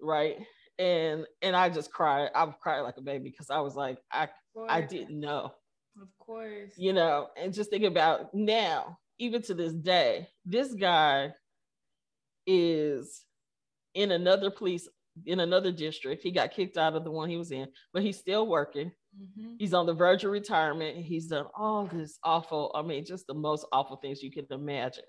Right. 0.00 0.36
And 0.78 1.26
and 1.42 1.54
I 1.54 1.68
just 1.68 1.92
cried. 1.92 2.30
I 2.34 2.46
cried 2.60 2.80
like 2.80 2.96
a 2.96 3.02
baby 3.02 3.28
because 3.30 3.50
I 3.50 3.60
was 3.60 3.74
like, 3.74 3.98
I 4.10 4.28
I 4.68 4.80
didn't 4.80 5.20
know. 5.20 5.52
Of 6.00 6.08
course. 6.18 6.72
You 6.76 6.92
know, 6.92 7.28
and 7.36 7.52
just 7.52 7.70
think 7.70 7.84
about 7.84 8.32
now, 8.32 8.98
even 9.18 9.42
to 9.42 9.54
this 9.54 9.72
day, 9.72 10.28
this 10.46 10.72
guy 10.72 11.34
is 12.46 13.24
in 13.94 14.12
another 14.12 14.50
police 14.50 14.88
in 15.26 15.40
another 15.40 15.72
district. 15.72 16.22
He 16.22 16.30
got 16.30 16.52
kicked 16.52 16.78
out 16.78 16.94
of 16.94 17.04
the 17.04 17.10
one 17.10 17.28
he 17.28 17.36
was 17.36 17.50
in, 17.50 17.68
but 17.92 18.02
he's 18.02 18.18
still 18.18 18.46
working. 18.46 18.92
Mm-hmm. 19.18 19.54
He's 19.58 19.74
on 19.74 19.86
the 19.86 19.94
verge 19.94 20.24
of 20.24 20.30
retirement. 20.30 20.96
He's 20.96 21.26
done 21.26 21.46
all 21.56 21.86
this 21.86 22.18
awful, 22.24 22.70
I 22.74 22.82
mean, 22.82 23.04
just 23.04 23.26
the 23.26 23.34
most 23.34 23.66
awful 23.72 23.96
things 23.96 24.22
you 24.22 24.30
can 24.30 24.46
imagine 24.50 25.04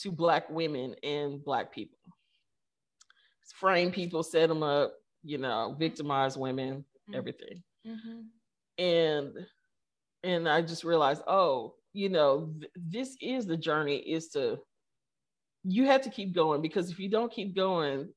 to 0.00 0.12
Black 0.12 0.48
women 0.50 0.94
and 1.02 1.42
Black 1.44 1.72
people. 1.72 1.98
Frame 3.54 3.90
people, 3.90 4.22
set 4.22 4.48
them 4.48 4.62
up, 4.62 4.92
you 5.24 5.38
know, 5.38 5.74
victimize 5.78 6.36
women, 6.36 6.78
mm-hmm. 6.78 7.14
everything. 7.14 7.62
Mm-hmm. 7.86 8.82
and 8.84 9.32
and 10.24 10.48
I 10.48 10.60
just 10.62 10.84
realized, 10.84 11.22
oh, 11.26 11.74
you 11.92 12.08
know, 12.08 12.52
th- 12.58 12.72
this 12.76 13.16
is 13.22 13.46
the 13.46 13.56
journey 13.56 13.96
is 13.98 14.28
to 14.30 14.58
you 15.64 15.86
have 15.86 16.02
to 16.02 16.10
keep 16.10 16.34
going 16.34 16.60
because 16.60 16.90
if 16.90 16.98
you 16.98 17.08
don't 17.08 17.32
keep 17.32 17.54
going, 17.54 18.08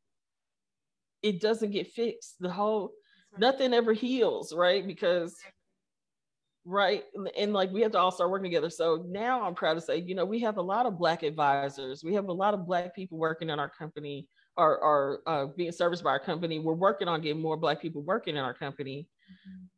it 1.22 1.42
doesn't 1.42 1.72
get 1.72 1.92
fixed. 1.92 2.36
The 2.40 2.50
whole 2.50 2.92
nothing 3.38 3.74
ever 3.74 3.94
heals, 3.94 4.54
right? 4.54 4.86
Because 4.86 5.36
right 6.66 7.06
and 7.38 7.54
like 7.54 7.72
we 7.72 7.82
have 7.82 7.92
to 7.92 7.98
all 7.98 8.12
start 8.12 8.30
working 8.30 8.44
together 8.44 8.70
so 8.70 9.04
now 9.10 9.42
i'm 9.42 9.56
proud 9.56 9.74
to 9.74 9.82
say 9.82 9.98
you 9.98 10.14
know 10.14 10.26
we 10.26 10.40
have 10.40 10.58
a 10.58 10.62
lot 10.62 10.86
of 10.86 10.98
black 10.98 11.24
advisors 11.24 12.04
we 12.04 12.14
have 12.14 12.28
a 12.28 12.34
lot 12.34 12.54
of 12.54 12.68
black 12.68 12.96
people 12.96 13.18
working 13.18 13.50
in 13.50 13.60
our 13.60 13.70
company 13.70 14.28
or, 14.58 14.78
or 14.80 15.22
uh, 15.28 15.46
being 15.56 15.72
serviced 15.72 16.04
by 16.04 16.12
our 16.12 16.20
company 16.20 16.60
we're 16.60 16.74
working 16.74 17.08
on 17.08 17.22
getting 17.22 17.42
more 17.42 17.58
black 17.58 17.82
people 17.82 18.04
working 18.04 18.36
in 18.36 18.44
our 18.44 18.54
company 18.54 19.08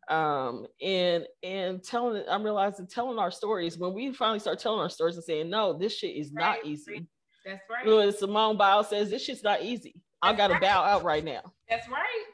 mm-hmm. 0.10 0.14
um, 0.14 0.66
and 0.82 1.26
and 1.42 1.82
telling 1.84 2.22
i'm 2.30 2.44
realizing 2.44 2.86
telling 2.86 3.18
our 3.18 3.32
stories 3.32 3.78
when 3.78 3.94
we 3.94 4.12
finally 4.12 4.40
start 4.40 4.60
telling 4.60 4.82
our 4.82 4.90
stories 4.90 5.16
and 5.16 5.24
saying 5.24 5.50
no 5.50 5.78
this 5.78 5.98
shit 5.98 6.18
is 6.18 6.34
right. 6.34 6.58
not 6.58 6.66
easy 6.66 7.08
that's 7.46 7.62
right 7.70 8.14
simone 8.16 8.58
biles 8.58 8.90
says 8.90 9.10
this 9.10 9.24
shit's 9.24 9.44
not 9.44 9.62
easy 9.62 9.94
that's 10.22 10.34
i 10.34 10.36
gotta 10.36 10.54
right. 10.54 10.62
bow 10.62 10.84
out 10.84 11.04
right 11.04 11.24
now 11.24 11.42
that's 11.70 11.88
right 11.88 12.26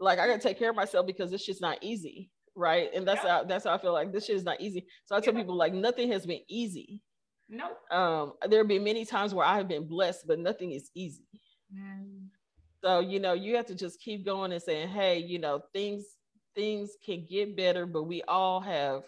like 0.00 0.18
i 0.18 0.26
gotta 0.26 0.40
take 0.40 0.58
care 0.58 0.70
of 0.70 0.76
myself 0.76 1.06
because 1.06 1.30
this 1.30 1.42
shit's 1.42 1.60
not 1.60 1.78
easy 1.82 2.30
right? 2.58 2.90
And 2.94 3.06
that's 3.06 3.22
how 3.22 3.44
that's 3.44 3.64
how 3.64 3.72
I 3.72 3.78
feel 3.78 3.92
like 3.92 4.12
this 4.12 4.26
shit 4.26 4.36
is 4.36 4.44
not 4.44 4.60
easy. 4.60 4.86
So 5.06 5.16
I 5.16 5.20
tell 5.20 5.32
people 5.32 5.56
like 5.56 5.72
nothing 5.72 6.10
has 6.10 6.26
been 6.26 6.40
easy. 6.48 7.00
No. 7.48 7.68
Nope. 7.68 7.98
Um, 7.98 8.32
there 8.50 8.58
have 8.58 8.68
been 8.68 8.84
many 8.84 9.04
times 9.06 9.32
where 9.32 9.46
I 9.46 9.56
have 9.56 9.68
been 9.68 9.86
blessed, 9.86 10.26
but 10.26 10.38
nothing 10.38 10.72
is 10.72 10.90
easy. 10.94 11.24
Mm. 11.74 12.26
So 12.82 13.00
you 13.00 13.20
know, 13.20 13.32
you 13.32 13.56
have 13.56 13.66
to 13.66 13.74
just 13.74 14.00
keep 14.00 14.24
going 14.24 14.52
and 14.52 14.62
saying, 14.62 14.88
hey, 14.88 15.18
you 15.18 15.38
know, 15.38 15.62
things 15.72 16.04
things 16.54 16.96
can 17.04 17.24
get 17.28 17.56
better, 17.56 17.86
but 17.86 18.02
we 18.02 18.22
all 18.22 18.60
have 18.60 19.04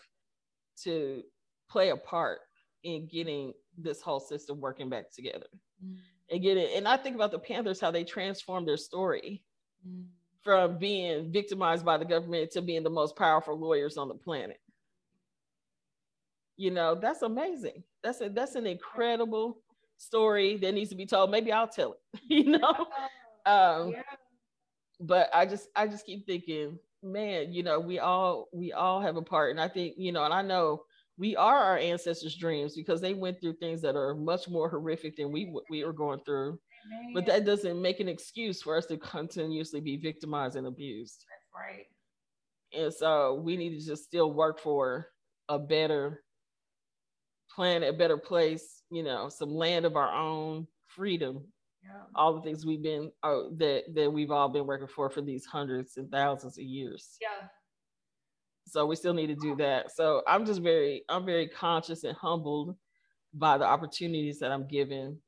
to 0.84 1.22
play 1.68 1.90
a 1.90 1.96
part 1.96 2.38
in 2.84 3.06
getting 3.08 3.52
this 3.76 4.00
whole 4.00 4.20
system 4.20 4.60
working 4.60 4.88
back 4.88 5.12
together 5.12 5.46
mm. 5.84 5.96
and 6.30 6.42
get 6.42 6.56
it. 6.56 6.70
And 6.76 6.86
I 6.86 6.96
think 6.96 7.16
about 7.16 7.32
the 7.32 7.38
Panthers, 7.38 7.80
how 7.80 7.90
they 7.90 8.04
transformed 8.04 8.68
their 8.68 8.76
story. 8.76 9.42
Mm 9.86 10.04
from 10.42 10.78
being 10.78 11.30
victimized 11.32 11.84
by 11.84 11.98
the 11.98 12.04
government 12.04 12.50
to 12.52 12.62
being 12.62 12.82
the 12.82 12.90
most 12.90 13.16
powerful 13.16 13.58
lawyers 13.58 13.96
on 13.96 14.08
the 14.08 14.14
planet. 14.14 14.58
You 16.56 16.70
know, 16.70 16.94
that's 16.94 17.22
amazing. 17.22 17.82
That's 18.02 18.20
a 18.20 18.28
that's 18.28 18.54
an 18.54 18.66
incredible 18.66 19.62
story 19.96 20.56
that 20.58 20.72
needs 20.72 20.90
to 20.90 20.96
be 20.96 21.06
told. 21.06 21.30
Maybe 21.30 21.52
I'll 21.52 21.68
tell 21.68 21.94
it, 21.94 22.20
you 22.28 22.58
know. 22.58 22.86
Um, 23.46 23.92
yeah. 23.92 24.02
but 25.00 25.30
I 25.32 25.46
just 25.46 25.68
I 25.74 25.86
just 25.86 26.04
keep 26.04 26.26
thinking, 26.26 26.78
man, 27.02 27.52
you 27.52 27.62
know, 27.62 27.80
we 27.80 27.98
all 27.98 28.48
we 28.52 28.72
all 28.72 29.00
have 29.00 29.16
a 29.16 29.22
part. 29.22 29.50
And 29.50 29.60
I 29.60 29.68
think, 29.68 29.94
you 29.96 30.12
know, 30.12 30.24
and 30.24 30.34
I 30.34 30.42
know 30.42 30.82
we 31.16 31.36
are 31.36 31.58
our 31.58 31.78
ancestors' 31.78 32.36
dreams 32.36 32.74
because 32.76 33.00
they 33.00 33.14
went 33.14 33.40
through 33.40 33.54
things 33.54 33.80
that 33.82 33.96
are 33.96 34.14
much 34.14 34.48
more 34.48 34.68
horrific 34.68 35.16
than 35.16 35.32
we 35.32 35.54
we 35.70 35.82
are 35.82 35.92
going 35.92 36.20
through 36.26 36.58
but 37.14 37.26
that 37.26 37.44
doesn't 37.44 37.80
make 37.80 38.00
an 38.00 38.08
excuse 38.08 38.62
for 38.62 38.76
us 38.76 38.86
to 38.86 38.96
continuously 38.96 39.80
be 39.80 39.96
victimized 39.96 40.56
and 40.56 40.66
abused. 40.66 41.24
That's 41.28 41.48
right. 41.54 41.86
And 42.72 42.92
so 42.92 43.34
we 43.34 43.56
need 43.56 43.78
to 43.78 43.84
just 43.84 44.04
still 44.04 44.32
work 44.32 44.60
for 44.60 45.08
a 45.48 45.58
better 45.58 46.22
planet, 47.54 47.94
a 47.94 47.96
better 47.96 48.16
place, 48.16 48.82
you 48.90 49.02
know, 49.02 49.28
some 49.28 49.54
land 49.54 49.84
of 49.84 49.96
our 49.96 50.12
own, 50.12 50.66
freedom, 50.86 51.44
yeah. 51.82 52.02
all 52.14 52.34
the 52.34 52.42
things 52.42 52.64
we've 52.64 52.82
been 52.82 53.10
uh, 53.22 53.42
that 53.56 53.84
that 53.94 54.12
we've 54.12 54.30
all 54.30 54.48
been 54.48 54.66
working 54.66 54.86
for 54.86 55.10
for 55.10 55.20
these 55.20 55.44
hundreds 55.44 55.96
and 55.96 56.10
thousands 56.10 56.58
of 56.58 56.64
years. 56.64 57.16
Yeah. 57.20 57.48
So 58.66 58.86
we 58.86 58.94
still 58.94 59.14
need 59.14 59.26
to 59.28 59.34
do 59.34 59.56
that. 59.56 59.90
So 59.90 60.22
I'm 60.28 60.46
just 60.46 60.62
very, 60.62 61.02
I'm 61.08 61.26
very 61.26 61.48
conscious 61.48 62.04
and 62.04 62.16
humbled 62.16 62.76
by 63.34 63.58
the 63.58 63.64
opportunities 63.64 64.38
that 64.38 64.52
I'm 64.52 64.68
given 64.68 65.18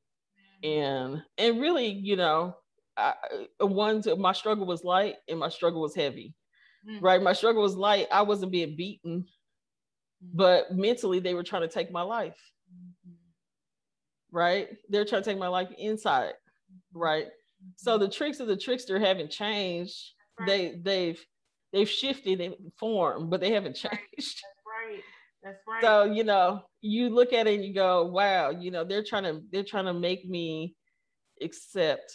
and 0.63 1.21
and 1.37 1.59
really 1.59 1.87
you 1.87 2.15
know 2.15 2.55
I, 2.95 3.13
one 3.59 4.01
my 4.17 4.33
struggle 4.33 4.65
was 4.65 4.83
light 4.83 5.15
and 5.27 5.39
my 5.39 5.49
struggle 5.49 5.81
was 5.81 5.95
heavy 5.95 6.33
mm-hmm. 6.87 7.03
right 7.03 7.21
my 7.21 7.33
struggle 7.33 7.61
was 7.61 7.75
light 7.75 8.07
i 8.11 8.21
wasn't 8.21 8.51
being 8.51 8.75
beaten 8.75 9.21
mm-hmm. 9.21 10.37
but 10.37 10.73
mentally 10.73 11.19
they 11.19 11.33
were 11.33 11.43
trying 11.43 11.63
to 11.63 11.67
take 11.67 11.91
my 11.91 12.01
life 12.01 12.37
mm-hmm. 12.71 13.15
right 14.31 14.69
they're 14.89 15.05
trying 15.05 15.23
to 15.23 15.29
take 15.29 15.39
my 15.39 15.47
life 15.47 15.69
inside 15.77 16.33
mm-hmm. 16.33 16.99
right 16.99 17.27
so 17.75 17.97
the 17.97 18.09
tricks 18.09 18.39
of 18.39 18.47
the 18.47 18.57
trickster 18.57 18.99
haven't 18.99 19.31
changed 19.31 20.11
right. 20.39 20.47
they 20.47 20.79
they've 20.81 21.25
they've 21.73 21.89
shifted 21.89 22.39
in 22.39 22.55
form 22.79 23.29
but 23.29 23.41
they 23.41 23.51
haven't 23.51 23.75
changed 23.75 24.41
that's 25.43 25.61
right. 25.67 25.81
So, 25.81 26.05
you 26.05 26.23
know, 26.23 26.61
you 26.81 27.09
look 27.09 27.33
at 27.33 27.47
it 27.47 27.55
and 27.55 27.65
you 27.65 27.73
go, 27.73 28.05
wow, 28.05 28.49
you 28.49 28.71
know, 28.71 28.83
they're 28.83 29.03
trying 29.03 29.23
to 29.23 29.41
they're 29.51 29.63
trying 29.63 29.85
to 29.85 29.93
make 29.93 30.27
me 30.27 30.75
accept 31.41 32.13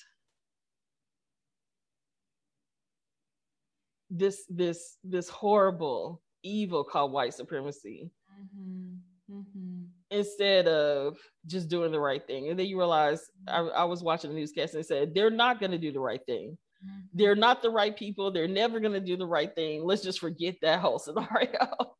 this 4.11 4.45
this 4.49 4.97
this 5.05 5.29
horrible 5.29 6.23
evil 6.43 6.85
called 6.85 7.13
white 7.13 7.35
supremacy. 7.35 8.11
Mm-hmm. 8.41 8.95
Mm-hmm. 9.31 9.83
Instead 10.11 10.69
of 10.69 11.19
just 11.47 11.69
doing 11.69 11.93
the 11.93 12.01
right 12.01 12.27
thing. 12.27 12.49
And 12.49 12.59
then 12.59 12.67
you 12.67 12.79
realize 12.79 13.21
I, 13.47 13.61
I 13.61 13.85
was 13.85 14.03
watching 14.03 14.31
the 14.31 14.37
newscast 14.37 14.75
and 14.75 14.87
said, 14.87 15.15
they're 15.15 15.29
not 15.29 15.61
going 15.61 15.73
to 15.73 15.79
do 15.79 15.93
the 15.93 16.01
right 16.01 16.25
thing. 16.25 16.57
Mm-hmm. 16.83 17.01
They're 17.13 17.37
not 17.37 17.61
the 17.61 17.69
right 17.69 17.95
people. 17.95 18.31
They're 18.31 18.49
never 18.49 18.81
going 18.81 18.95
to 18.95 19.01
do 19.01 19.19
the 19.19 19.27
right 19.27 19.55
thing. 19.55 19.85
Let's 19.85 20.03
just 20.03 20.21
forget 20.21 20.57
that 20.63 20.81
whole 20.81 20.99
scenario. 20.99 21.69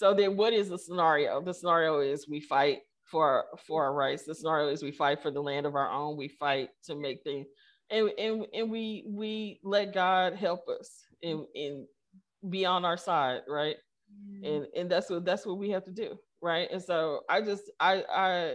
So 0.00 0.14
then 0.14 0.34
what 0.34 0.54
is 0.54 0.70
the 0.70 0.78
scenario? 0.78 1.42
The 1.42 1.52
scenario 1.52 2.00
is 2.00 2.26
we 2.26 2.40
fight 2.40 2.78
for 3.04 3.44
for 3.66 3.84
our 3.84 3.92
rights. 3.92 4.24
The 4.24 4.34
scenario 4.34 4.68
is 4.68 4.82
we 4.82 4.92
fight 4.92 5.20
for 5.20 5.30
the 5.30 5.42
land 5.42 5.66
of 5.66 5.74
our 5.74 5.90
own. 5.90 6.16
We 6.16 6.28
fight 6.28 6.70
to 6.84 6.94
make 6.94 7.22
things 7.22 7.46
and 7.90 8.10
and, 8.18 8.46
and 8.54 8.70
we 8.70 9.04
we 9.06 9.60
let 9.62 9.92
God 9.92 10.36
help 10.36 10.60
us 10.68 11.04
and, 11.22 11.44
and 11.54 11.86
be 12.48 12.64
on 12.64 12.86
our 12.86 12.96
side, 12.96 13.40
right? 13.46 13.76
Mm. 14.10 14.46
And 14.48 14.66
and 14.74 14.90
that's 14.90 15.10
what 15.10 15.26
that's 15.26 15.44
what 15.44 15.58
we 15.58 15.68
have 15.68 15.84
to 15.84 15.90
do, 15.90 16.18
right? 16.40 16.66
And 16.72 16.82
so 16.82 17.20
I 17.28 17.42
just 17.42 17.70
I 17.78 18.02
I 18.10 18.54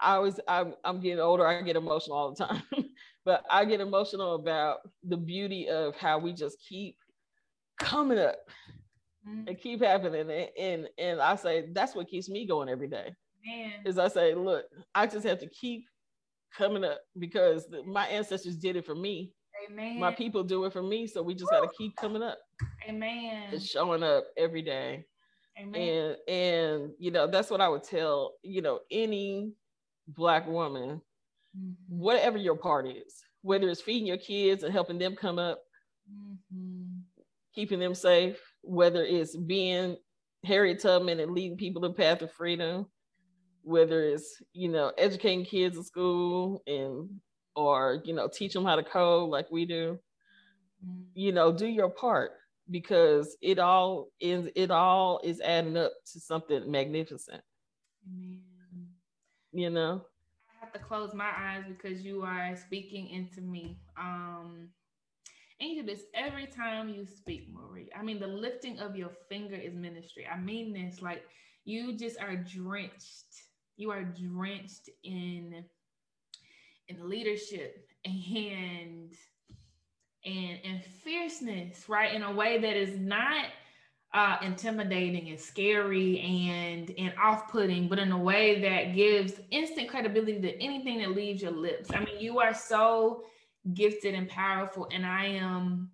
I 0.00 0.14
always 0.14 0.38
I'm 0.46 0.74
I'm 0.84 1.00
getting 1.00 1.18
older, 1.18 1.48
I 1.48 1.62
get 1.62 1.74
emotional 1.74 2.16
all 2.16 2.32
the 2.32 2.46
time. 2.46 2.62
but 3.24 3.44
I 3.50 3.64
get 3.64 3.80
emotional 3.80 4.36
about 4.36 4.78
the 5.02 5.16
beauty 5.16 5.68
of 5.68 5.96
how 5.96 6.20
we 6.20 6.32
just 6.32 6.58
keep 6.68 6.96
coming 7.80 8.20
up 8.20 8.38
mm-hmm. 9.28 9.48
and 9.48 9.60
keep 9.60 9.82
happening. 9.82 10.30
And, 10.30 10.48
and 10.58 10.88
and 10.98 11.20
I 11.20 11.36
say 11.36 11.68
that's 11.72 11.94
what 11.94 12.08
keeps 12.08 12.28
me 12.28 12.46
going 12.46 12.68
every 12.68 12.88
day. 12.88 13.14
Man. 13.46 13.72
Is 13.84 13.98
I 13.98 14.08
say, 14.08 14.34
look, 14.34 14.64
I 14.94 15.06
just 15.06 15.26
have 15.26 15.38
to 15.38 15.48
keep 15.48 15.86
coming 16.56 16.84
up 16.84 16.98
because 17.18 17.68
the, 17.68 17.82
my 17.84 18.06
ancestors 18.06 18.56
did 18.56 18.76
it 18.76 18.84
for 18.86 18.94
me. 18.94 19.32
Amen. 19.70 19.98
My 19.98 20.12
people 20.12 20.42
do 20.44 20.64
it 20.64 20.72
for 20.72 20.82
me, 20.82 21.06
so 21.06 21.22
we 21.22 21.34
just 21.34 21.50
got 21.50 21.60
to 21.60 21.70
keep 21.76 21.96
coming 21.96 22.22
up. 22.22 22.38
Amen. 22.88 23.48
And 23.52 23.62
showing 23.62 24.02
up 24.02 24.24
every 24.36 24.62
day. 24.62 25.04
Amen. 25.58 25.80
And 25.80 26.16
and 26.28 26.92
you 26.98 27.10
know 27.10 27.26
that's 27.26 27.50
what 27.50 27.60
I 27.60 27.68
would 27.68 27.82
tell 27.82 28.34
you 28.42 28.60
know 28.60 28.80
any 28.90 29.52
black 30.08 30.46
woman, 30.46 31.00
mm-hmm. 31.56 31.98
whatever 31.98 32.36
your 32.36 32.56
part 32.56 32.86
is, 32.86 33.24
whether 33.42 33.68
it's 33.68 33.80
feeding 33.80 34.06
your 34.06 34.18
kids 34.18 34.62
and 34.62 34.72
helping 34.72 34.98
them 34.98 35.16
come 35.16 35.38
up, 35.38 35.62
mm-hmm. 36.12 37.00
keeping 37.54 37.80
them 37.80 37.94
safe, 37.94 38.38
whether 38.66 39.04
it's 39.04 39.36
being 39.36 39.96
Harriet 40.44 40.80
Tubman 40.80 41.20
and 41.20 41.32
leading 41.32 41.56
people 41.56 41.82
to 41.82 41.88
the 41.88 41.94
path 41.94 42.22
of 42.22 42.32
freedom, 42.32 42.86
whether 43.62 44.02
it's 44.02 44.42
you 44.52 44.68
know 44.68 44.92
educating 44.98 45.44
kids 45.44 45.76
in 45.76 45.84
school 45.84 46.62
and 46.66 47.08
or 47.54 48.02
you 48.04 48.14
know 48.14 48.28
teach 48.28 48.52
them 48.52 48.64
how 48.64 48.76
to 48.76 48.82
code 48.82 49.30
like 49.30 49.50
we 49.50 49.64
do, 49.64 49.98
you 51.14 51.32
know 51.32 51.52
do 51.52 51.66
your 51.66 51.88
part 51.88 52.32
because 52.70 53.36
it 53.40 53.58
all 53.58 54.08
is 54.20 54.48
it 54.54 54.70
all 54.70 55.20
is 55.24 55.40
adding 55.40 55.76
up 55.76 55.92
to 56.12 56.20
something 56.20 56.70
magnificent. 56.70 57.42
Amen. 58.08 58.40
You 59.52 59.70
know. 59.70 60.04
I 60.50 60.64
have 60.64 60.72
to 60.72 60.78
close 60.78 61.14
my 61.14 61.30
eyes 61.36 61.64
because 61.68 62.02
you 62.02 62.22
are 62.22 62.56
speaking 62.56 63.08
into 63.08 63.40
me. 63.40 63.78
Um 63.96 64.68
and 65.60 65.70
you 65.70 65.96
every 66.14 66.46
time 66.46 66.88
you 66.88 67.06
speak, 67.06 67.48
Marie. 67.52 67.90
I 67.98 68.02
mean, 68.02 68.20
the 68.20 68.26
lifting 68.26 68.78
of 68.78 68.96
your 68.96 69.10
finger 69.28 69.56
is 69.56 69.74
ministry. 69.74 70.26
I 70.26 70.38
mean 70.38 70.72
this, 70.72 71.02
like 71.02 71.24
you 71.64 71.96
just 71.96 72.20
are 72.20 72.36
drenched. 72.36 73.26
You 73.76 73.90
are 73.90 74.04
drenched 74.04 74.90
in 75.04 75.64
in 76.88 77.08
leadership 77.08 77.88
and 78.04 79.12
and 80.24 80.58
and 80.64 80.84
fierceness, 80.84 81.88
right? 81.88 82.14
In 82.14 82.22
a 82.22 82.32
way 82.32 82.58
that 82.58 82.76
is 82.76 82.98
not 82.98 83.44
uh, 84.14 84.36
intimidating 84.42 85.28
and 85.30 85.38
scary 85.40 86.20
and 86.20 86.92
and 86.98 87.12
off-putting, 87.22 87.88
but 87.88 87.98
in 87.98 88.12
a 88.12 88.18
way 88.18 88.60
that 88.62 88.94
gives 88.94 89.40
instant 89.50 89.88
credibility 89.88 90.40
to 90.40 90.62
anything 90.62 90.98
that 90.98 91.10
leaves 91.10 91.42
your 91.42 91.52
lips. 91.52 91.90
I 91.94 92.00
mean, 92.00 92.18
you 92.20 92.38
are 92.40 92.54
so 92.54 93.24
gifted 93.74 94.14
and 94.14 94.28
powerful 94.28 94.88
and 94.92 95.04
i 95.04 95.24
am 95.26 95.90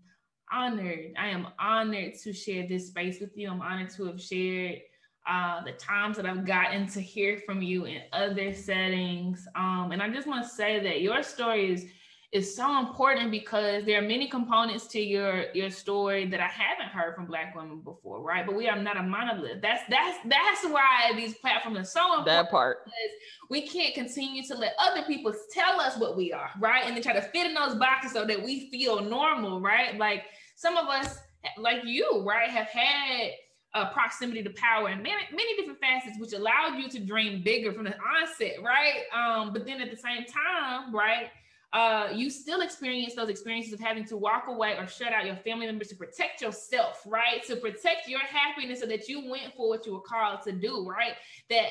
honored. 0.52 1.14
I 1.18 1.28
am 1.28 1.48
honored 1.58 2.14
to 2.22 2.32
share 2.32 2.66
this 2.68 2.88
space 2.88 3.20
with 3.20 3.36
you. 3.36 3.50
I'm 3.50 3.62
honored 3.62 3.90
to 3.90 4.04
have 4.04 4.20
shared 4.20 4.80
uh, 5.26 5.64
the 5.64 5.72
times 5.72 6.16
that 6.16 6.26
I've 6.26 6.44
gotten 6.44 6.86
to 6.88 7.00
hear 7.00 7.38
from 7.38 7.62
you 7.62 7.86
in 7.86 8.02
other 8.12 8.52
settings. 8.52 9.46
Um, 9.56 9.90
and 9.92 10.02
I 10.02 10.10
just 10.10 10.26
want 10.26 10.44
to 10.44 10.48
say 10.48 10.80
that 10.80 11.00
your 11.00 11.22
story 11.22 11.72
is 11.72 11.86
is 12.32 12.56
so 12.56 12.78
important 12.78 13.30
because 13.30 13.84
there 13.84 13.98
are 13.98 14.06
many 14.06 14.26
components 14.26 14.86
to 14.86 14.98
your 14.98 15.52
your 15.52 15.70
story 15.70 16.24
that 16.24 16.40
I 16.40 16.46
haven't 16.46 16.88
heard 16.88 17.14
from 17.14 17.26
Black 17.26 17.54
women 17.54 17.80
before, 17.80 18.22
right? 18.22 18.46
But 18.46 18.56
we 18.56 18.68
are 18.68 18.80
not 18.80 18.96
a 18.96 19.02
monolith. 19.02 19.60
That's 19.60 19.82
that's 19.90 20.18
that's 20.24 20.64
why 20.64 21.12
these 21.14 21.34
platforms 21.34 21.78
are 21.78 21.84
so 21.84 22.04
important. 22.04 22.26
That 22.26 22.50
part. 22.50 22.84
Because 22.86 23.10
we 23.50 23.68
can't 23.68 23.94
continue 23.94 24.42
to 24.44 24.54
let 24.54 24.74
other 24.78 25.02
people 25.02 25.34
tell 25.52 25.78
us 25.78 25.98
what 25.98 26.16
we 26.16 26.32
are, 26.32 26.50
right? 26.58 26.84
And 26.86 26.96
then 26.96 27.02
try 27.02 27.12
to 27.12 27.20
fit 27.20 27.46
in 27.46 27.52
those 27.52 27.74
boxes 27.74 28.12
so 28.12 28.24
that 28.24 28.42
we 28.42 28.70
feel 28.70 29.02
normal, 29.02 29.60
right? 29.60 29.98
Like 29.98 30.24
some 30.56 30.78
of 30.78 30.86
us, 30.86 31.18
like 31.58 31.84
you, 31.84 32.24
right, 32.26 32.48
have 32.48 32.68
had 32.68 33.32
uh, 33.74 33.90
proximity 33.90 34.42
to 34.42 34.50
power 34.50 34.88
and 34.88 35.02
many, 35.02 35.22
many 35.30 35.56
different 35.56 35.80
facets, 35.80 36.18
which 36.18 36.32
allowed 36.32 36.78
you 36.78 36.88
to 36.88 36.98
dream 36.98 37.42
bigger 37.42 37.72
from 37.72 37.84
the 37.84 37.94
onset, 38.20 38.56
right? 38.62 39.02
Um, 39.14 39.52
but 39.52 39.66
then 39.66 39.82
at 39.82 39.90
the 39.90 39.96
same 39.96 40.24
time, 40.24 40.94
right, 40.94 41.28
uh, 41.72 42.08
you 42.14 42.28
still 42.28 42.60
experience 42.60 43.14
those 43.14 43.30
experiences 43.30 43.72
of 43.72 43.80
having 43.80 44.04
to 44.04 44.16
walk 44.16 44.44
away 44.48 44.76
or 44.76 44.86
shut 44.86 45.12
out 45.12 45.24
your 45.24 45.36
family 45.36 45.66
members 45.66 45.88
to 45.88 45.96
protect 45.96 46.42
yourself, 46.42 47.02
right? 47.06 47.42
To 47.46 47.56
protect 47.56 48.08
your 48.08 48.20
happiness 48.20 48.80
so 48.80 48.86
that 48.86 49.08
you 49.08 49.30
went 49.30 49.54
for 49.56 49.68
what 49.70 49.86
you 49.86 49.94
were 49.94 50.00
called 50.00 50.42
to 50.42 50.52
do, 50.52 50.86
right? 50.86 51.14
That 51.48 51.68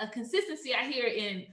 a, 0.00 0.04
a 0.04 0.08
consistency 0.08 0.72
I 0.74 0.84
hear 0.84 1.06
in 1.06 1.46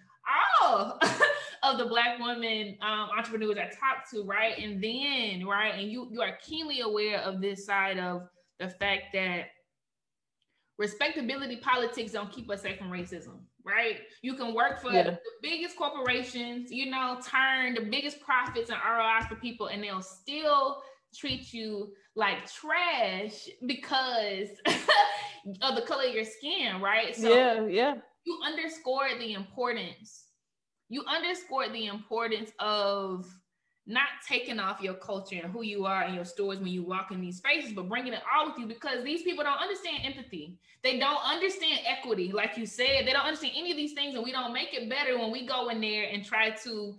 all 0.61 0.99
of 1.63 1.77
the 1.77 1.85
black 1.85 2.19
women 2.19 2.77
um, 2.81 3.09
entrepreneurs 3.17 3.57
I 3.57 3.63
talk 3.63 4.09
to, 4.11 4.23
right? 4.23 4.57
And 4.57 4.83
then, 4.83 5.47
right, 5.47 5.73
and 5.75 5.91
you 5.91 6.07
you 6.11 6.21
are 6.21 6.37
keenly 6.45 6.81
aware 6.81 7.19
of 7.19 7.41
this 7.41 7.65
side 7.65 7.97
of 7.97 8.27
the 8.59 8.69
fact 8.69 9.05
that 9.13 9.47
respectability 10.77 11.57
politics 11.57 12.11
don't 12.11 12.31
keep 12.31 12.49
us 12.49 12.61
safe 12.61 12.77
from 12.77 12.91
racism, 12.91 13.39
right? 13.65 13.97
You 14.21 14.35
can 14.35 14.53
work 14.53 14.81
for 14.81 14.91
yeah. 14.91 15.03
the 15.03 15.19
biggest 15.41 15.77
corporations, 15.77 16.71
you 16.71 16.89
know, 16.89 17.19
turn 17.25 17.75
the 17.75 17.89
biggest 17.89 18.21
profits 18.21 18.69
and 18.69 18.79
ROIs 18.85 19.25
for 19.27 19.35
people, 19.35 19.67
and 19.67 19.83
they'll 19.83 20.01
still 20.01 20.81
treat 21.15 21.53
you 21.53 21.91
like 22.15 22.37
trash 22.51 23.47
because 23.65 24.49
of 25.61 25.75
the 25.75 25.81
color 25.81 26.07
of 26.07 26.13
your 26.13 26.25
skin, 26.25 26.81
right? 26.81 27.15
So 27.15 27.33
yeah, 27.33 27.65
yeah. 27.67 27.95
You 28.25 28.39
underscore 28.45 29.09
the 29.17 29.33
importance. 29.33 30.25
You 30.89 31.03
underscore 31.07 31.69
the 31.69 31.87
importance 31.87 32.51
of 32.59 33.25
not 33.91 34.07
taking 34.27 34.59
off 34.59 34.81
your 34.81 34.93
culture 34.95 35.39
and 35.43 35.51
who 35.51 35.63
you 35.63 35.85
are 35.85 36.03
and 36.03 36.15
your 36.15 36.25
stories 36.25 36.59
when 36.59 36.69
you 36.69 36.83
walk 36.83 37.11
in 37.11 37.21
these 37.21 37.37
spaces, 37.37 37.73
but 37.73 37.89
bringing 37.89 38.13
it 38.13 38.21
all 38.33 38.47
with 38.47 38.57
you 38.57 38.65
because 38.65 39.03
these 39.03 39.21
people 39.23 39.43
don't 39.43 39.61
understand 39.61 39.99
empathy. 40.03 40.57
They 40.83 40.97
don't 40.97 41.23
understand 41.23 41.81
equity, 41.85 42.31
like 42.31 42.57
you 42.57 42.65
said. 42.65 43.05
They 43.05 43.11
don't 43.11 43.25
understand 43.25 43.53
any 43.55 43.71
of 43.71 43.77
these 43.77 43.93
things, 43.93 44.15
and 44.15 44.23
we 44.23 44.31
don't 44.31 44.53
make 44.53 44.73
it 44.73 44.89
better 44.89 45.17
when 45.19 45.31
we 45.31 45.45
go 45.45 45.69
in 45.69 45.81
there 45.81 46.09
and 46.11 46.25
try 46.25 46.51
to 46.63 46.95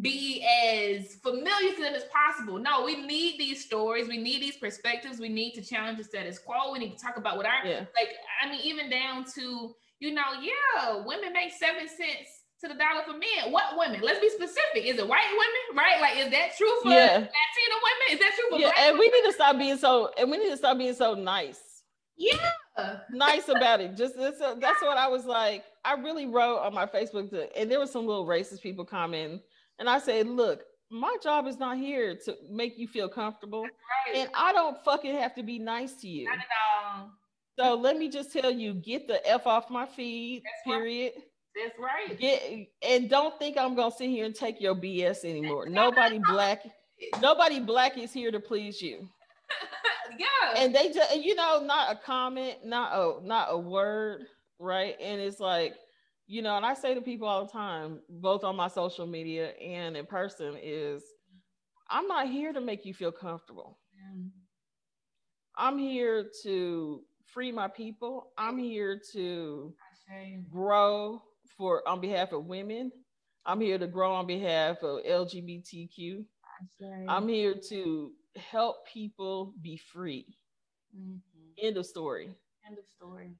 be 0.00 0.44
as 0.64 1.16
familiar 1.16 1.74
to 1.74 1.82
them 1.82 1.94
as 1.94 2.04
possible. 2.04 2.58
No, 2.58 2.84
we 2.84 3.06
need 3.06 3.38
these 3.38 3.64
stories. 3.64 4.08
We 4.08 4.16
need 4.16 4.40
these 4.40 4.56
perspectives. 4.56 5.20
We 5.20 5.28
need 5.28 5.52
to 5.52 5.62
challenge 5.62 5.98
the 5.98 6.04
status 6.04 6.38
quo. 6.38 6.72
We 6.72 6.78
need 6.78 6.96
to 6.96 7.04
talk 7.04 7.18
about 7.18 7.36
what 7.36 7.46
our 7.46 7.64
yeah. 7.64 7.80
like. 7.80 8.08
I 8.42 8.50
mean, 8.50 8.60
even 8.64 8.88
down 8.90 9.24
to 9.34 9.74
you 10.02 10.12
know, 10.12 10.32
yeah, 10.42 11.04
women 11.06 11.32
make 11.32 11.52
seven 11.52 11.86
cents 11.86 12.41
to 12.62 12.68
the 12.68 12.74
dollar 12.74 13.02
for 13.04 13.12
men. 13.12 13.52
What 13.52 13.76
women? 13.76 14.00
Let's 14.02 14.20
be 14.20 14.30
specific. 14.30 14.86
Is 14.86 14.98
it 14.98 15.06
white 15.06 15.30
women? 15.30 15.76
Right? 15.76 16.00
Like, 16.00 16.16
is 16.24 16.30
that 16.30 16.56
true 16.56 16.72
for 16.82 16.90
yeah. 16.90 17.18
Latina 17.18 17.76
women? 17.82 18.06
Is 18.10 18.18
that 18.20 18.32
true 18.38 18.50
for 18.50 18.60
yeah? 18.60 18.70
and 18.78 18.98
women? 18.98 19.00
we 19.00 19.20
need 19.20 19.26
to 19.26 19.32
stop 19.32 19.58
being 19.58 19.76
so. 19.76 20.10
And 20.16 20.30
we 20.30 20.38
need 20.38 20.50
to 20.50 20.56
stop 20.56 20.78
being 20.78 20.94
so 20.94 21.14
nice. 21.14 21.60
Yeah, 22.16 22.98
nice 23.10 23.48
about 23.48 23.80
it. 23.80 23.96
Just 23.96 24.16
that's, 24.16 24.40
uh, 24.40 24.54
that's 24.60 24.80
what 24.82 24.96
I 24.96 25.08
was 25.08 25.24
like. 25.24 25.64
I 25.84 25.94
really 25.94 26.26
wrote 26.26 26.58
on 26.58 26.74
my 26.74 26.86
Facebook, 26.86 27.30
to, 27.30 27.48
and 27.58 27.70
there 27.70 27.80
were 27.80 27.86
some 27.86 28.06
little 28.06 28.26
racist 28.26 28.60
people 28.60 28.84
commenting, 28.84 29.40
and 29.78 29.88
I 29.88 29.98
said, 29.98 30.28
"Look, 30.28 30.60
my 30.90 31.16
job 31.22 31.48
is 31.48 31.58
not 31.58 31.78
here 31.78 32.16
to 32.26 32.36
make 32.48 32.78
you 32.78 32.86
feel 32.86 33.08
comfortable, 33.08 33.62
right. 33.62 34.16
and 34.16 34.30
I 34.34 34.52
don't 34.52 34.76
fucking 34.84 35.16
have 35.16 35.34
to 35.34 35.42
be 35.42 35.58
nice 35.58 35.94
to 36.02 36.08
you." 36.08 36.26
Not 36.26 36.38
at 36.38 36.44
all. 36.94 37.10
So 37.58 37.74
let 37.74 37.98
me 37.98 38.08
just 38.08 38.32
tell 38.32 38.50
you, 38.50 38.74
get 38.74 39.08
the 39.08 39.26
f 39.28 39.46
off 39.46 39.68
my 39.68 39.86
feed. 39.86 40.42
That's 40.44 40.76
period. 40.76 41.12
Right. 41.16 41.24
That's 41.54 41.78
right. 41.78 42.18
Get 42.18 42.68
and 42.86 43.10
don't 43.10 43.38
think 43.38 43.58
I'm 43.58 43.74
gonna 43.74 43.94
sit 43.94 44.08
here 44.08 44.24
and 44.24 44.34
take 44.34 44.60
your 44.60 44.74
BS 44.74 45.24
anymore. 45.24 45.66
Nobody 45.68 46.18
black, 46.18 46.62
nobody 47.20 47.60
black 47.60 47.98
is 47.98 48.12
here 48.12 48.30
to 48.30 48.40
please 48.40 48.80
you. 48.80 49.08
yeah. 50.18 50.54
And 50.56 50.74
they 50.74 50.90
just 50.90 51.16
you 51.16 51.34
know, 51.34 51.62
not 51.64 51.92
a 51.92 51.96
comment, 51.96 52.64
not 52.64 52.92
a 52.94 53.26
not 53.26 53.48
a 53.50 53.58
word, 53.58 54.22
right? 54.58 54.96
And 55.00 55.20
it's 55.20 55.40
like, 55.40 55.74
you 56.26 56.40
know, 56.40 56.56
and 56.56 56.64
I 56.64 56.72
say 56.74 56.94
to 56.94 57.02
people 57.02 57.28
all 57.28 57.44
the 57.44 57.52
time, 57.52 58.00
both 58.08 58.44
on 58.44 58.56
my 58.56 58.68
social 58.68 59.06
media 59.06 59.50
and 59.50 59.96
in 59.96 60.06
person, 60.06 60.56
is 60.60 61.02
I'm 61.90 62.06
not 62.06 62.28
here 62.28 62.54
to 62.54 62.60
make 62.62 62.86
you 62.86 62.94
feel 62.94 63.12
comfortable. 63.12 63.78
Yeah. 63.94 64.22
I'm 65.58 65.76
here 65.76 66.30
to 66.44 67.02
free 67.26 67.52
my 67.52 67.68
people. 67.68 68.32
I'm 68.38 68.56
here 68.56 68.98
to 69.12 69.74
grow 70.50 71.22
for 71.62 71.86
on 71.88 72.00
behalf 72.00 72.32
of 72.32 72.46
women. 72.46 72.90
I'm 73.46 73.60
here 73.60 73.78
to 73.78 73.86
grow 73.86 74.12
on 74.14 74.26
behalf 74.26 74.82
of 74.82 75.04
LGBTQ. 75.04 76.24
I'm 77.08 77.28
here 77.28 77.54
to 77.68 78.10
help 78.34 78.84
people 78.92 79.54
be 79.62 79.76
free. 79.76 80.26
Mm-hmm. 80.96 81.64
End 81.64 81.76
of 81.76 81.86
story. 81.86 82.30
End 82.66 82.78
of 82.78 82.84
story. 82.96 83.30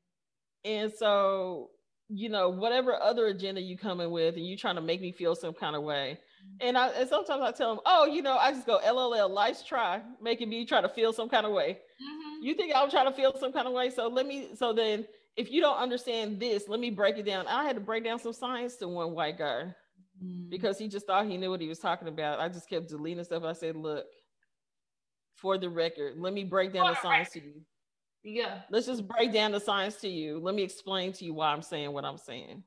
And 0.65 0.93
so, 0.93 1.71
you 2.09 2.29
know, 2.29 2.49
whatever 2.49 2.95
other 2.95 3.27
agenda 3.27 3.61
you 3.61 3.77
come 3.77 4.01
in 4.01 4.13
with, 4.13 4.37
and 4.37 4.47
you're 4.47 4.57
trying 4.57 4.77
to 4.77 4.81
make 4.81 5.01
me 5.01 5.11
feel 5.11 5.35
some 5.35 5.53
kind 5.53 5.75
of 5.75 5.83
way. 5.83 6.21
Mm-hmm. 6.21 6.69
And 6.69 6.79
I 6.79 6.89
and 6.91 7.09
sometimes 7.09 7.43
I 7.43 7.51
tell 7.51 7.75
them, 7.75 7.83
oh, 7.85 8.07
you 8.07 8.23
know, 8.23 8.37
I 8.37 8.53
just 8.53 8.67
go 8.67 8.79
LOL, 8.85 9.29
life's 9.29 9.65
try, 9.65 10.01
making 10.21 10.49
me 10.49 10.65
try 10.65 10.81
to 10.81 10.89
feel 10.89 11.13
some 11.13 11.29
kind 11.29 11.45
of 11.45 11.53
way. 11.53 11.81
Mm-hmm. 12.01 12.45
You 12.45 12.55
think 12.55 12.73
I'm 12.77 12.89
trying 12.89 13.07
to 13.07 13.17
feel 13.17 13.35
some 13.37 13.53
kind 13.53 13.67
of 13.67 13.73
way? 13.73 13.91
So 13.91 14.07
let 14.07 14.27
me. 14.27 14.51
So 14.55 14.73
then 14.73 15.07
if 15.37 15.51
you 15.51 15.61
don't 15.61 15.77
understand 15.77 16.39
this, 16.41 16.69
let 16.69 16.81
me 16.81 16.91
break 16.91 17.19
it 17.19 17.25
down. 17.25 17.47
I 17.47 17.65
had 17.65 17.77
to 17.77 17.81
break 17.81 18.05
down 18.05 18.19
some 18.19 18.33
science 18.33 18.77
to 18.77 18.89
one 18.89 19.13
white 19.13 19.39
guy 19.39 19.75
mm. 20.23 20.51
because 20.51 20.79
he 20.79 20.89
just 20.89 21.07
thought 21.07 21.27
he 21.27 21.37
knew 21.37 21.51
what 21.51 21.61
he 21.61 21.69
was 21.69 21.79
talking 21.79 22.09
about. 22.09 22.41
I 22.41 22.49
just 22.49 22.69
kept 22.69 22.89
deleting 22.89 23.25
stuff. 23.25 23.45
I 23.45 23.53
said, 23.53 23.77
look, 23.77 24.05
for 25.37 25.59
the 25.59 25.69
record, 25.69 26.15
let 26.19 26.33
me 26.33 26.45
break 26.45 26.73
down 26.73 26.89
the 26.89 27.01
science 27.01 27.31
to 27.31 27.41
you. 27.41 27.63
Yeah. 28.23 28.61
Let's 28.71 28.87
just 28.87 29.09
break 29.09 29.33
down 29.33 29.53
the 29.53 29.61
science 29.61 29.97
to 29.97 30.09
you. 30.09 30.39
Let 30.39 30.55
me 30.55 30.63
explain 30.63 31.13
to 31.15 31.25
you 31.25 31.35
why 31.35 31.53
I'm 31.53 31.63
saying 31.63 31.93
what 31.93 32.05
I'm 32.05 32.19
saying. 32.19 32.63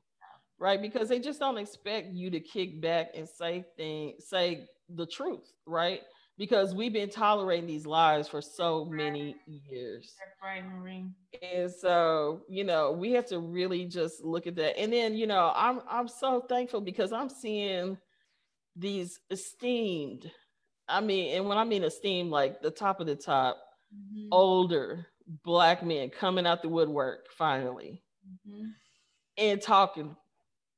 Right? 0.58 0.80
Because 0.80 1.08
they 1.08 1.18
just 1.18 1.38
don't 1.38 1.58
expect 1.58 2.12
you 2.12 2.30
to 2.30 2.40
kick 2.40 2.80
back 2.80 3.10
and 3.14 3.28
say 3.28 3.64
things, 3.76 4.26
say 4.26 4.68
the 4.88 5.06
truth, 5.06 5.52
right? 5.66 6.00
Because 6.38 6.74
we've 6.74 6.92
been 6.92 7.08
tolerating 7.08 7.66
these 7.66 7.86
lies 7.86 8.28
for 8.28 8.42
so 8.42 8.84
many 8.84 9.36
years. 9.46 10.14
That's 10.18 10.42
right. 10.42 10.64
And 11.42 11.70
so, 11.70 12.42
you 12.48 12.64
know, 12.64 12.92
we 12.92 13.12
have 13.12 13.26
to 13.26 13.38
really 13.38 13.84
just 13.86 14.22
look 14.22 14.46
at 14.46 14.56
that. 14.56 14.78
And 14.78 14.92
then, 14.92 15.14
you 15.14 15.26
know, 15.26 15.52
I'm 15.54 15.80
I'm 15.88 16.08
so 16.08 16.40
thankful 16.40 16.80
because 16.80 17.12
I'm 17.12 17.28
seeing 17.28 17.96
these 18.74 19.18
esteemed, 19.30 20.30
I 20.88 21.00
mean, 21.00 21.36
and 21.36 21.48
when 21.48 21.58
I 21.58 21.64
mean 21.64 21.84
esteemed, 21.84 22.30
like 22.30 22.60
the 22.60 22.70
top 22.70 23.00
of 23.00 23.06
the 23.06 23.16
top, 23.16 23.56
mm-hmm. 23.94 24.28
older 24.30 25.06
black 25.44 25.82
men 25.82 26.10
coming 26.10 26.46
out 26.46 26.62
the 26.62 26.68
woodwork 26.68 27.26
finally 27.36 28.02
mm-hmm. 28.48 28.66
and 29.38 29.60
talking 29.60 30.14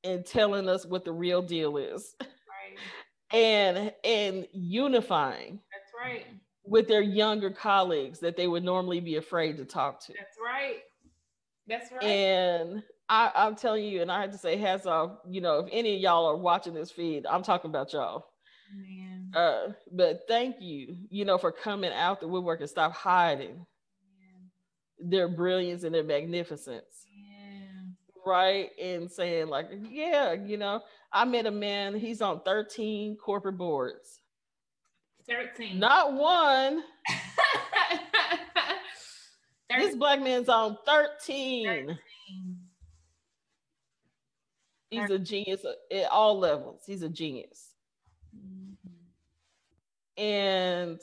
and 0.05 0.25
telling 0.25 0.69
us 0.69 0.87
what 0.87 1.05
the 1.05 1.13
real 1.13 1.43
deal 1.43 1.77
is 1.77 2.15
and 3.33 3.93
and 4.05 4.47
unifying. 4.53 5.61
That's 5.73 5.93
right. 5.99 6.25
With 6.65 6.87
their 6.89 7.03
younger 7.03 7.51
colleagues 7.51 8.19
that 8.21 8.37
they 8.37 8.47
would 8.47 8.65
normally 8.65 9.01
be 9.01 9.17
afraid 9.17 9.57
to 9.57 9.65
talk 9.65 10.05
to. 10.07 10.13
That's 10.13 10.37
right. 10.43 10.79
That's 11.67 11.93
right. 11.93 12.03
And 12.03 12.83
I, 13.09 13.31
I'm 13.35 13.57
telling 13.57 13.85
you, 13.85 14.03
and 14.03 14.13
I 14.13 14.21
have 14.21 14.33
to 14.33 14.39
say, 14.39 14.57
hats 14.57 14.87
off. 14.87 15.13
You 15.29 15.41
know, 15.41 15.61
if 15.61 15.69
any 15.73 15.95
of 15.95 16.01
y'all 16.01 16.27
are 16.27 16.37
watching 16.37 16.75
this 16.75 16.91
feed, 16.91 17.27
I'm 17.27 17.43
talking 17.43 17.71
about 17.71 17.93
y'all. 17.93 18.27
Man. 18.75 19.33
Uh, 19.35 19.73
but 19.93 20.23
thank 20.29 20.57
you, 20.61 20.97
you 21.11 21.25
know, 21.25 21.39
for 21.39 21.51
coming 21.53 21.93
out 21.93 22.21
the 22.21 22.29
woodwork 22.29 22.61
and 22.61 22.69
stop 22.69 22.93
hiding 22.93 23.55
Man. 23.57 25.11
their 25.11 25.29
brilliance 25.29 25.85
and 25.85 25.95
their 25.95 26.05
magnificence 26.05 27.07
right 28.27 28.71
and 28.81 29.11
saying 29.11 29.49
like 29.49 29.67
yeah 29.91 30.33
you 30.33 30.57
know 30.57 30.81
i 31.13 31.25
met 31.25 31.47
a 31.47 31.51
man 31.51 31.95
he's 31.95 32.21
on 32.21 32.41
13 32.41 33.17
corporate 33.17 33.57
boards 33.57 34.21
13 35.29 35.79
not 35.79 36.13
one 36.15 36.83
this 39.79 39.95
black 39.97 40.21
man's 40.23 40.49
on 40.49 40.77
13, 40.87 41.67
13. 41.67 41.99
he's 44.91 45.11
a 45.11 45.19
genius 45.19 45.65
at 45.93 46.11
all 46.11 46.39
levels 46.39 46.83
he's 46.87 47.03
a 47.03 47.09
genius 47.09 47.75
mm-hmm. 48.35 50.23
and 50.23 51.01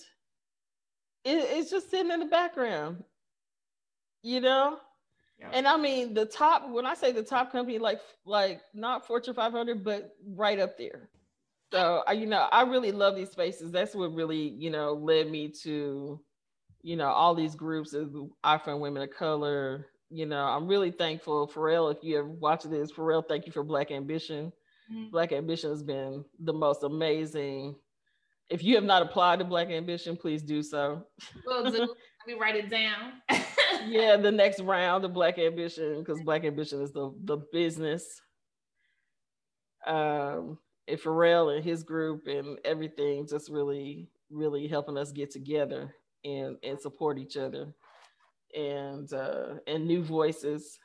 it, 1.25 1.47
it's 1.57 1.71
just 1.71 1.89
sitting 1.89 2.11
in 2.11 2.19
the 2.19 2.27
background, 2.27 3.03
you 4.21 4.39
know. 4.39 4.77
Yeah. 5.39 5.49
And 5.53 5.67
I 5.67 5.77
mean 5.77 6.13
the 6.13 6.25
top. 6.25 6.69
When 6.69 6.85
I 6.85 6.93
say 6.93 7.11
the 7.11 7.23
top 7.23 7.51
company, 7.51 7.77
like 7.77 7.99
like 8.25 8.61
not 8.73 9.05
Fortune 9.05 9.33
500, 9.33 9.83
but 9.83 10.15
right 10.25 10.59
up 10.59 10.77
there. 10.77 11.09
So 11.71 12.03
I, 12.07 12.13
you 12.13 12.25
know, 12.25 12.47
I 12.51 12.61
really 12.63 12.91
love 12.91 13.15
these 13.15 13.31
spaces. 13.31 13.71
That's 13.71 13.95
what 13.95 14.13
really, 14.13 14.49
you 14.49 14.69
know, 14.69 14.93
led 14.93 15.29
me 15.29 15.49
to, 15.63 16.19
you 16.83 16.95
know, 16.95 17.07
all 17.07 17.35
these 17.35 17.55
groups 17.55 17.93
of 17.93 18.15
IFundWomen 18.45 19.03
of 19.03 19.09
color. 19.11 19.87
You 20.09 20.25
know, 20.25 20.43
I'm 20.43 20.67
really 20.67 20.91
thankful, 20.91 21.47
Pharrell. 21.53 21.93
If 21.93 22.03
you 22.03 22.19
ever 22.19 22.27
watch 22.27 22.63
this, 22.63 22.91
Pharrell, 22.91 23.27
thank 23.27 23.45
you 23.45 23.51
for 23.51 23.63
Black 23.63 23.91
Ambition. 23.91 24.53
Mm-hmm. 24.93 25.09
Black 25.09 25.33
Ambition 25.33 25.71
has 25.71 25.83
been 25.83 26.23
the 26.39 26.53
most 26.53 26.83
amazing 26.83 27.75
if 28.49 28.63
you 28.63 28.75
have 28.75 28.83
not 28.83 29.01
applied 29.01 29.39
to 29.39 29.45
Black 29.45 29.69
Ambition, 29.69 30.15
please 30.15 30.41
do 30.43 30.61
so. 30.61 31.03
Will 31.45 31.71
do. 31.71 31.79
Let 31.79 32.27
me 32.27 32.33
write 32.39 32.55
it 32.55 32.69
down. 32.69 33.13
yeah, 33.87 34.17
the 34.17 34.31
next 34.31 34.59
round 34.61 35.05
of 35.05 35.13
Black 35.13 35.37
Ambition, 35.37 35.99
because 35.99 36.21
Black 36.21 36.43
Ambition 36.43 36.81
is 36.81 36.91
the, 36.91 37.13
the 37.23 37.37
business. 37.51 38.21
Um, 39.85 40.57
and 40.87 40.99
Pharrell 40.99 41.55
and 41.55 41.63
his 41.63 41.83
group 41.83 42.27
and 42.27 42.59
everything 42.65 43.27
just 43.27 43.49
really, 43.49 44.09
really 44.29 44.67
helping 44.67 44.97
us 44.97 45.11
get 45.11 45.31
together 45.31 45.93
and, 46.23 46.57
and 46.63 46.79
support 46.79 47.17
each 47.17 47.37
other. 47.37 47.73
And 48.55 49.11
uh, 49.11 49.55
and 49.67 49.85
new 49.85 50.01
voices 50.01 50.79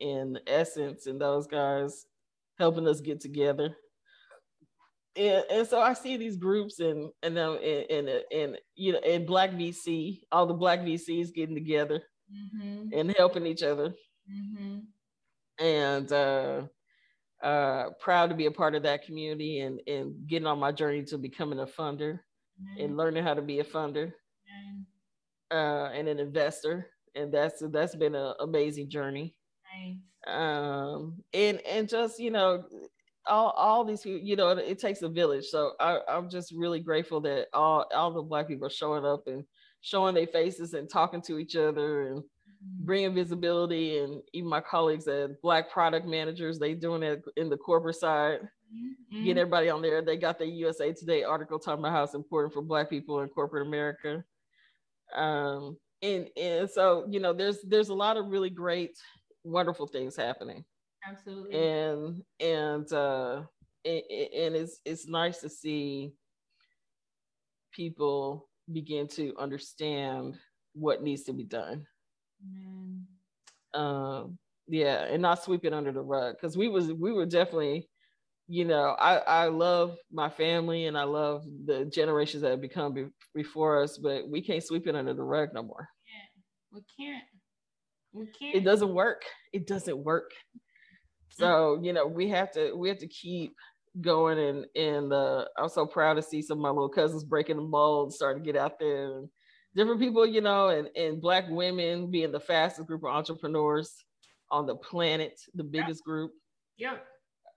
in 0.00 0.38
essence 0.46 1.06
and 1.06 1.20
those 1.20 1.46
guys 1.46 2.06
helping 2.58 2.86
us 2.86 3.00
get 3.00 3.20
together 3.20 3.74
and, 5.16 5.44
and 5.50 5.66
so 5.66 5.80
I 5.80 5.92
see 5.94 6.16
these 6.16 6.36
groups 6.36 6.80
and 6.80 7.10
and 7.22 7.38
um 7.38 7.58
and, 7.62 7.90
and 7.90 8.22
and 8.32 8.58
you 8.76 8.92
know 8.92 9.00
and 9.00 9.26
Black 9.26 9.52
VC, 9.52 10.20
all 10.30 10.46
the 10.46 10.54
Black 10.54 10.80
VCs 10.80 11.34
getting 11.34 11.54
together 11.54 12.02
mm-hmm. 12.32 12.88
and 12.92 13.14
helping 13.16 13.46
each 13.46 13.62
other, 13.62 13.94
mm-hmm. 14.30 14.78
and 15.64 16.12
uh, 16.12 16.62
uh, 17.42 17.90
proud 18.00 18.30
to 18.30 18.36
be 18.36 18.46
a 18.46 18.50
part 18.50 18.74
of 18.74 18.82
that 18.84 19.04
community 19.04 19.60
and 19.60 19.80
and 19.86 20.14
getting 20.26 20.46
on 20.46 20.58
my 20.58 20.72
journey 20.72 21.04
to 21.04 21.18
becoming 21.18 21.60
a 21.60 21.66
funder 21.66 22.20
mm-hmm. 22.60 22.84
and 22.84 22.96
learning 22.96 23.24
how 23.24 23.34
to 23.34 23.42
be 23.42 23.60
a 23.60 23.64
funder 23.64 24.12
uh, 25.50 25.90
and 25.94 26.08
an 26.08 26.18
investor, 26.18 26.86
and 27.14 27.32
that's 27.32 27.62
that's 27.70 27.94
been 27.94 28.14
an 28.14 28.34
amazing 28.40 28.88
journey. 28.88 29.34
Nice. 29.74 29.96
Um, 30.26 31.22
and 31.32 31.60
and 31.66 31.88
just 31.88 32.18
you 32.18 32.30
know 32.30 32.64
all 33.26 33.50
all 33.50 33.84
these 33.84 34.02
people, 34.02 34.26
you 34.26 34.36
know, 34.36 34.50
it 34.50 34.78
takes 34.78 35.02
a 35.02 35.08
village. 35.08 35.46
So 35.46 35.72
I, 35.80 36.00
I'm 36.08 36.30
just 36.30 36.52
really 36.52 36.80
grateful 36.80 37.20
that 37.22 37.48
all 37.52 37.86
all 37.94 38.12
the 38.12 38.22
black 38.22 38.48
people 38.48 38.66
are 38.66 38.70
showing 38.70 39.04
up 39.04 39.26
and 39.26 39.44
showing 39.80 40.14
their 40.14 40.26
faces 40.26 40.74
and 40.74 40.88
talking 40.88 41.22
to 41.22 41.38
each 41.38 41.56
other 41.56 42.08
and 42.08 42.20
mm-hmm. 42.20 42.84
bringing 42.84 43.14
visibility. 43.14 43.98
And 43.98 44.22
even 44.32 44.48
my 44.48 44.60
colleagues 44.60 45.08
at 45.08 45.40
Black 45.42 45.70
Product 45.70 46.06
Managers, 46.06 46.58
they 46.58 46.74
doing 46.74 47.02
it 47.02 47.22
in 47.36 47.48
the 47.48 47.56
corporate 47.56 47.96
side, 47.96 48.40
mm-hmm. 48.40 49.24
getting 49.24 49.38
everybody 49.38 49.70
on 49.70 49.82
there. 49.82 50.02
They 50.02 50.16
got 50.16 50.38
the 50.38 50.46
USA 50.46 50.92
Today 50.92 51.22
article 51.22 51.58
talking 51.58 51.80
about 51.80 51.92
how 51.92 52.04
it's 52.04 52.14
important 52.14 52.52
for 52.52 52.62
black 52.62 52.90
people 52.90 53.20
in 53.20 53.28
corporate 53.28 53.66
America. 53.66 54.24
Um, 55.14 55.76
and 56.02 56.28
and 56.36 56.70
so 56.70 57.06
you 57.10 57.20
know, 57.20 57.32
there's 57.32 57.58
there's 57.62 57.88
a 57.88 57.94
lot 57.94 58.16
of 58.16 58.26
really 58.26 58.50
great, 58.50 58.96
wonderful 59.44 59.86
things 59.86 60.16
happening. 60.16 60.64
Absolutely. 61.08 61.58
And 61.58 62.22
and 62.38 62.92
uh 62.92 63.42
and, 63.84 64.02
and 64.10 64.56
it's 64.56 64.80
it's 64.84 65.06
nice 65.06 65.40
to 65.40 65.48
see 65.48 66.12
people 67.72 68.48
begin 68.72 69.08
to 69.08 69.34
understand 69.38 70.38
what 70.74 71.02
needs 71.02 71.24
to 71.24 71.32
be 71.32 71.44
done. 71.44 71.86
Um 73.74 74.38
yeah, 74.66 75.04
and 75.04 75.20
not 75.20 75.42
sweep 75.42 75.64
it 75.64 75.72
under 75.72 75.92
the 75.92 76.00
rug 76.00 76.36
because 76.36 76.56
we 76.56 76.68
was 76.68 76.92
we 76.92 77.12
were 77.12 77.26
definitely 77.26 77.88
you 78.46 78.64
know 78.64 78.96
I, 78.98 79.16
I 79.16 79.46
love 79.46 79.96
my 80.12 80.28
family 80.28 80.86
and 80.86 80.98
i 80.98 81.04
love 81.04 81.44
the 81.66 81.84
generations 81.84 82.42
that 82.42 82.50
have 82.50 82.60
become 82.60 82.92
be- 82.92 83.06
before 83.32 83.80
us 83.80 83.96
but 83.96 84.28
we 84.28 84.42
can't 84.42 84.64
sweep 84.64 84.88
it 84.88 84.96
under 84.96 85.14
the 85.14 85.22
rug 85.22 85.50
no 85.54 85.62
more. 85.62 85.88
Yeah 86.06 86.30
we 86.72 86.82
can't. 86.96 87.24
We 88.12 88.26
can't. 88.26 88.54
It 88.54 88.64
doesn't 88.64 88.92
work. 88.92 89.22
It 89.52 89.66
doesn't 89.66 89.98
work. 89.98 90.30
So 91.30 91.80
you 91.82 91.92
know 91.92 92.06
we 92.06 92.28
have 92.28 92.50
to 92.52 92.74
we 92.74 92.88
have 92.88 92.98
to 92.98 93.08
keep 93.08 93.54
going 94.00 94.38
and 94.38 94.66
and 94.76 95.12
uh, 95.12 95.44
I'm 95.58 95.68
so 95.68 95.86
proud 95.86 96.14
to 96.14 96.22
see 96.22 96.42
some 96.42 96.58
of 96.58 96.62
my 96.62 96.70
little 96.70 96.88
cousins 96.88 97.24
breaking 97.24 97.56
the 97.56 97.62
mold, 97.62 98.12
starting 98.12 98.42
to 98.42 98.52
get 98.52 98.60
out 98.60 98.78
there 98.78 99.18
and 99.18 99.28
different 99.74 100.00
people, 100.00 100.26
you 100.26 100.40
know, 100.40 100.68
and 100.68 100.88
and 100.96 101.20
black 101.20 101.44
women 101.48 102.10
being 102.10 102.32
the 102.32 102.40
fastest 102.40 102.86
group 102.86 103.02
of 103.04 103.10
entrepreneurs 103.10 104.04
on 104.50 104.66
the 104.66 104.76
planet, 104.76 105.40
the 105.54 105.64
biggest 105.64 106.04
group. 106.04 106.32
Yeah. 106.76 106.96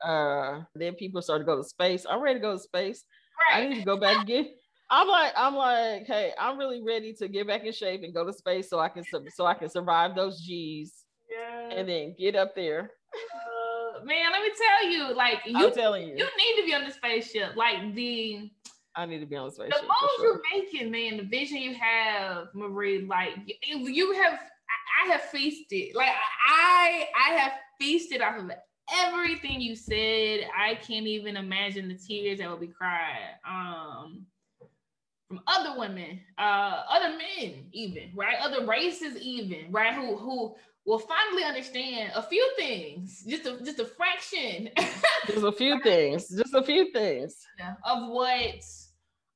Uh, 0.04 0.64
then 0.76 0.96
people 0.96 1.22
start 1.22 1.42
to 1.42 1.46
go 1.46 1.56
to 1.56 1.64
space. 1.64 2.06
I'm 2.10 2.22
ready 2.22 2.40
to 2.40 2.44
go 2.44 2.54
to 2.54 2.60
space. 2.60 3.06
Right. 3.52 3.64
I 3.64 3.68
need 3.68 3.80
to 3.80 3.86
go 3.86 3.98
back 3.98 4.22
again. 4.22 4.50
I'm 4.92 5.08
like, 5.08 5.34
I'm 5.36 5.56
like, 5.56 6.06
hey, 6.06 6.34
I'm 6.40 6.58
really 6.58 6.84
ready 6.86 7.14
to 7.14 7.28
get 7.28 7.48
back 7.48 7.64
in 7.64 7.72
shape 7.72 8.04
and 8.04 8.14
go 8.14 8.26
to 8.26 8.34
space 8.34 8.70
so 8.70 8.80
I 8.80 8.90
can 8.90 9.04
so 9.36 9.46
I 9.46 9.54
can 9.54 9.70
survive 9.70 10.16
those 10.16 10.42
G's. 10.42 10.94
Yeah. 11.32 11.78
And 11.78 11.90
then 11.90 12.16
get 12.20 12.36
up 12.36 12.54
there 12.56 12.92
man, 14.04 14.32
let 14.32 14.42
me 14.42 14.52
tell 14.58 14.92
you, 14.92 15.16
like 15.16 15.40
you, 15.46 15.68
I'm 15.68 15.74
telling 15.74 16.08
you, 16.08 16.16
you 16.16 16.26
need 16.38 16.62
to 16.62 16.66
be 16.66 16.74
on 16.74 16.86
the 16.86 16.92
spaceship. 16.92 17.56
Like 17.56 17.94
the, 17.94 18.50
I 18.96 19.06
need 19.06 19.20
to 19.20 19.26
be 19.26 19.36
on 19.36 19.48
the 19.48 19.52
spaceship. 19.52 19.82
The 19.82 19.88
moves 19.88 20.14
sure. 20.18 20.26
you're 20.26 20.42
making, 20.54 20.92
man, 20.92 21.18
the 21.18 21.24
vision 21.24 21.58
you 21.58 21.76
have, 21.76 22.48
Marie. 22.54 23.06
Like 23.06 23.34
you 23.64 24.12
have, 24.14 24.40
I 25.04 25.12
have 25.12 25.22
feasted. 25.24 25.96
Like 25.96 26.14
I, 26.48 27.08
I 27.28 27.34
have 27.34 27.54
feasted 27.80 28.22
off 28.22 28.40
of 28.40 28.52
everything 28.94 29.62
you 29.62 29.76
said. 29.76 30.48
I 30.58 30.76
can't 30.76 31.08
even 31.08 31.38
imagine 31.38 31.88
the 31.88 31.96
tears 31.96 32.40
that 32.40 32.50
will 32.50 32.58
be 32.58 32.68
cried. 32.68 33.38
Um, 33.48 34.26
from 35.34 35.42
other 35.48 35.80
women, 35.80 36.20
uh, 36.38 36.84
other 36.90 37.10
men, 37.10 37.66
even 37.72 38.12
right, 38.16 38.38
other 38.40 38.66
races, 38.66 39.18
even 39.18 39.72
right, 39.72 39.94
who 39.96 40.16
who 40.16 40.56
will 40.86 41.00
finally 41.00 41.44
understand 41.44 42.12
a 42.16 42.22
few 42.22 42.46
things, 42.58 43.24
just 43.28 43.46
a 43.46 43.64
just 43.64 43.80
a 43.80 43.86
fraction. 43.86 44.70
just 45.28 45.44
a 45.44 45.52
few 45.52 45.82
things, 45.82 46.28
just 46.30 46.54
a 46.54 46.64
few 46.64 46.92
things 46.92 47.46
of 47.86 48.10
what 48.10 48.64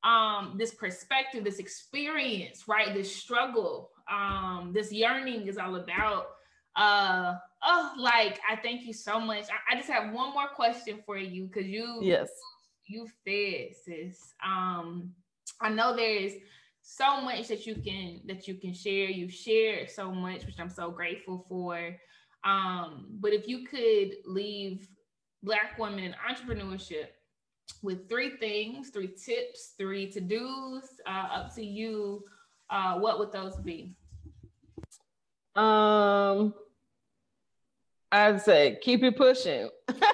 um 0.04 0.56
this 0.58 0.74
perspective, 0.74 1.44
this 1.44 1.60
experience, 1.60 2.68
right? 2.68 2.94
This 2.94 3.16
struggle, 3.16 3.92
um, 4.12 4.72
this 4.74 4.92
yearning 4.92 5.48
is 5.48 5.58
all 5.58 5.76
about. 5.76 6.28
Uh 6.76 7.36
oh, 7.64 7.94
like 7.98 8.40
I 8.48 8.56
thank 8.56 8.86
you 8.86 8.94
so 8.94 9.20
much. 9.20 9.46
I, 9.50 9.74
I 9.74 9.78
just 9.78 9.90
have 9.90 10.14
one 10.14 10.34
more 10.34 10.50
question 10.50 11.00
for 11.06 11.18
you 11.18 11.48
because 11.48 11.66
you 11.66 12.00
yes 12.02 12.30
you 12.88 13.08
fed 13.26 13.76
sis. 13.84 14.34
Um, 14.46 15.12
I 15.62 15.70
know 15.70 15.96
there's 15.96 16.34
so 16.90 17.20
much 17.20 17.50
that 17.50 17.68
you 17.68 17.76
can 17.76 18.22
that 18.28 18.48
you 18.48 18.56
can 18.56 18.74
share. 18.74 19.10
You 19.10 19.28
share 19.30 19.88
so 19.88 20.10
much, 20.10 20.46
which 20.46 20.58
I'm 20.58 20.70
so 20.70 20.90
grateful 20.90 21.46
for. 21.50 21.94
Um, 22.46 23.08
but 23.20 23.34
if 23.34 23.46
you 23.46 23.68
could 23.68 24.16
leave 24.26 24.88
Black 25.44 25.78
women 25.78 26.00
in 26.00 26.16
entrepreneurship 26.30 27.08
with 27.84 28.08
three 28.08 28.38
things, 28.38 28.90
three 28.90 29.10
tips, 29.10 29.74
three 29.78 30.10
to 30.12 30.22
dos, 30.22 30.84
uh, 31.06 31.28
up 31.34 31.54
to 31.56 31.66
you, 31.66 32.24
uh, 32.70 32.98
what 32.98 33.20
would 33.20 33.34
those 33.34 33.58
be? 33.58 33.94
Um, 35.58 36.54
I'd 38.14 38.42
say 38.42 38.80
keep 38.82 39.04
it 39.04 39.18
pushing. 39.18 39.70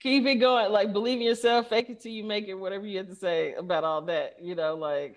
keep 0.00 0.26
it 0.26 0.36
going. 0.36 0.70
Like 0.72 0.92
believe 0.92 1.18
in 1.18 1.26
yourself, 1.26 1.68
fake 1.68 1.90
it 1.90 2.00
till 2.00 2.12
you 2.12 2.24
make 2.24 2.48
it, 2.48 2.54
whatever 2.54 2.86
you 2.86 2.98
have 2.98 3.08
to 3.08 3.14
say 3.14 3.54
about 3.54 3.84
all 3.84 4.02
that, 4.02 4.36
you 4.40 4.54
know, 4.54 4.74
like 4.74 5.16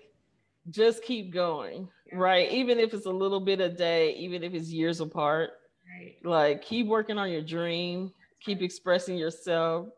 just 0.70 1.02
keep 1.02 1.32
going, 1.32 1.88
right? 2.12 2.50
Even 2.50 2.78
if 2.78 2.94
it's 2.94 3.06
a 3.06 3.10
little 3.10 3.40
bit 3.40 3.60
a 3.60 3.68
day, 3.68 4.14
even 4.14 4.42
if 4.42 4.54
it's 4.54 4.68
years 4.68 5.00
apart, 5.00 5.50
right. 5.98 6.16
like 6.24 6.62
keep 6.62 6.86
working 6.86 7.18
on 7.18 7.30
your 7.30 7.42
dream, 7.42 8.12
keep 8.40 8.62
expressing 8.62 9.16
yourself. 9.16 9.88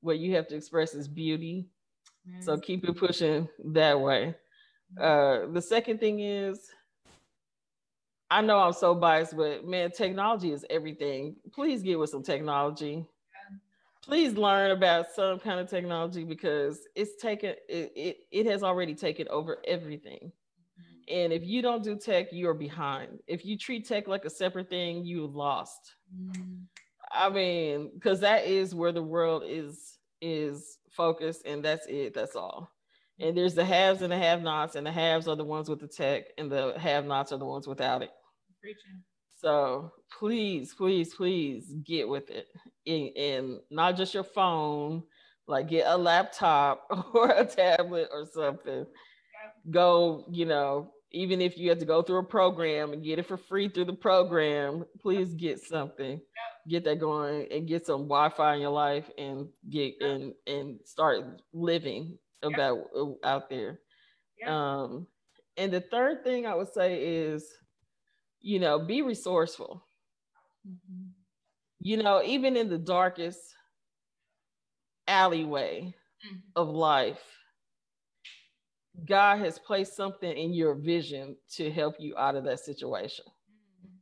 What 0.00 0.18
you 0.18 0.34
have 0.36 0.46
to 0.48 0.56
express 0.56 0.94
is 0.94 1.08
beauty. 1.08 1.66
Mm-hmm. 2.28 2.42
So 2.42 2.58
keep 2.58 2.88
it 2.88 2.96
pushing 2.96 3.48
that 3.72 3.98
way. 3.98 4.34
Uh, 5.00 5.46
the 5.52 5.60
second 5.60 5.98
thing 5.98 6.20
is, 6.20 6.70
I 8.30 8.40
know 8.40 8.58
I'm 8.58 8.72
so 8.72 8.94
biased, 8.94 9.36
but 9.36 9.64
man, 9.66 9.90
technology 9.90 10.52
is 10.52 10.64
everything. 10.68 11.36
Please 11.52 11.82
get 11.82 11.98
with 11.98 12.10
some 12.10 12.22
technology 12.22 13.06
please 14.06 14.34
learn 14.34 14.70
about 14.70 15.10
some 15.10 15.38
kind 15.38 15.60
of 15.60 15.68
technology 15.68 16.24
because 16.24 16.80
it's 16.94 17.20
taken 17.20 17.50
it, 17.68 17.92
it, 17.96 18.16
it 18.30 18.46
has 18.46 18.62
already 18.62 18.94
taken 18.94 19.26
over 19.28 19.58
everything 19.66 20.32
and 21.08 21.32
if 21.32 21.44
you 21.44 21.62
don't 21.62 21.82
do 21.84 21.96
tech 21.96 22.28
you're 22.32 22.54
behind 22.54 23.18
if 23.26 23.44
you 23.44 23.58
treat 23.58 23.86
tech 23.86 24.08
like 24.08 24.24
a 24.24 24.30
separate 24.30 24.68
thing 24.68 25.04
you 25.04 25.26
lost 25.26 25.94
mm-hmm. 26.14 26.54
i 27.12 27.28
mean 27.28 27.90
because 27.94 28.20
that 28.20 28.46
is 28.46 28.74
where 28.74 28.92
the 28.92 29.02
world 29.02 29.42
is 29.46 29.98
is 30.20 30.78
focused 30.90 31.44
and 31.44 31.64
that's 31.64 31.86
it 31.86 32.14
that's 32.14 32.36
all 32.36 32.70
And 33.18 33.36
there's 33.36 33.54
the 33.54 33.64
haves 33.64 34.02
and 34.02 34.12
the 34.12 34.18
have-nots, 34.18 34.74
and 34.74 34.86
the 34.86 34.92
haves 34.92 35.26
are 35.26 35.36
the 35.36 35.44
ones 35.44 35.70
with 35.70 35.80
the 35.80 35.88
tech, 35.88 36.24
and 36.36 36.50
the 36.50 36.78
have-nots 36.78 37.32
are 37.32 37.38
the 37.38 37.46
ones 37.46 37.66
without 37.66 38.02
it. 38.02 38.10
Preaching. 38.60 39.02
So 39.46 39.92
please, 40.18 40.74
please, 40.74 41.14
please 41.14 41.72
get 41.84 42.08
with 42.08 42.30
it. 42.30 42.48
And 42.84 43.60
not 43.70 43.96
just 43.96 44.12
your 44.12 44.24
phone, 44.24 45.04
like 45.46 45.68
get 45.68 45.86
a 45.86 45.96
laptop 45.96 46.84
or 47.14 47.30
a 47.30 47.44
tablet 47.44 48.08
or 48.12 48.26
something. 48.26 48.86
Go, 49.70 50.24
you 50.32 50.46
know, 50.46 50.90
even 51.12 51.40
if 51.40 51.56
you 51.56 51.68
have 51.68 51.78
to 51.78 51.84
go 51.84 52.02
through 52.02 52.18
a 52.18 52.24
program 52.24 52.92
and 52.92 53.04
get 53.04 53.20
it 53.20 53.26
for 53.26 53.36
free 53.36 53.68
through 53.68 53.84
the 53.84 53.92
program, 53.92 54.84
please 55.00 55.32
get 55.34 55.60
something. 55.60 56.20
Get 56.68 56.82
that 56.82 56.98
going 56.98 57.46
and 57.52 57.68
get 57.68 57.86
some 57.86 58.08
Wi-Fi 58.08 58.54
in 58.56 58.60
your 58.60 58.70
life 58.70 59.08
and 59.16 59.46
get 59.70 59.94
and 60.00 60.34
and 60.48 60.80
start 60.84 61.24
living 61.52 62.18
about 62.42 62.78
out 63.22 63.48
there. 63.48 63.78
Um, 64.44 65.06
and 65.56 65.72
the 65.72 65.82
third 65.82 66.24
thing 66.24 66.46
I 66.46 66.56
would 66.56 66.72
say 66.72 67.00
is 67.00 67.48
you 68.46 68.60
know, 68.60 68.78
be 68.78 69.02
resourceful. 69.02 69.84
Mm-hmm. 70.64 71.08
You 71.80 71.96
know, 71.96 72.22
even 72.22 72.56
in 72.56 72.68
the 72.68 72.78
darkest 72.78 73.40
alleyway 75.08 75.92
mm-hmm. 76.24 76.36
of 76.54 76.68
life, 76.68 77.18
God 79.04 79.40
has 79.40 79.58
placed 79.58 79.96
something 79.96 80.30
in 80.30 80.54
your 80.54 80.76
vision 80.76 81.36
to 81.56 81.72
help 81.72 81.96
you 81.98 82.16
out 82.16 82.36
of 82.36 82.44
that 82.44 82.60
situation. 82.60 83.24
Mm-hmm. 83.84 83.96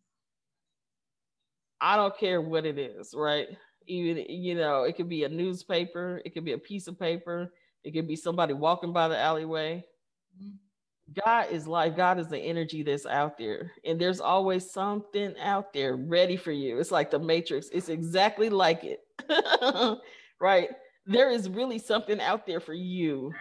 I 1.80 1.96
don't 1.96 2.16
care 2.18 2.42
what 2.42 2.66
it 2.66 2.78
is, 2.78 3.14
right? 3.16 3.48
Even, 3.86 4.26
you 4.28 4.56
know, 4.56 4.82
it 4.82 4.94
could 4.94 5.08
be 5.08 5.24
a 5.24 5.28
newspaper, 5.28 6.20
it 6.26 6.34
could 6.34 6.44
be 6.44 6.52
a 6.52 6.58
piece 6.58 6.86
of 6.86 6.98
paper, 7.00 7.50
it 7.82 7.92
could 7.92 8.06
be 8.06 8.16
somebody 8.16 8.52
walking 8.52 8.92
by 8.92 9.08
the 9.08 9.18
alleyway. 9.18 9.86
God 11.12 11.48
is 11.50 11.66
life. 11.66 11.96
God 11.96 12.18
is 12.18 12.28
the 12.28 12.38
energy 12.38 12.82
that's 12.82 13.06
out 13.06 13.36
there. 13.36 13.72
And 13.84 14.00
there's 14.00 14.20
always 14.20 14.70
something 14.70 15.34
out 15.38 15.72
there 15.72 15.96
ready 15.96 16.36
for 16.36 16.52
you. 16.52 16.78
It's 16.78 16.90
like 16.90 17.10
the 17.10 17.18
matrix. 17.18 17.68
It's 17.72 17.88
exactly 17.88 18.48
like 18.48 18.84
it. 18.84 19.00
right? 20.40 20.70
There 21.06 21.30
is 21.30 21.48
really 21.50 21.78
something 21.78 22.20
out 22.20 22.46
there 22.46 22.60
for 22.60 22.72
you 22.72 23.32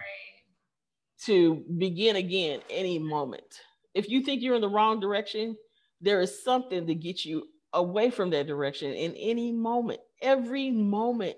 to 1.26 1.64
begin 1.78 2.18
again 2.18 2.60
any 2.70 3.00
moment. 3.00 3.62
If 3.94 4.10
you 4.10 4.22
think 4.22 4.42
you're 4.42 4.56
in 4.56 4.62
the 4.62 4.68
wrong 4.68 5.00
direction, 5.00 5.56
there 6.02 6.20
is 6.20 6.44
something 6.44 6.86
to 6.86 6.96
get 6.96 7.24
you 7.24 7.48
away 7.72 8.10
from 8.10 8.30
that 8.32 8.48
direction 8.48 8.94
in 8.94 9.14
any 9.16 9.52
moment, 9.52 10.02
every 10.22 10.70
moment 10.70 11.38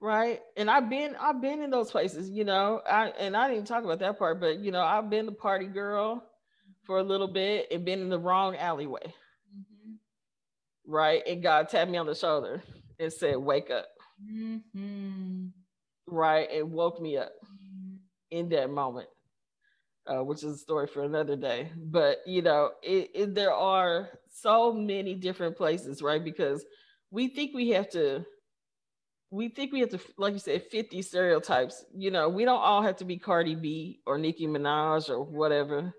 right? 0.00 0.40
And 0.56 0.70
i've 0.70 0.88
been 0.88 1.16
i've 1.20 1.40
been 1.40 1.62
in 1.62 1.70
those 1.70 1.90
places 1.90 2.30
you 2.30 2.44
know? 2.44 2.80
I 2.88 3.08
and 3.18 3.36
i 3.36 3.48
didn't 3.48 3.66
talk 3.66 3.84
about 3.84 3.98
that 4.00 4.18
part 4.18 4.40
but 4.40 4.58
you 4.58 4.72
know 4.72 4.82
i've 4.82 5.10
been 5.10 5.26
the 5.26 5.32
party 5.32 5.66
girl 5.66 6.24
for 6.84 6.98
a 6.98 7.02
little 7.02 7.28
bit 7.28 7.66
and 7.70 7.84
been 7.84 8.00
in 8.00 8.08
the 8.08 8.18
wrong 8.18 8.56
alleyway. 8.56 9.06
Mm-hmm. 9.06 10.92
right? 10.92 11.22
And 11.26 11.42
god 11.42 11.68
tapped 11.68 11.90
me 11.90 11.98
on 11.98 12.06
the 12.06 12.14
shoulder 12.14 12.62
and 12.98 13.12
said 13.12 13.36
wake 13.36 13.70
up. 13.70 13.86
Mm-hmm. 14.30 15.46
right? 16.06 16.48
And 16.50 16.72
woke 16.72 17.00
me 17.00 17.16
up 17.16 17.32
mm-hmm. 17.44 17.96
in 18.30 18.48
that 18.50 18.70
moment 18.70 19.08
uh, 20.06 20.24
which 20.24 20.42
is 20.42 20.56
a 20.56 20.58
story 20.58 20.86
for 20.86 21.04
another 21.04 21.36
day. 21.36 21.70
But 21.76 22.18
you 22.26 22.42
know 22.42 22.70
it, 22.82 23.10
it, 23.14 23.34
there 23.34 23.52
are 23.52 24.08
so 24.32 24.72
many 24.72 25.14
different 25.14 25.56
places 25.56 26.02
right? 26.02 26.22
Because 26.22 26.64
we 27.10 27.28
think 27.28 27.54
we 27.54 27.70
have 27.70 27.90
to 27.90 28.24
we 29.30 29.48
think 29.48 29.72
we 29.72 29.80
have 29.80 29.90
to, 29.90 30.00
like 30.18 30.32
you 30.32 30.40
said, 30.40 30.64
fit 30.70 30.90
these 30.90 31.08
stereotypes. 31.08 31.84
You 31.94 32.10
know, 32.10 32.28
we 32.28 32.44
don't 32.44 32.60
all 32.60 32.82
have 32.82 32.96
to 32.96 33.04
be 33.04 33.16
Cardi 33.16 33.54
B 33.54 34.00
or 34.06 34.18
Nicki 34.18 34.46
Minaj 34.46 35.08
or 35.08 35.22
whatever, 35.22 35.94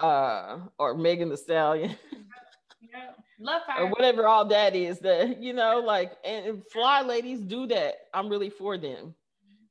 uh, 0.00 0.58
or 0.78 0.94
Megan 0.94 1.28
Thee 1.28 1.36
Stallion. 1.36 1.96
Yeah. 2.80 3.10
Love 3.38 3.62
her. 3.68 3.82
or 3.82 3.88
whatever 3.90 4.26
all 4.26 4.46
that 4.46 4.74
is 4.74 4.98
that 5.00 5.42
you 5.42 5.52
know 5.52 5.80
like 5.80 6.12
and 6.24 6.62
fly 6.72 7.02
ladies 7.02 7.38
do 7.40 7.66
that 7.66 7.96
i'm 8.14 8.30
really 8.30 8.48
for 8.48 8.78
them 8.78 9.14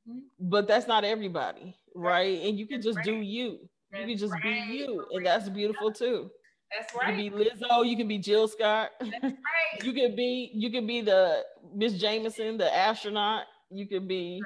mm-hmm. 0.08 0.20
but 0.40 0.68
that's 0.68 0.86
not 0.86 1.04
everybody 1.04 1.76
right 1.96 2.44
and 2.44 2.60
you 2.60 2.68
can 2.68 2.80
just 2.80 3.00
do 3.04 3.16
you 3.16 3.58
you 3.92 4.06
can 4.06 4.18
just 4.18 4.36
be 4.44 4.50
you 4.70 5.04
and 5.14 5.26
that's 5.26 5.50
beautiful 5.50 5.92
too 5.92 6.30
that's 6.78 6.94
right. 6.96 7.18
You 7.18 7.32
can 7.32 7.40
be 7.40 7.46
Lizzo. 7.46 7.88
You 7.88 7.98
can 7.98 8.08
be 8.08 8.18
Jill 8.18 8.48
Scott. 8.48 8.92
That's 9.00 9.12
right. 9.24 9.84
you 9.84 9.94
can 9.94 10.16
be 10.16 10.52
you 10.54 10.72
can 10.72 10.86
be 10.88 11.02
the 11.02 11.44
Miss 11.74 11.94
Jemison, 11.94 12.58
the 12.58 12.74
astronaut. 12.74 13.44
You 13.70 13.88
can 13.88 14.08
be 14.08 14.42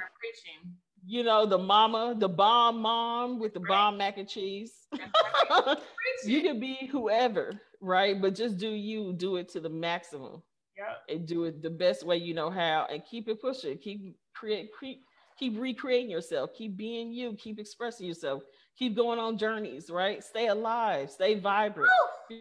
you 1.06 1.24
know 1.24 1.46
the 1.46 1.58
mama, 1.58 2.16
the 2.18 2.30
bomb 2.30 2.82
mom 2.82 3.40
with 3.40 3.54
the 3.54 3.60
right. 3.62 3.70
bomb 3.70 3.98
mac 3.98 4.18
and 4.18 4.28
cheese. 4.28 4.74
Right. 4.94 5.78
you 6.26 6.42
can 6.42 6.60
be 6.60 6.88
whoever, 6.92 7.60
right? 7.82 8.20
But 8.22 8.36
just 8.36 8.58
do 8.58 8.70
you. 8.70 9.14
Do 9.14 9.38
it 9.38 9.50
to 9.50 9.60
the 9.60 9.70
maximum. 9.70 10.42
Yeah. 10.78 11.14
And 11.14 11.28
do 11.28 11.44
it 11.44 11.62
the 11.62 11.70
best 11.70 12.06
way 12.06 12.18
you 12.18 12.34
know 12.34 12.50
how, 12.50 12.88
and 12.90 13.04
keep 13.10 13.28
it 13.28 13.42
pushing. 13.42 13.78
Keep 13.78 14.16
create 14.34 14.70
keep 14.80 15.02
keep 15.38 15.60
recreating 15.60 16.10
yourself. 16.10 16.52
Keep 16.58 16.78
being 16.78 17.12
you. 17.12 17.34
Keep 17.34 17.60
expressing 17.60 18.08
yourself 18.08 18.44
keep 18.80 18.96
going 18.96 19.20
on 19.20 19.38
journeys, 19.38 19.90
right? 19.92 20.24
Stay 20.24 20.48
alive, 20.48 21.12
stay 21.12 21.36
vibrant. 21.36 21.92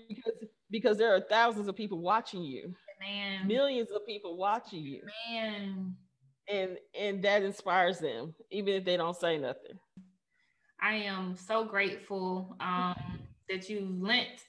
Because 0.09 0.32
because 0.70 0.99
there 0.99 1.14
are 1.14 1.20
thousands 1.20 1.66
of 1.66 1.74
people 1.74 1.99
watching 1.99 2.43
you. 2.43 2.74
Man. 3.01 3.47
Millions 3.47 3.91
of 3.91 4.07
people 4.07 4.36
watching 4.36 4.82
you. 4.82 5.03
Man. 5.30 5.97
And 6.49 6.78
and 6.99 7.22
that 7.24 7.43
inspires 7.43 7.99
them, 7.99 8.34
even 8.51 8.74
if 8.74 8.84
they 8.84 8.97
don't 8.97 9.16
say 9.16 9.36
nothing. 9.39 9.78
I 10.80 10.95
am 10.95 11.36
so 11.36 11.64
grateful 11.64 12.57
um, 12.61 12.95
that 13.49 13.68
you 13.68 13.99
lent 14.01 14.45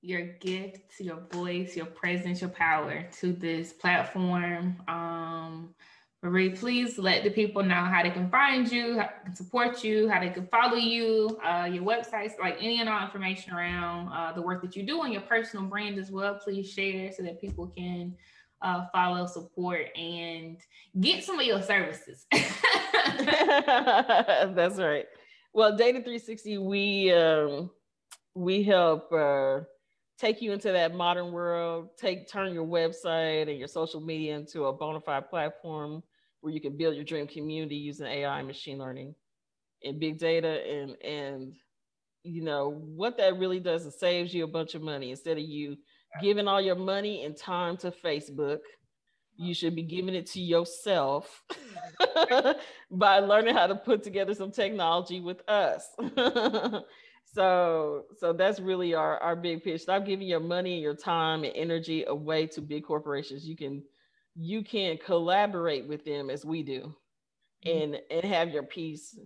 your 0.00 0.22
gift, 0.22 1.00
your 1.00 1.22
voice, 1.32 1.76
your 1.76 1.86
presence, 1.86 2.40
your 2.40 2.50
power 2.50 3.06
to 3.20 3.32
this 3.32 3.72
platform. 3.72 4.76
Um, 4.86 5.74
Marie, 6.22 6.50
please 6.50 6.98
let 6.98 7.24
the 7.24 7.30
people 7.30 7.62
know 7.62 7.74
how 7.74 8.02
they 8.02 8.10
can 8.10 8.28
find 8.28 8.70
you, 8.70 8.98
how 8.98 9.06
they 9.06 9.24
can 9.24 9.34
support 9.34 9.82
you, 9.82 10.06
how 10.06 10.20
they 10.20 10.28
can 10.28 10.46
follow 10.48 10.76
you, 10.76 11.40
uh, 11.42 11.64
your 11.64 11.82
websites, 11.82 12.32
like 12.38 12.56
any 12.58 12.78
and 12.78 12.90
all 12.90 13.02
information 13.02 13.54
around 13.54 14.12
uh, 14.12 14.30
the 14.34 14.42
work 14.42 14.60
that 14.60 14.76
you 14.76 14.82
do 14.82 15.00
on 15.00 15.12
your 15.12 15.22
personal 15.22 15.64
brand 15.64 15.98
as 15.98 16.10
well. 16.10 16.34
Please 16.34 16.70
share 16.70 17.10
so 17.10 17.22
that 17.22 17.40
people 17.40 17.68
can 17.68 18.14
uh, 18.60 18.84
follow, 18.92 19.24
support, 19.24 19.86
and 19.96 20.58
get 21.00 21.24
some 21.24 21.40
of 21.40 21.46
your 21.46 21.62
services. 21.62 22.26
That's 23.18 24.76
right. 24.76 25.06
Well, 25.54 25.74
Data 25.74 26.00
360, 26.00 26.58
we 26.58 27.12
um, 27.14 27.70
we 28.34 28.62
help 28.62 29.10
uh, 29.10 29.60
take 30.18 30.42
you 30.42 30.52
into 30.52 30.70
that 30.70 30.94
modern 30.94 31.32
world, 31.32 31.96
take 31.96 32.28
turn 32.28 32.52
your 32.52 32.66
website 32.66 33.48
and 33.48 33.58
your 33.58 33.68
social 33.68 34.02
media 34.02 34.36
into 34.36 34.66
a 34.66 34.72
bona 34.72 35.00
fide 35.00 35.30
platform 35.30 36.02
where 36.40 36.52
you 36.52 36.60
can 36.60 36.76
build 36.76 36.94
your 36.94 37.04
dream 37.04 37.26
community 37.26 37.76
using 37.76 38.06
AI 38.06 38.42
machine 38.42 38.78
learning 38.78 39.14
and 39.84 40.00
big 40.00 40.18
data 40.18 40.62
and 40.68 40.96
and 41.02 41.54
you 42.22 42.42
know 42.42 42.70
what 42.70 43.16
that 43.16 43.38
really 43.38 43.60
does 43.60 43.86
is 43.86 43.98
saves 43.98 44.34
you 44.34 44.44
a 44.44 44.48
bunch 44.48 44.74
of 44.74 44.82
money. 44.82 45.10
Instead 45.10 45.38
of 45.38 45.44
you 45.44 45.76
giving 46.20 46.48
all 46.48 46.60
your 46.60 46.76
money 46.76 47.24
and 47.24 47.36
time 47.36 47.76
to 47.78 47.90
Facebook 47.90 48.58
you 49.36 49.54
should 49.54 49.74
be 49.74 49.82
giving 49.82 50.14
it 50.14 50.26
to 50.26 50.40
yourself 50.40 51.44
by 52.90 53.20
learning 53.20 53.54
how 53.54 53.66
to 53.66 53.74
put 53.74 54.02
together 54.02 54.34
some 54.34 54.50
technology 54.50 55.20
with 55.20 55.48
us. 55.48 55.88
So 57.32 58.06
so 58.18 58.32
that's 58.32 58.58
really 58.58 58.94
our, 58.94 59.18
our 59.18 59.36
big 59.36 59.62
pitch. 59.62 59.82
Stop 59.82 60.04
giving 60.04 60.26
your 60.26 60.40
money 60.40 60.74
and 60.74 60.82
your 60.82 60.96
time 60.96 61.44
and 61.44 61.52
energy 61.54 62.04
away 62.04 62.46
to 62.48 62.60
big 62.60 62.84
corporations. 62.84 63.46
You 63.46 63.56
can 63.56 63.82
you 64.34 64.62
can 64.62 64.98
collaborate 64.98 65.88
with 65.88 66.04
them 66.04 66.30
as 66.30 66.44
we 66.44 66.62
do 66.62 66.94
mm-hmm. 67.66 67.94
and 67.94 68.00
and 68.10 68.24
have 68.24 68.50
your 68.50 68.62
piece 68.62 69.18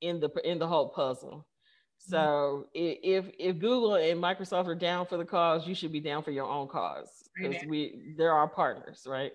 in 0.00 0.20
the 0.20 0.30
in 0.44 0.58
the 0.58 0.66
whole 0.66 0.88
puzzle 0.90 1.30
mm-hmm. 1.30 2.12
so 2.12 2.66
if 2.74 3.26
if 3.38 3.58
google 3.58 3.94
and 3.94 4.22
microsoft 4.22 4.66
are 4.66 4.74
down 4.74 5.06
for 5.06 5.16
the 5.16 5.24
cause 5.24 5.66
you 5.66 5.74
should 5.74 5.92
be 5.92 6.00
down 6.00 6.22
for 6.22 6.30
your 6.30 6.46
own 6.46 6.68
cause 6.68 7.28
because 7.34 7.62
we 7.66 8.14
they're 8.16 8.32
our 8.32 8.48
partners 8.48 9.06
right 9.06 9.32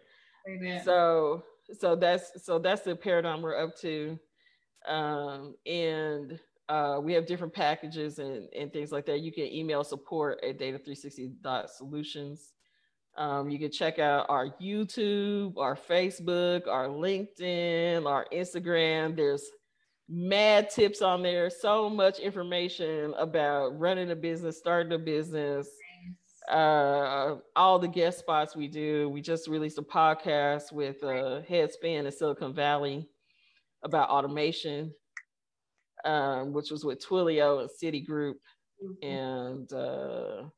so 0.83 1.43
so 1.79 1.95
that's 1.95 2.43
so 2.43 2.59
that's 2.59 2.81
the 2.81 2.95
paradigm 2.95 3.41
we're 3.41 3.57
up 3.57 3.75
to 3.75 4.17
um 4.87 5.55
and 5.65 6.39
uh, 6.69 6.99
we 7.01 7.13
have 7.13 7.25
different 7.25 7.53
packages 7.53 8.19
and, 8.19 8.47
and 8.57 8.73
things 8.73 8.91
like 8.91 9.05
that. 9.05 9.21
You 9.21 9.31
can 9.31 9.45
email 9.45 9.83
support 9.83 10.43
at 10.43 10.57
data360.solutions. 10.59 12.53
Um, 13.17 13.49
you 13.49 13.57
can 13.57 13.71
check 13.71 13.97
out 13.97 14.25
our 14.29 14.49
YouTube, 14.61 15.57
our 15.57 15.75
Facebook, 15.75 16.67
our 16.67 16.87
LinkedIn, 16.87 18.05
our 18.05 18.25
Instagram. 18.33 19.15
There's 19.15 19.43
mad 20.09 20.69
tips 20.69 21.01
on 21.01 21.23
there, 21.23 21.49
so 21.49 21.89
much 21.89 22.19
information 22.19 23.13
about 23.17 23.79
running 23.79 24.11
a 24.11 24.15
business, 24.15 24.57
starting 24.57 24.91
a 24.91 24.99
business, 24.99 25.69
uh, 26.49 27.35
all 27.55 27.79
the 27.79 27.87
guest 27.87 28.19
spots 28.19 28.55
we 28.55 28.67
do. 28.67 29.09
We 29.09 29.21
just 29.21 29.47
released 29.47 29.77
a 29.77 29.83
podcast 29.83 30.71
with 30.71 31.03
uh, 31.03 31.41
Headspin 31.49 32.05
in 32.05 32.11
Silicon 32.11 32.53
Valley 32.53 33.07
about 33.83 34.09
automation, 34.09 34.93
um, 36.03 36.53
which 36.53 36.69
was 36.69 36.83
with 36.83 37.03
Twilio 37.03 37.61
and 37.61 37.69
Citigroup, 37.69 38.35
mm-hmm. 38.83 39.07
and 39.07 39.73
uh, 39.73 40.49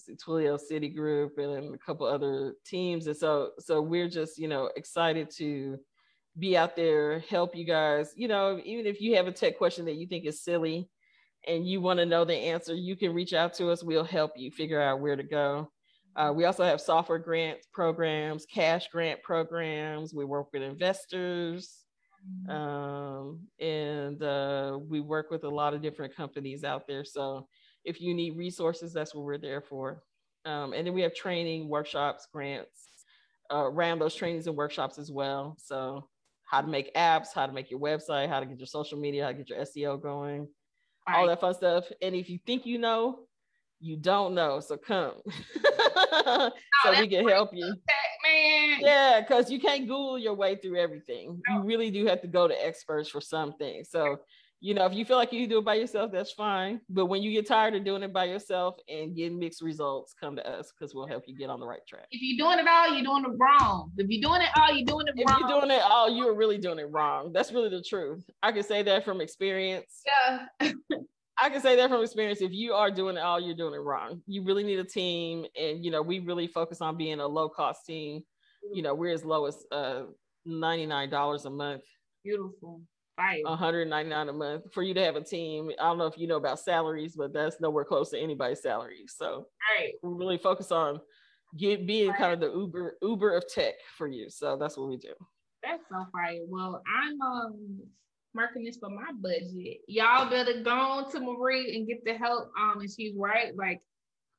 see, 0.00 0.14
Citigroup 0.14 1.38
and 1.38 1.74
a 1.74 1.78
couple 1.78 2.06
other 2.06 2.54
teams. 2.64 3.06
And 3.06 3.16
so, 3.16 3.50
so 3.58 3.80
we're 3.80 4.08
just 4.08 4.38
you 4.38 4.48
know 4.48 4.70
excited 4.76 5.30
to 5.36 5.78
be 6.38 6.56
out 6.56 6.76
there, 6.76 7.20
help 7.20 7.54
you 7.54 7.64
guys. 7.64 8.12
You 8.16 8.28
know, 8.28 8.60
even 8.64 8.86
if 8.86 9.00
you 9.00 9.16
have 9.16 9.26
a 9.26 9.32
tech 9.32 9.58
question 9.58 9.84
that 9.86 9.96
you 9.96 10.06
think 10.06 10.26
is 10.26 10.42
silly 10.42 10.88
and 11.46 11.66
you 11.66 11.80
want 11.80 11.98
to 11.98 12.06
know 12.06 12.24
the 12.24 12.34
answer, 12.34 12.74
you 12.74 12.96
can 12.96 13.14
reach 13.14 13.32
out 13.32 13.54
to 13.54 13.70
us. 13.70 13.82
We'll 13.82 14.04
help 14.04 14.32
you 14.36 14.50
figure 14.50 14.80
out 14.80 15.00
where 15.00 15.16
to 15.16 15.22
go. 15.22 15.70
Uh, 16.16 16.32
we 16.34 16.44
also 16.44 16.64
have 16.64 16.80
software 16.80 17.18
grant 17.18 17.58
programs, 17.72 18.44
cash 18.46 18.88
grant 18.88 19.22
programs. 19.22 20.12
We 20.12 20.24
work 20.24 20.48
with 20.52 20.62
investors. 20.62 21.84
Mm-hmm. 22.28 22.50
Um, 22.50 23.40
and 23.58 24.22
uh, 24.22 24.78
we 24.88 25.00
work 25.00 25.30
with 25.30 25.44
a 25.44 25.48
lot 25.48 25.72
of 25.72 25.82
different 25.82 26.14
companies 26.14 26.64
out 26.64 26.86
there. 26.86 27.04
So 27.04 27.48
if 27.84 28.00
you 28.00 28.14
need 28.14 28.36
resources, 28.36 28.92
that's 28.92 29.14
what 29.14 29.24
we're 29.24 29.38
there 29.38 29.60
for. 29.60 30.02
Um, 30.44 30.72
and 30.72 30.86
then 30.86 30.94
we 30.94 31.02
have 31.02 31.14
training, 31.14 31.68
workshops, 31.68 32.26
grants 32.32 32.88
uh, 33.52 33.64
around 33.64 33.98
those 33.98 34.14
trainings 34.14 34.46
and 34.46 34.56
workshops 34.56 34.98
as 34.98 35.10
well. 35.10 35.56
So 35.58 36.08
how 36.44 36.60
to 36.60 36.66
make 36.66 36.94
apps, 36.94 37.28
how 37.34 37.46
to 37.46 37.52
make 37.52 37.70
your 37.70 37.80
website, 37.80 38.28
how 38.28 38.40
to 38.40 38.46
get 38.46 38.58
your 38.58 38.66
social 38.66 38.98
media, 38.98 39.24
how 39.24 39.28
to 39.28 39.34
get 39.34 39.48
your 39.48 39.58
SEO 39.58 40.02
going, 40.02 40.48
all, 41.06 41.14
all 41.14 41.20
right. 41.22 41.28
that 41.28 41.40
fun 41.40 41.54
stuff. 41.54 41.84
And 42.02 42.14
if 42.14 42.28
you 42.30 42.38
think 42.46 42.66
you 42.66 42.78
know, 42.78 43.20
you 43.80 43.96
don't 43.96 44.34
know, 44.34 44.60
so 44.60 44.76
come. 44.76 45.14
so 46.34 46.50
we 46.98 47.08
can 47.08 47.26
help 47.26 47.50
you. 47.52 47.66
Man. 47.66 48.78
Yeah, 48.80 49.20
because 49.20 49.50
you 49.50 49.58
can't 49.58 49.82
Google 49.82 50.18
your 50.18 50.34
way 50.34 50.56
through 50.56 50.76
everything. 50.76 51.40
No. 51.48 51.56
You 51.56 51.62
really 51.62 51.90
do 51.90 52.06
have 52.06 52.20
to 52.20 52.28
go 52.28 52.46
to 52.46 52.66
experts 52.66 53.08
for 53.08 53.20
some 53.20 53.54
things. 53.54 53.88
So 53.90 54.18
you 54.60 54.74
know, 54.74 54.84
if 54.84 54.92
you 54.92 55.06
feel 55.06 55.16
like 55.16 55.32
you 55.32 55.46
do 55.46 55.58
it 55.58 55.64
by 55.64 55.74
yourself, 55.74 56.12
that's 56.12 56.32
fine. 56.32 56.82
But 56.90 57.06
when 57.06 57.22
you 57.22 57.32
get 57.32 57.48
tired 57.48 57.74
of 57.74 57.84
doing 57.84 58.02
it 58.02 58.12
by 58.12 58.26
yourself 58.26 58.76
and 58.88 59.16
getting 59.16 59.38
mixed 59.38 59.62
results, 59.62 60.14
come 60.18 60.36
to 60.36 60.46
us 60.46 60.70
because 60.70 60.94
we'll 60.94 61.06
help 61.06 61.24
you 61.26 61.34
get 61.34 61.48
on 61.48 61.60
the 61.60 61.66
right 61.66 61.80
track. 61.88 62.06
If 62.10 62.20
you're 62.20 62.46
doing 62.46 62.58
it 62.58 62.68
all, 62.68 62.92
you're 62.92 63.04
doing 63.04 63.24
it 63.24 63.36
wrong. 63.38 63.90
If 63.96 64.08
you're 64.10 64.20
doing 64.20 64.42
it 64.42 64.50
all, 64.54 64.74
you're 64.74 64.84
doing 64.84 65.06
it 65.08 65.14
if 65.16 65.26
wrong. 65.26 65.40
If 65.42 65.48
you're 65.48 65.60
doing 65.60 65.70
it 65.70 65.82
all, 65.82 66.10
you're 66.10 66.34
really 66.34 66.58
doing 66.58 66.78
it 66.78 66.90
wrong. 66.90 67.32
That's 67.32 67.52
really 67.52 67.70
the 67.70 67.82
truth. 67.82 68.28
I 68.42 68.52
can 68.52 68.62
say 68.62 68.82
that 68.82 69.02
from 69.02 69.22
experience. 69.22 70.02
Yeah. 70.06 70.70
I 71.42 71.48
can 71.48 71.62
say 71.62 71.74
that 71.76 71.88
from 71.88 72.02
experience. 72.02 72.42
If 72.42 72.52
you 72.52 72.74
are 72.74 72.90
doing 72.90 73.16
it 73.16 73.20
all, 73.20 73.40
you're 73.40 73.56
doing 73.56 73.72
it 73.72 73.78
wrong. 73.82 74.20
You 74.26 74.44
really 74.44 74.62
need 74.62 74.78
a 74.78 74.84
team. 74.84 75.46
And, 75.58 75.82
you 75.82 75.90
know, 75.90 76.02
we 76.02 76.18
really 76.18 76.46
focus 76.46 76.82
on 76.82 76.98
being 76.98 77.18
a 77.18 77.26
low 77.26 77.48
cost 77.48 77.86
team. 77.86 78.22
You 78.74 78.82
know, 78.82 78.94
we're 78.94 79.14
as 79.14 79.24
low 79.24 79.46
as 79.46 79.56
uh, 79.72 80.02
$99 80.46 81.46
a 81.46 81.50
month. 81.50 81.82
Beautiful. 82.22 82.82
199 83.44 84.28
a 84.28 84.32
month 84.32 84.72
for 84.72 84.82
you 84.82 84.94
to 84.94 85.02
have 85.02 85.16
a 85.16 85.22
team. 85.22 85.70
I 85.80 85.84
don't 85.84 85.98
know 85.98 86.06
if 86.06 86.18
you 86.18 86.26
know 86.26 86.36
about 86.36 86.60
salaries, 86.60 87.14
but 87.16 87.32
that's 87.32 87.60
nowhere 87.60 87.84
close 87.84 88.10
to 88.10 88.18
anybody's 88.18 88.62
salary. 88.62 89.04
So 89.08 89.46
right. 89.78 89.92
we 90.02 90.12
really 90.12 90.38
focus 90.38 90.72
on 90.72 91.00
get 91.56 91.86
being 91.86 92.10
right. 92.10 92.18
kind 92.18 92.32
of 92.32 92.40
the 92.40 92.56
Uber 92.56 92.96
Uber 93.02 93.36
of 93.36 93.44
tech 93.48 93.74
for 93.96 94.06
you. 94.06 94.30
So 94.30 94.56
that's 94.56 94.76
what 94.76 94.88
we 94.88 94.96
do. 94.96 95.14
That's 95.62 95.82
so 95.90 96.06
fire. 96.12 96.38
Well, 96.48 96.82
I'm 96.86 97.20
um 97.20 97.80
marking 98.34 98.64
this 98.64 98.76
for 98.76 98.90
my 98.90 99.10
budget. 99.20 99.78
Y'all 99.88 100.30
better 100.30 100.62
go 100.62 100.70
on 100.70 101.10
to 101.12 101.20
Marie 101.20 101.76
and 101.76 101.86
get 101.86 102.04
the 102.04 102.14
help. 102.14 102.50
Um, 102.58 102.80
and 102.80 102.90
she's 102.90 103.14
right. 103.16 103.56
Like 103.56 103.80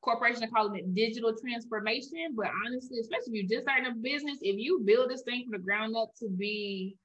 corporations 0.01 0.43
are 0.43 0.47
calling 0.47 0.77
it 0.77 0.95
digital 0.95 1.34
transformation, 1.36 2.34
but 2.36 2.47
honestly, 2.65 2.99
especially 2.99 3.39
if 3.39 3.49
you're 3.49 3.59
just 3.59 3.67
starting 3.67 3.91
a 3.91 3.95
business, 3.95 4.38
if 4.41 4.57
you 4.57 4.82
build 4.86 5.09
this 5.09 5.21
thing 5.23 5.43
from 5.43 5.51
the 5.51 5.63
ground 5.63 5.95
up 5.95 6.09
to 6.19 6.29
be 6.29 6.97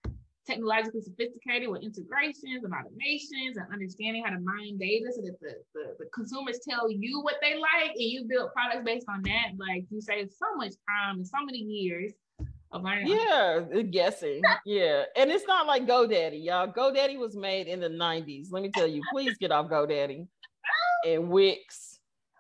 technologically 0.46 1.00
sophisticated 1.00 1.68
with 1.68 1.82
integrations 1.82 2.64
and 2.64 2.72
automations 2.72 3.56
and 3.56 3.72
understanding 3.72 4.22
how 4.24 4.30
to 4.30 4.40
mine 4.40 4.78
data 4.78 5.06
so 5.14 5.22
that 5.22 5.38
the, 5.40 5.54
the, 5.74 5.96
the, 5.98 6.06
consumers 6.14 6.60
tell 6.68 6.90
you 6.90 7.20
what 7.20 7.34
they 7.42 7.54
like 7.54 7.90
and 7.90 8.00
you 8.00 8.24
build 8.28 8.52
products 8.52 8.82
based 8.84 9.06
on 9.08 9.22
that. 9.22 9.52
Like 9.58 9.84
you 9.90 10.00
save 10.00 10.30
so 10.30 10.56
much 10.56 10.72
time 10.88 11.16
and 11.16 11.26
so 11.26 11.38
many 11.44 11.58
years 11.58 12.12
of 12.72 12.82
learning. 12.82 13.08
Yeah, 13.08 13.60
uh, 13.74 13.82
guessing. 13.82 14.42
yeah. 14.66 15.04
And 15.16 15.30
it's 15.30 15.46
not 15.46 15.66
like 15.66 15.86
GoDaddy, 15.86 16.44
y'all. 16.44 16.68
GoDaddy 16.68 17.18
was 17.18 17.36
made 17.36 17.66
in 17.66 17.80
the 17.80 17.88
90s. 17.90 18.48
Let 18.50 18.62
me 18.62 18.70
tell 18.74 18.86
you, 18.86 19.02
please 19.12 19.36
get 19.38 19.50
off 19.50 19.68
GoDaddy 19.68 20.26
and 21.06 21.28
Wix 21.28 21.98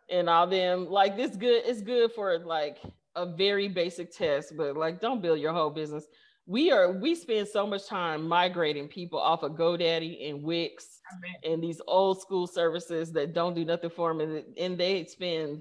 and 0.08 0.30
all 0.30 0.46
them. 0.46 0.88
Like 0.88 1.16
this 1.16 1.34
good, 1.36 1.62
it's 1.66 1.82
good 1.82 2.12
for 2.12 2.38
like 2.38 2.78
a 3.16 3.26
very 3.26 3.66
basic 3.68 4.12
test, 4.12 4.54
but 4.56 4.76
like 4.76 5.00
don't 5.00 5.20
build 5.20 5.40
your 5.40 5.52
whole 5.52 5.70
business 5.70 6.06
we 6.46 6.70
are 6.70 6.92
we 6.92 7.14
spend 7.14 7.48
so 7.48 7.66
much 7.66 7.86
time 7.86 8.26
migrating 8.26 8.86
people 8.86 9.18
off 9.18 9.42
of 9.42 9.52
GoDaddy 9.52 10.30
and 10.30 10.42
Wix 10.42 11.00
and 11.44 11.62
these 11.62 11.80
old 11.86 12.20
school 12.20 12.46
services 12.46 13.12
that 13.12 13.34
don't 13.34 13.54
do 13.54 13.64
nothing 13.64 13.90
for 13.90 14.12
them, 14.12 14.20
and, 14.20 14.44
and 14.56 14.78
they 14.78 15.04
spend 15.06 15.60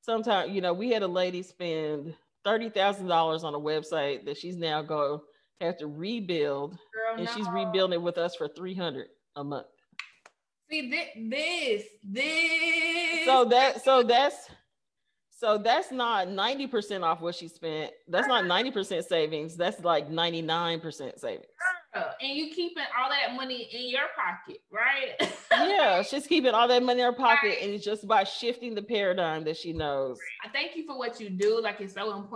sometimes 0.00 0.52
you 0.52 0.60
know 0.60 0.72
we 0.72 0.90
had 0.90 1.02
a 1.02 1.06
lady 1.06 1.42
spend 1.42 2.14
thirty 2.42 2.70
thousand 2.70 3.06
dollars 3.06 3.44
on 3.44 3.54
a 3.54 3.58
website 3.58 4.24
that 4.24 4.38
she's 4.38 4.56
now 4.56 4.80
going 4.80 5.18
to 5.18 5.66
have 5.66 5.76
to 5.78 5.86
rebuild, 5.86 6.72
Girl, 6.72 7.16
and 7.18 7.26
no. 7.26 7.32
she's 7.34 7.48
rebuilding 7.48 8.00
it 8.00 8.02
with 8.02 8.16
us 8.16 8.34
for 8.34 8.48
three 8.48 8.74
hundred 8.74 9.08
a 9.36 9.44
month. 9.44 9.66
See 10.70 10.90
this, 10.90 11.84
this. 12.02 13.26
So 13.26 13.44
that 13.44 13.84
so 13.84 14.02
that's 14.02 14.48
so 15.44 15.58
that's 15.58 15.92
not 15.92 16.28
90% 16.28 17.02
off 17.02 17.20
what 17.20 17.34
she 17.34 17.48
spent. 17.48 17.92
That's 18.08 18.26
not 18.26 18.44
90% 18.44 19.04
savings. 19.04 19.56
That's 19.56 19.84
like 19.84 20.08
99% 20.08 21.18
savings. 21.18 21.44
And 21.94 22.34
you 22.34 22.48
keeping 22.48 22.82
all 22.98 23.10
that 23.10 23.36
money 23.36 23.68
in 23.70 23.90
your 23.90 24.06
pocket, 24.16 24.62
right? 24.72 25.30
yeah, 25.50 26.00
she's 26.10 26.26
keeping 26.26 26.52
all 26.52 26.66
that 26.66 26.82
money 26.82 27.00
in 27.00 27.06
her 27.06 27.12
pocket. 27.12 27.48
Right. 27.48 27.62
And 27.62 27.72
it's 27.72 27.84
just 27.84 28.08
by 28.08 28.24
shifting 28.24 28.74
the 28.74 28.80
paradigm 28.80 29.44
that 29.44 29.58
she 29.58 29.74
knows. 29.74 30.18
I 30.42 30.48
thank 30.48 30.76
you 30.76 30.86
for 30.86 30.96
what 30.96 31.20
you 31.20 31.28
do. 31.28 31.60
Like 31.60 31.82
it's 31.82 31.92
so 31.92 32.16
important 32.16 32.30